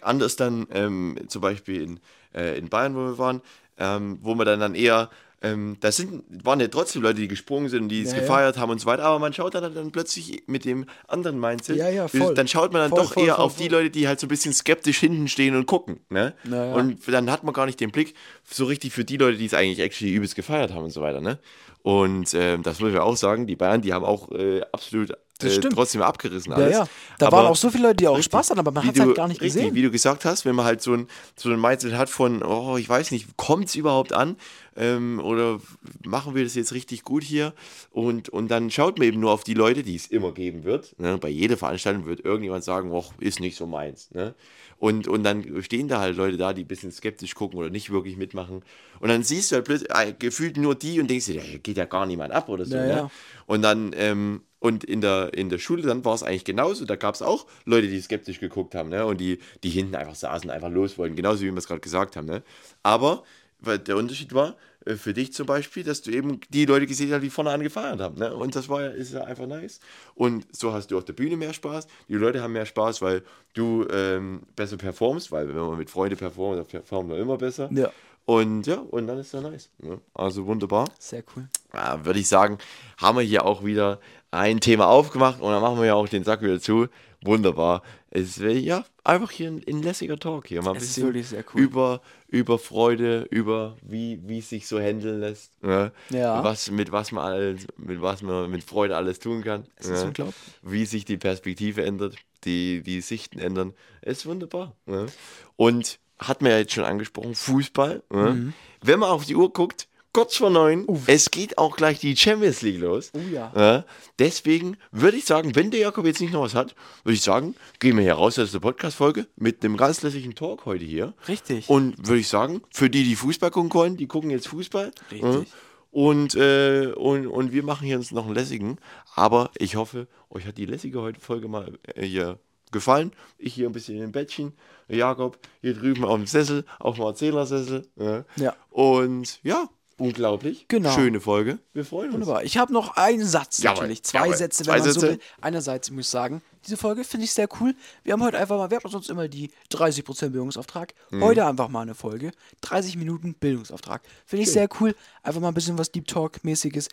Anders 0.01 0.35
dann 0.35 0.65
ähm, 0.71 1.17
zum 1.27 1.41
Beispiel 1.41 1.81
in, 1.83 1.99
äh, 2.33 2.57
in 2.57 2.69
Bayern, 2.69 2.95
wo 2.95 2.99
wir 3.01 3.17
waren, 3.19 3.41
ähm, 3.77 4.17
wo 4.23 4.33
man 4.33 4.47
dann, 4.47 4.59
dann 4.59 4.73
eher, 4.73 5.11
ähm, 5.41 5.77
das 5.81 5.97
sind, 5.97 6.23
waren 6.43 6.59
ja 6.59 6.67
trotzdem 6.67 7.03
Leute, 7.03 7.19
die 7.21 7.27
gesprungen 7.27 7.69
sind, 7.69 7.89
die 7.89 8.01
es 8.01 8.09
Ja, 8.09 8.15
ja. 8.15 8.21
gefeiert 8.21 8.57
haben 8.57 8.71
und 8.71 8.79
so 8.81 8.87
weiter, 8.87 9.03
aber 9.03 9.19
man 9.19 9.33
schaut 9.33 9.53
dann, 9.53 9.73
dann 9.73 9.91
plötzlich 9.91 10.43
mit 10.47 10.65
dem 10.65 10.85
anderen 11.07 11.39
Mindset, 11.39 11.77
Ja, 11.77 11.89
ja, 11.89 12.07
voll. 12.07 12.33
dann 12.33 12.47
schaut 12.47 12.73
man 12.73 12.81
dann 12.81 12.89
Voll, 12.89 13.01
doch 13.03 13.13
voll, 13.13 13.23
eher 13.27 13.35
voll, 13.35 13.45
auf 13.45 13.55
die. 13.55 13.67
Leute, 13.67 13.89
die 13.91 14.07
halt 14.07 14.19
so 14.19 14.25
ein 14.25 14.29
bisschen 14.29 14.53
skeptisch 14.53 14.97
hinten 14.99 15.27
stehen 15.27 15.55
und 15.55 15.65
gucken. 15.67 15.99
Ne? 16.09 16.33
Ja, 16.49 16.65
ja. 16.65 16.73
Und 16.73 17.07
dann 17.07 17.29
hat 17.29 17.43
man 17.43 17.53
gar 17.53 17.65
nicht 17.67 17.79
den 17.79 17.91
Blick 17.91 18.15
so 18.49 18.65
richtig 18.65 18.93
für 18.93 19.05
die 19.05 19.17
Leute, 19.17 19.37
die 19.37 19.45
es 19.45 19.53
eigentlich 19.53 19.79
actually 19.79 20.13
übelst 20.13 20.35
gefeiert 20.35 20.73
haben 20.73 20.85
und 20.85 20.91
so 20.91 21.01
weiter. 21.01 21.21
Ne? 21.21 21.37
Und 21.83 22.33
ähm, 22.33 22.63
das 22.63 22.79
muss 22.79 22.91
ich 22.91 22.97
auch 22.97 23.15
sagen, 23.15 23.45
die 23.47 23.55
Bayern, 23.55 23.81
die 23.81 23.93
haben 23.93 24.03
auch 24.05 24.31
äh, 24.31 24.61
absolut 24.73 25.11
Das 25.39 25.51
äh, 25.53 25.55
stimmt. 25.55 25.75
trotzdem 25.75 26.01
abgerissen 26.01 26.51
Ja, 26.51 26.57
alles. 26.57 26.71
ja. 26.73 26.87
Da 27.19 27.27
Aber 27.27 27.37
waren 27.37 27.45
auch 27.47 27.55
so 27.55 27.69
viele 27.69 27.83
Leute, 27.83 27.97
die 27.97 28.07
auch 28.07 28.13
richtig, 28.17 28.25
Spaß 28.31 28.49
hatten, 28.49 28.59
aber 28.59 28.71
man 28.71 28.85
hat 28.85 28.95
es 28.95 28.99
halt 29.01 29.15
gar 29.15 29.27
nicht 29.27 29.39
richtig, 29.41 29.61
gesehen. 29.61 29.75
Wie 29.75 29.83
du 29.83 29.91
gesagt 29.91 30.25
hast, 30.25 30.43
wenn 30.45 30.55
man 30.55 30.65
halt 30.65 30.81
so 30.81 30.93
ein, 30.93 31.07
so 31.37 31.49
ein 31.49 31.61
Mindset 31.61 31.93
hat 31.93 32.09
von, 32.09 32.43
oh, 32.43 32.75
ich 32.77 32.89
weiß 32.89 33.11
nicht, 33.11 33.37
kommt 33.37 33.67
es 33.67 33.75
überhaupt 33.75 34.11
an? 34.11 34.35
Ähm, 34.77 35.19
oder 35.19 35.59
machen 36.05 36.35
wir 36.35 36.43
das 36.43 36.55
jetzt 36.55 36.71
richtig 36.73 37.03
gut 37.03 37.23
hier? 37.23 37.53
Und, 37.91 38.29
und 38.29 38.49
dann 38.49 38.69
schaut 38.69 38.99
man 38.99 39.07
eben 39.07 39.19
nur 39.19 39.31
auf 39.31 39.43
die 39.43 39.55
Leute, 39.55 39.83
die 39.83 39.95
es 39.95 40.07
immer 40.07 40.31
geben 40.31 40.63
wird. 40.63 40.97
Ne? 40.99 41.17
Bei 41.17 41.29
jeder 41.29 41.57
Veranstaltung 41.57 42.05
wird 42.05 42.23
irgendjemand 42.23 42.63
sagen, 42.63 42.91
oh, 42.91 43.05
ist 43.19 43.39
nicht 43.39 43.57
so 43.57 43.65
meins. 43.65 44.11
Ne? 44.11 44.35
Und, 44.77 45.07
und 45.07 45.23
dann 45.23 45.63
stehen 45.63 45.87
da 45.87 45.99
halt 45.99 46.15
Leute 46.15 46.37
da, 46.37 46.53
die 46.53 46.63
ein 46.63 46.67
bisschen 46.67 46.91
skeptisch 46.91 47.33
gucken 47.33 47.57
oder 47.57 47.71
nicht 47.71 47.89
wirklich 47.89 48.17
mitmachen. 48.17 48.63
Und 48.99 49.09
dann 49.09 49.23
siehst 49.23 49.51
du 49.51 49.55
halt 49.55 49.65
plötzlich 49.65 49.89
äh, 49.89 50.13
gefühlt 50.17 50.57
nur 50.57 50.75
die 50.75 50.99
und 50.99 51.09
denkst 51.09 51.25
dir, 51.25 51.35
ja, 51.35 51.57
geht 51.57 51.77
ja 51.77 51.85
gar 51.85 52.05
niemand 52.05 52.31
ab 52.31 52.47
oder 52.47 52.65
so. 52.65 52.75
Ja, 52.75 52.83
ne? 52.83 52.89
ja. 52.89 53.11
Und 53.47 53.63
dann, 53.63 53.91
ähm, 53.95 54.41
und 54.59 54.83
in 54.83 55.01
der, 55.01 55.33
in 55.33 55.49
der 55.49 55.57
Schule 55.57 55.81
dann 55.81 56.05
war 56.05 56.13
es 56.13 56.21
eigentlich 56.21 56.45
genauso. 56.45 56.85
Da 56.85 56.95
gab 56.95 57.15
es 57.15 57.23
auch 57.23 57.47
Leute, 57.65 57.87
die 57.87 57.99
skeptisch 57.99 58.39
geguckt 58.39 58.75
haben, 58.75 58.89
ne? 58.89 59.05
Und 59.05 59.19
die, 59.21 59.39
die 59.63 59.69
hinten 59.69 59.95
einfach 59.95 60.15
saßen, 60.15 60.49
einfach 60.49 60.69
los 60.69 60.97
wollten, 60.97 61.15
genauso 61.15 61.41
wie 61.41 61.51
wir 61.51 61.57
es 61.57 61.67
gerade 61.67 61.79
gesagt 61.79 62.15
haben, 62.15 62.25
ne? 62.25 62.43
Aber 62.83 63.23
weil 63.59 63.79
der 63.79 63.97
Unterschied 63.97 64.33
war, 64.33 64.55
äh, 64.85 64.95
für 64.95 65.13
dich 65.13 65.33
zum 65.33 65.45
Beispiel, 65.45 65.83
dass 65.83 66.01
du 66.01 66.11
eben 66.11 66.39
die 66.49 66.65
Leute 66.65 66.87
gesehen 66.87 67.11
hast, 67.11 67.21
die 67.21 67.29
vorne 67.29 67.51
an 67.51 67.61
gefeiert 67.61 67.99
haben. 67.99 68.17
Ne? 68.17 68.33
Und 68.33 68.55
das 68.55 68.69
war 68.69 68.81
ja, 68.81 68.89
ist 68.89 69.13
ja 69.13 69.23
einfach 69.23 69.47
nice. 69.47 69.79
Und 70.15 70.45
so 70.55 70.73
hast 70.73 70.91
du 70.91 70.97
auf 70.97 71.05
der 71.05 71.13
Bühne 71.13 71.35
mehr 71.35 71.53
Spaß. 71.53 71.87
Die 72.07 72.15
Leute 72.15 72.41
haben 72.41 72.53
mehr 72.53 72.65
Spaß, 72.65 73.01
weil 73.01 73.23
du 73.53 73.85
ähm, 73.91 74.41
besser 74.55 74.77
performst, 74.77 75.31
weil 75.31 75.47
wenn 75.49 75.55
man 75.55 75.77
mit 75.77 75.89
Freunden 75.89 76.17
performt, 76.17 76.59
dann 76.59 76.65
performt 76.65 77.09
man 77.09 77.17
immer 77.17 77.37
besser. 77.37 77.69
Ja. 77.71 77.91
Und 78.25 78.67
ja, 78.67 78.75
und 78.75 79.07
dann 79.07 79.19
ist 79.19 79.33
er 79.33 79.41
nice. 79.41 79.69
Ne? 79.77 80.01
Also 80.13 80.45
wunderbar 80.45 80.89
Sehr 80.99 81.23
cool. 81.35 81.47
ja, 81.73 82.03
würde 82.03 82.19
ich 82.19 82.27
sagen, 82.27 82.57
haben 82.97 83.17
wir 83.17 83.23
hier 83.23 83.45
auch 83.45 83.63
wieder 83.63 84.01
ein 84.31 84.59
Thema 84.59 84.87
aufgemacht 84.87 85.39
und 85.39 85.49
dann 85.49 85.61
machen 85.61 85.79
wir 85.79 85.85
ja 85.85 85.93
auch 85.93 86.09
den 86.09 86.25
Sack 86.25 86.41
wieder 86.41 86.59
zu. 86.59 86.87
Wunderbar. 87.23 87.83
Es 88.21 88.39
wäre 88.39 88.53
ja 88.53 88.85
einfach 89.03 89.31
hier 89.31 89.49
ein, 89.49 89.63
ein 89.67 89.81
lässiger 89.83 90.17
Talk 90.17 90.47
hier. 90.47 90.61
Mal 90.61 90.71
ein 90.71 90.77
Es 90.77 90.83
ist 90.83 90.89
bisschen 90.89 91.07
wirklich 91.07 91.27
sehr 91.27 91.43
cool. 91.53 91.61
über, 91.61 92.01
über 92.27 92.57
Freude, 92.57 93.27
über 93.29 93.77
wie, 93.81 94.19
wie 94.25 94.39
es 94.39 94.49
sich 94.49 94.67
so 94.67 94.79
handeln 94.79 95.19
lässt. 95.19 95.61
Ne? 95.63 95.91
Ja. 96.09 96.43
Was, 96.43 96.71
mit 96.71 96.91
was 96.91 97.11
man 97.11 97.23
alles, 97.23 97.67
mit 97.77 98.01
was 98.01 98.21
man 98.21 98.49
mit 98.49 98.63
Freude 98.63 98.95
alles 98.95 99.19
tun 99.19 99.43
kann. 99.43 99.65
Es 99.75 99.87
ist 99.87 100.01
ne? 100.01 100.07
unglaublich. 100.07 100.35
Wie 100.61 100.85
sich 100.85 101.05
die 101.05 101.17
Perspektive 101.17 101.83
ändert, 101.83 102.15
die, 102.43 102.81
die 102.81 103.01
Sichten 103.01 103.39
ändern. 103.39 103.73
Ist 104.01 104.25
wunderbar. 104.25 104.75
Ne? 104.85 105.07
Und 105.55 105.99
hat 106.19 106.41
man 106.41 106.51
ja 106.51 106.57
jetzt 106.57 106.73
schon 106.73 106.83
angesprochen, 106.85 107.35
Fußball. 107.35 108.03
Ne? 108.09 108.29
Mhm. 108.31 108.53
Wenn 108.81 108.99
man 108.99 109.09
auf 109.09 109.25
die 109.25 109.35
Uhr 109.35 109.53
guckt, 109.53 109.87
kurz 110.17 110.37
vor 110.37 110.49
neun, 110.49 110.87
es 111.05 111.29
geht 111.29 111.59
auch 111.59 111.77
gleich 111.77 111.99
die 111.99 112.17
Champions 112.17 112.63
League 112.63 112.79
los. 112.79 113.11
Oh 113.13 113.19
ja. 113.31 113.51
Ja, 113.55 113.85
deswegen 114.17 114.75
würde 114.91 115.15
ich 115.15 115.25
sagen, 115.25 115.55
wenn 115.55 115.69
der 115.69 115.81
Jakob 115.81 116.07
jetzt 116.07 116.21
nicht 116.21 116.33
noch 116.33 116.41
was 116.41 116.55
hat, 116.55 116.73
würde 117.03 117.13
ich 117.13 117.21
sagen, 117.21 117.53
gehen 117.77 117.97
wir 117.97 118.01
hier 118.01 118.15
raus 118.15 118.39
aus 118.39 118.51
der 118.51 118.57
Podcast-Folge 118.57 119.27
mit 119.35 119.63
einem 119.63 119.77
ganz 119.77 120.01
lässigen 120.01 120.33
Talk 120.33 120.65
heute 120.65 120.85
hier. 120.85 121.13
Richtig. 121.27 121.69
Und 121.69 122.07
würde 122.07 122.21
ich 122.21 122.29
sagen, 122.29 122.63
für 122.71 122.89
die, 122.89 123.03
die 123.03 123.15
Fußball 123.15 123.51
gucken 123.51 123.71
wollen, 123.75 123.95
die 123.95 124.07
gucken 124.07 124.31
jetzt 124.31 124.47
Fußball. 124.47 124.91
Richtig. 125.11 125.21
Ja. 125.21 125.45
Und, 125.91 126.33
äh, 126.33 126.93
und, 126.95 127.27
und 127.27 127.51
wir 127.51 127.61
machen 127.61 127.85
hier 127.85 127.97
uns 127.97 128.11
noch 128.11 128.25
einen 128.25 128.33
lässigen. 128.33 128.79
Aber 129.13 129.51
ich 129.59 129.75
hoffe, 129.75 130.07
euch 130.31 130.47
hat 130.47 130.57
die 130.57 130.65
lässige 130.65 130.99
heute 130.99 131.19
Folge 131.19 131.47
mal 131.47 131.77
äh, 131.93 132.03
hier 132.03 132.39
gefallen. 132.71 133.11
Ich 133.37 133.53
hier 133.53 133.67
ein 133.69 133.71
bisschen 133.71 134.01
im 134.01 134.11
Bettchen. 134.11 134.53
Jakob 134.87 135.37
hier 135.61 135.75
drüben 135.75 136.05
auf 136.05 136.15
dem 136.15 136.25
Sessel, 136.25 136.65
auf 136.79 136.95
dem 136.95 137.05
Erzählersessel. 137.05 137.87
Ja. 137.97 138.25
Ja. 138.37 138.55
Und 138.71 139.39
ja, 139.43 139.69
unglaublich. 139.97 140.65
Genau. 140.67 140.91
Schöne 140.91 141.19
Folge. 141.19 141.59
Wir 141.73 141.85
freuen 141.85 142.07
uns. 142.07 142.13
Wunderbar. 142.15 142.43
Ich 142.43 142.57
habe 142.57 142.71
noch 142.73 142.95
einen 142.97 143.25
Satz 143.25 143.59
Jawohl, 143.59 143.75
natürlich. 143.81 144.03
Zwei 144.03 144.19
jawohl. 144.19 144.37
Sätze, 144.37 144.63
Zwei 144.63 144.73
wenn 144.73 144.79
man 144.81 144.91
so 144.93 144.99
Sätze. 144.99 145.13
will. 145.13 145.19
Einerseits, 145.41 145.87
ich 145.89 145.93
muss 145.93 146.11
sagen, 146.11 146.41
diese 146.65 146.77
Folge 146.77 147.03
finde 147.03 147.23
ich 147.25 147.31
sehr 147.33 147.47
cool. 147.61 147.73
Wir 148.03 148.13
haben 148.13 148.23
heute 148.23 148.37
einfach 148.37 148.57
mal, 148.57 148.69
wir 148.69 148.77
haben 148.77 148.89
sonst 148.89 149.09
immer 149.09 149.27
die 149.27 149.51
30% 149.71 150.29
Bildungsauftrag. 150.29 150.93
Mhm. 151.11 151.23
Heute 151.23 151.45
einfach 151.45 151.69
mal 151.69 151.81
eine 151.81 151.95
Folge. 151.95 152.31
30 152.61 152.97
Minuten 152.97 153.33
Bildungsauftrag. 153.33 154.01
Finde 154.25 154.43
ich 154.43 154.51
sehr 154.51 154.67
cool. 154.79 154.95
Einfach 155.23 155.41
mal 155.41 155.47
ein 155.49 155.53
bisschen 155.53 155.77
was 155.77 155.91
Deep 155.91 156.07
Talk-mäßiges. 156.07 156.89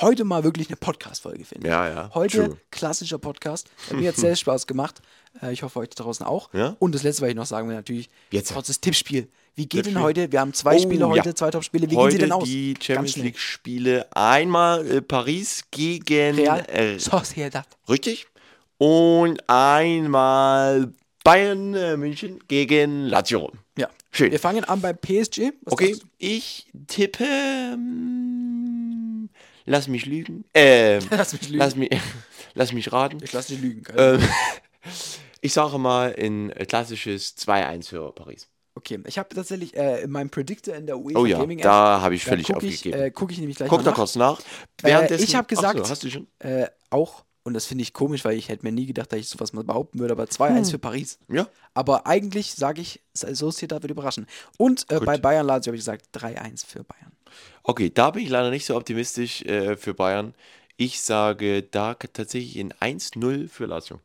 Heute 0.00 0.24
mal 0.24 0.44
wirklich 0.44 0.68
eine 0.68 0.76
Podcast-Folge, 0.76 1.44
finde 1.44 1.66
ich. 1.68 1.72
Ja, 1.72 1.88
ja, 1.88 2.10
Heute 2.14 2.44
true. 2.46 2.56
klassischer 2.70 3.18
Podcast. 3.18 3.68
Äh, 3.90 3.94
Mir 3.94 4.08
hat 4.08 4.16
sehr 4.16 4.34
Spaß 4.36 4.66
gemacht. 4.66 5.00
Äh, 5.42 5.52
Ich 5.52 5.62
hoffe, 5.62 5.78
euch 5.80 5.88
da 5.90 6.02
draußen 6.04 6.24
auch. 6.26 6.52
Ja? 6.54 6.76
Und 6.78 6.94
das 6.94 7.02
letzte, 7.02 7.22
was 7.22 7.28
ich 7.30 7.34
noch 7.36 7.46
sagen 7.46 7.68
will, 7.68 7.74
natürlich, 7.76 8.08
Jetzt. 8.30 8.50
trotz 8.52 8.66
des 8.68 8.80
Tippspiel. 8.80 9.28
Wie 9.56 9.66
geht 9.66 9.86
denn 9.86 9.92
Tippspiel. 9.94 10.02
heute? 10.02 10.32
Wir 10.32 10.40
haben 10.40 10.52
zwei 10.52 10.76
Oh, 10.76 10.78
Spiele 10.80 11.06
heute, 11.08 11.28
ja. 11.28 11.34
zwei 11.34 11.50
Top-Spiele. 11.50 11.88
Wie 11.90 11.96
Heute 11.96 12.16
gehen 12.16 12.20
sie 12.20 12.26
denn 12.26 12.32
aus? 12.32 12.44
die 12.44 12.74
Champions 12.80 13.12
schnell. 13.12 13.24
League 13.26 13.38
Spiele. 13.38 14.06
Einmal 14.16 14.86
äh, 14.90 15.00
Paris 15.00 15.62
gegen 15.70 16.34
Real 16.36 16.64
äh, 16.68 16.98
Sociedad. 16.98 17.66
richtig 17.88 18.26
und 18.78 19.48
einmal 19.48 20.92
Bayern 21.22 21.72
äh, 21.74 21.96
München 21.96 22.40
gegen 22.48 23.06
Lazio. 23.06 23.52
Ja. 23.78 23.88
Schön. 24.10 24.32
Wir 24.32 24.40
fangen 24.40 24.64
an 24.64 24.80
bei 24.80 24.92
PSG. 24.92 25.52
Was 25.62 25.72
Okay, 25.72 25.96
ich 26.18 26.66
tippe. 26.88 27.76
mm, 27.76 29.28
lass 29.66 29.86
mich 29.88 30.06
lügen. 30.06 30.44
Ähm, 30.54 31.00
Lass 31.10 31.32
mich 31.32 31.42
lügen. 31.48 31.58
Lass 31.58 31.76
mich, 31.76 31.90
lass 32.54 32.72
mich 32.72 32.92
raten. 32.92 33.18
Ich 33.22 33.32
lasse 33.32 33.52
dich 33.54 33.62
lügen. 33.62 33.84
Ähm, 33.96 34.20
ich 35.44 35.52
sage 35.52 35.76
mal 35.78 36.14
ein 36.18 36.50
klassisches 36.68 37.36
2-1 37.36 37.88
für 37.90 38.12
Paris. 38.12 38.48
Okay, 38.76 38.98
ich 39.06 39.18
habe 39.18 39.28
tatsächlich 39.34 39.76
äh, 39.76 40.02
in 40.02 40.10
meinem 40.10 40.30
Predictor 40.30 40.74
in 40.74 40.86
der 40.86 40.98
UEFA 40.98 41.18
Oh 41.20 41.26
ja, 41.26 41.38
Gaming 41.38 41.58
App, 41.58 41.64
da 41.64 42.00
habe 42.00 42.14
ich 42.14 42.24
völlig 42.24 42.46
guck 42.46 42.62
ich, 42.62 42.76
aufgegeben. 42.78 43.02
äh, 43.04 43.10
gucke 43.10 43.32
ich 43.32 43.38
nämlich 43.38 43.56
gleich 43.58 43.68
Guck 43.68 43.80
mal 43.80 43.84
da 43.84 43.90
nach. 43.90 43.96
kurz 43.96 44.16
nach. 44.16 44.40
Äh, 44.82 45.14
ich 45.22 45.36
hab 45.36 45.44
Ach 45.44 45.48
gesagt- 45.48 45.78
so, 45.84 45.88
hast 45.90 46.02
du 46.02 46.10
schon? 46.10 46.26
Äh, 46.38 46.66
auch, 46.90 47.24
und 47.44 47.52
das 47.54 47.66
finde 47.66 47.82
ich 47.82 47.92
komisch, 47.92 48.24
weil 48.24 48.36
ich 48.38 48.48
hätte 48.48 48.64
mir 48.64 48.72
nie 48.72 48.86
gedacht, 48.86 49.12
dass 49.12 49.20
ich 49.20 49.28
sowas 49.28 49.52
mal 49.52 49.62
behaupten 49.64 49.98
würde, 49.98 50.12
aber 50.12 50.24
Hm. 50.24 50.30
2-1 50.30 50.70
für 50.70 50.78
Paris. 50.78 51.18
Ja. 51.28 51.46
Aber 51.74 52.06
eigentlich 52.06 52.54
sage 52.54 52.80
ich, 52.80 53.00
Sociedad 53.12 53.82
wird 53.82 53.90
überraschen. 53.92 54.26
Und 54.58 54.90
äh, 54.90 54.98
bei 54.98 55.18
Bayern 55.18 55.46
Lazio 55.46 55.70
habe 55.70 55.76
ich 55.76 55.82
gesagt 55.82 56.06
3-1 56.16 56.64
für 56.66 56.82
Bayern. 56.84 57.12
Okay, 57.62 57.90
da 57.94 58.10
bin 58.10 58.24
ich 58.24 58.30
leider 58.30 58.50
nicht 58.50 58.64
so 58.66 58.74
optimistisch 58.76 59.42
äh, 59.42 59.76
für 59.76 59.92
Bayern. 59.94 60.34
Ich 60.78 61.00
sage 61.02 61.62
da 61.62 61.94
tatsächlich 61.94 62.56
in 62.56 62.72
1-0 62.72 63.48
für 63.48 63.66
Lazio. 63.66 64.00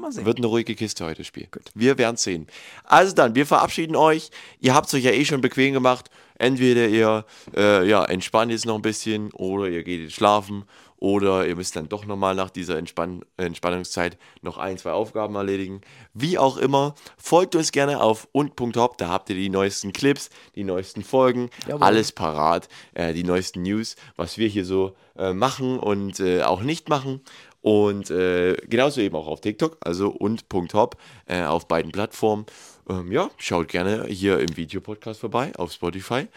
Mal 0.00 0.12
sehen. 0.12 0.24
Wird 0.24 0.38
eine 0.38 0.46
ruhige 0.46 0.74
Kiste 0.74 1.04
heute 1.04 1.18
das 1.18 1.26
Spiel. 1.26 1.48
Gut. 1.50 1.70
Wir 1.74 1.98
werden 1.98 2.16
sehen. 2.16 2.46
Also 2.84 3.14
dann, 3.14 3.34
wir 3.34 3.46
verabschieden 3.46 3.96
euch. 3.96 4.30
Ihr 4.60 4.74
habt 4.74 4.88
es 4.88 4.94
euch 4.94 5.04
ja 5.04 5.12
eh 5.12 5.24
schon 5.24 5.40
bequem 5.40 5.72
gemacht. 5.72 6.10
Entweder 6.38 6.86
ihr 6.86 7.24
äh, 7.56 7.88
ja, 7.88 8.04
entspannt 8.04 8.52
jetzt 8.52 8.64
noch 8.64 8.76
ein 8.76 8.82
bisschen 8.82 9.32
oder 9.32 9.68
ihr 9.68 9.82
geht 9.82 10.00
jetzt 10.00 10.14
schlafen 10.14 10.64
oder 11.00 11.46
ihr 11.46 11.54
müsst 11.54 11.76
dann 11.76 11.88
doch 11.88 12.06
nochmal 12.06 12.34
nach 12.34 12.50
dieser 12.50 12.76
Entspann 12.76 13.24
Entspannungszeit 13.36 14.18
noch 14.42 14.58
ein, 14.58 14.78
zwei 14.78 14.92
Aufgaben 14.92 15.34
erledigen. 15.36 15.80
Wie 16.12 16.38
auch 16.38 16.56
immer, 16.56 16.94
folgt 17.16 17.54
uns 17.54 17.72
gerne 17.72 18.00
auf 18.00 18.28
und.hop. 18.32 18.98
Da 18.98 19.08
habt 19.08 19.30
ihr 19.30 19.36
die 19.36 19.48
neuesten 19.48 19.92
Clips, 19.92 20.30
die 20.56 20.64
neuesten 20.64 21.04
Folgen, 21.04 21.50
Jawohl. 21.66 21.82
alles 21.82 22.12
parat, 22.12 22.68
äh, 22.94 23.12
die 23.14 23.24
neuesten 23.24 23.62
News, 23.62 23.94
was 24.16 24.38
wir 24.38 24.48
hier 24.48 24.64
so 24.64 24.96
äh, 25.16 25.32
machen 25.32 25.78
und 25.78 26.18
äh, 26.20 26.42
auch 26.42 26.62
nicht 26.62 26.88
machen. 26.88 27.20
Und 27.60 28.10
äh, 28.10 28.54
genauso 28.68 29.00
eben 29.00 29.16
auch 29.16 29.26
auf 29.26 29.40
TikTok, 29.40 29.78
also 29.80 30.10
und 30.10 30.48
Punkt 30.48 30.74
Hop 30.74 30.96
äh, 31.26 31.42
auf 31.42 31.66
beiden 31.66 31.92
Plattformen. 31.92 32.46
Ähm, 32.88 33.10
ja, 33.10 33.30
schaut 33.36 33.68
gerne 33.68 34.06
hier 34.06 34.38
im 34.38 34.56
Videopodcast 34.56 35.20
vorbei 35.20 35.52
auf 35.56 35.72
Spotify. 35.72 36.28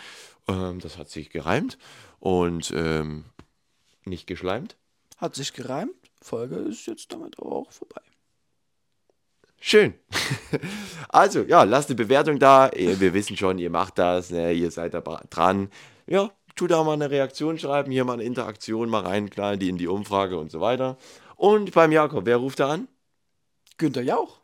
Ähm, 0.47 0.79
das 0.79 0.97
hat 0.97 1.09
sich 1.09 1.29
gereimt 1.29 1.77
und 2.19 2.71
ähm, 2.75 3.25
nicht 4.03 4.27
geschleimt. 4.27 4.75
Hat 5.17 5.35
sich 5.35 5.53
gereimt. 5.53 5.93
Folge 6.21 6.55
ist 6.55 6.87
jetzt 6.87 7.11
damit 7.11 7.37
aber 7.39 7.51
auch 7.51 7.71
vorbei. 7.71 8.01
Schön. 9.59 9.93
Also, 11.09 11.41
ja, 11.41 11.63
lasst 11.63 11.89
eine 11.89 11.97
Bewertung 11.97 12.39
da. 12.39 12.71
Wir 12.73 13.13
wissen 13.13 13.35
schon, 13.35 13.57
ihr 13.57 13.69
macht 13.69 13.97
das, 13.97 14.31
ne? 14.31 14.53
ihr 14.53 14.71
seid 14.71 14.93
da 14.93 15.01
dran. 15.01 15.69
Ja, 16.07 16.31
tut 16.55 16.71
da 16.71 16.83
mal 16.83 16.93
eine 16.93 17.09
Reaktion 17.09 17.57
schreiben, 17.57 17.91
hier 17.91 18.05
mal 18.05 18.13
eine 18.13 18.23
Interaktion 18.23 18.89
mal 18.89 19.01
reinknallen, 19.01 19.59
die 19.59 19.69
in 19.69 19.77
die 19.77 19.87
Umfrage 19.87 20.37
und 20.37 20.51
so 20.51 20.61
weiter. 20.61 20.97
Und 21.35 21.73
beim 21.73 21.91
Jakob, 21.91 22.25
wer 22.25 22.37
ruft 22.37 22.59
da 22.59 22.71
an? 22.71 22.87
Günther 23.77 24.03
Jauch. 24.03 24.41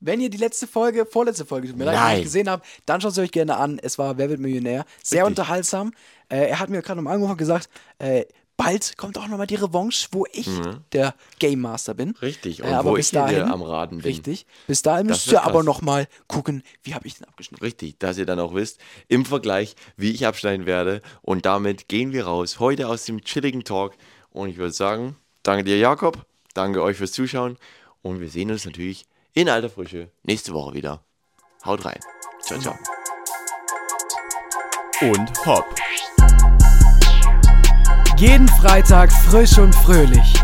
Wenn 0.00 0.20
ihr 0.20 0.30
die 0.30 0.38
letzte 0.38 0.66
Folge, 0.66 1.04
vorletzte 1.04 1.44
Folge, 1.44 1.68
tut 1.68 1.76
mir 1.76 1.84
leid, 1.84 2.16
nicht 2.16 2.24
gesehen 2.24 2.48
habt, 2.48 2.66
dann 2.86 3.00
schaut 3.02 3.14
sie 3.14 3.20
euch 3.20 3.32
gerne 3.32 3.56
an. 3.56 3.78
Es 3.82 3.98
war 3.98 4.16
Wer 4.16 4.30
wird 4.30 4.40
Millionär? 4.40 4.86
Sehr 5.02 5.24
Richtig. 5.24 5.38
unterhaltsam. 5.38 5.92
Äh, 6.30 6.48
er 6.48 6.58
hat 6.58 6.70
mir 6.70 6.80
gerade 6.80 7.00
angerufen 7.00 7.32
und 7.32 7.36
gesagt, 7.36 7.68
äh, 7.98 8.24
bald 8.60 8.98
kommt 8.98 9.16
auch 9.16 9.26
nochmal 9.26 9.46
die 9.46 9.54
Revanche, 9.54 10.08
wo 10.12 10.26
ich 10.32 10.46
der 10.92 11.14
Game 11.38 11.60
Master 11.60 11.94
bin. 11.94 12.08
Mhm. 12.08 12.14
Richtig, 12.20 12.60
Äh, 12.60 12.64
und 12.64 12.74
aber 12.74 12.90
wo 12.90 12.94
bis 12.94 13.06
ich 13.06 13.10
hier 13.18 13.26
der 13.26 13.38
dahin, 13.38 13.52
am 13.52 13.62
Raden 13.62 13.98
bin. 13.98 14.06
Richtig. 14.06 14.44
Bis 14.66 14.82
dahin 14.82 15.08
Das 15.08 15.24
müsst 15.24 15.32
ihr 15.32 15.42
aber 15.42 15.62
nochmal 15.62 16.06
gucken, 16.26 16.62
wie 16.82 16.92
habe 16.94 17.06
ich 17.06 17.14
den 17.14 17.24
abgeschnitten. 17.26 17.64
Richtig, 17.64 17.98
dass 17.98 18.18
ihr 18.18 18.26
dann 18.26 18.38
auch 18.38 18.54
wisst, 18.54 18.78
im 19.08 19.24
Vergleich, 19.24 19.76
wie 19.96 20.10
ich 20.10 20.26
abschneiden 20.26 20.66
werde. 20.66 21.00
Und 21.22 21.46
damit 21.46 21.88
gehen 21.88 22.12
wir 22.12 22.26
raus, 22.26 22.60
heute 22.60 22.88
aus 22.88 23.06
dem 23.06 23.24
chilligen 23.24 23.64
Talk. 23.64 23.94
Und 24.28 24.50
ich 24.50 24.58
würde 24.58 24.72
sagen, 24.72 25.16
danke 25.42 25.64
dir, 25.64 25.78
Jakob. 25.78 26.26
Danke 26.52 26.82
euch 26.82 26.98
fürs 26.98 27.12
Zuschauen. 27.12 27.56
Und 28.02 28.20
wir 28.20 28.28
sehen 28.28 28.50
uns 28.50 28.66
natürlich 28.66 29.06
in 29.32 29.48
alter 29.48 29.70
Frische 29.70 30.10
nächste 30.22 30.52
Woche 30.52 30.74
wieder. 30.74 31.02
Haut 31.64 31.84
rein. 31.86 32.00
Ciao, 32.42 32.58
ciao. 32.60 32.76
Und 35.00 35.46
hopp. 35.46 35.64
Jeden 38.20 38.48
Freitag 38.48 39.10
frisch 39.10 39.56
und 39.56 39.74
fröhlich. 39.74 40.34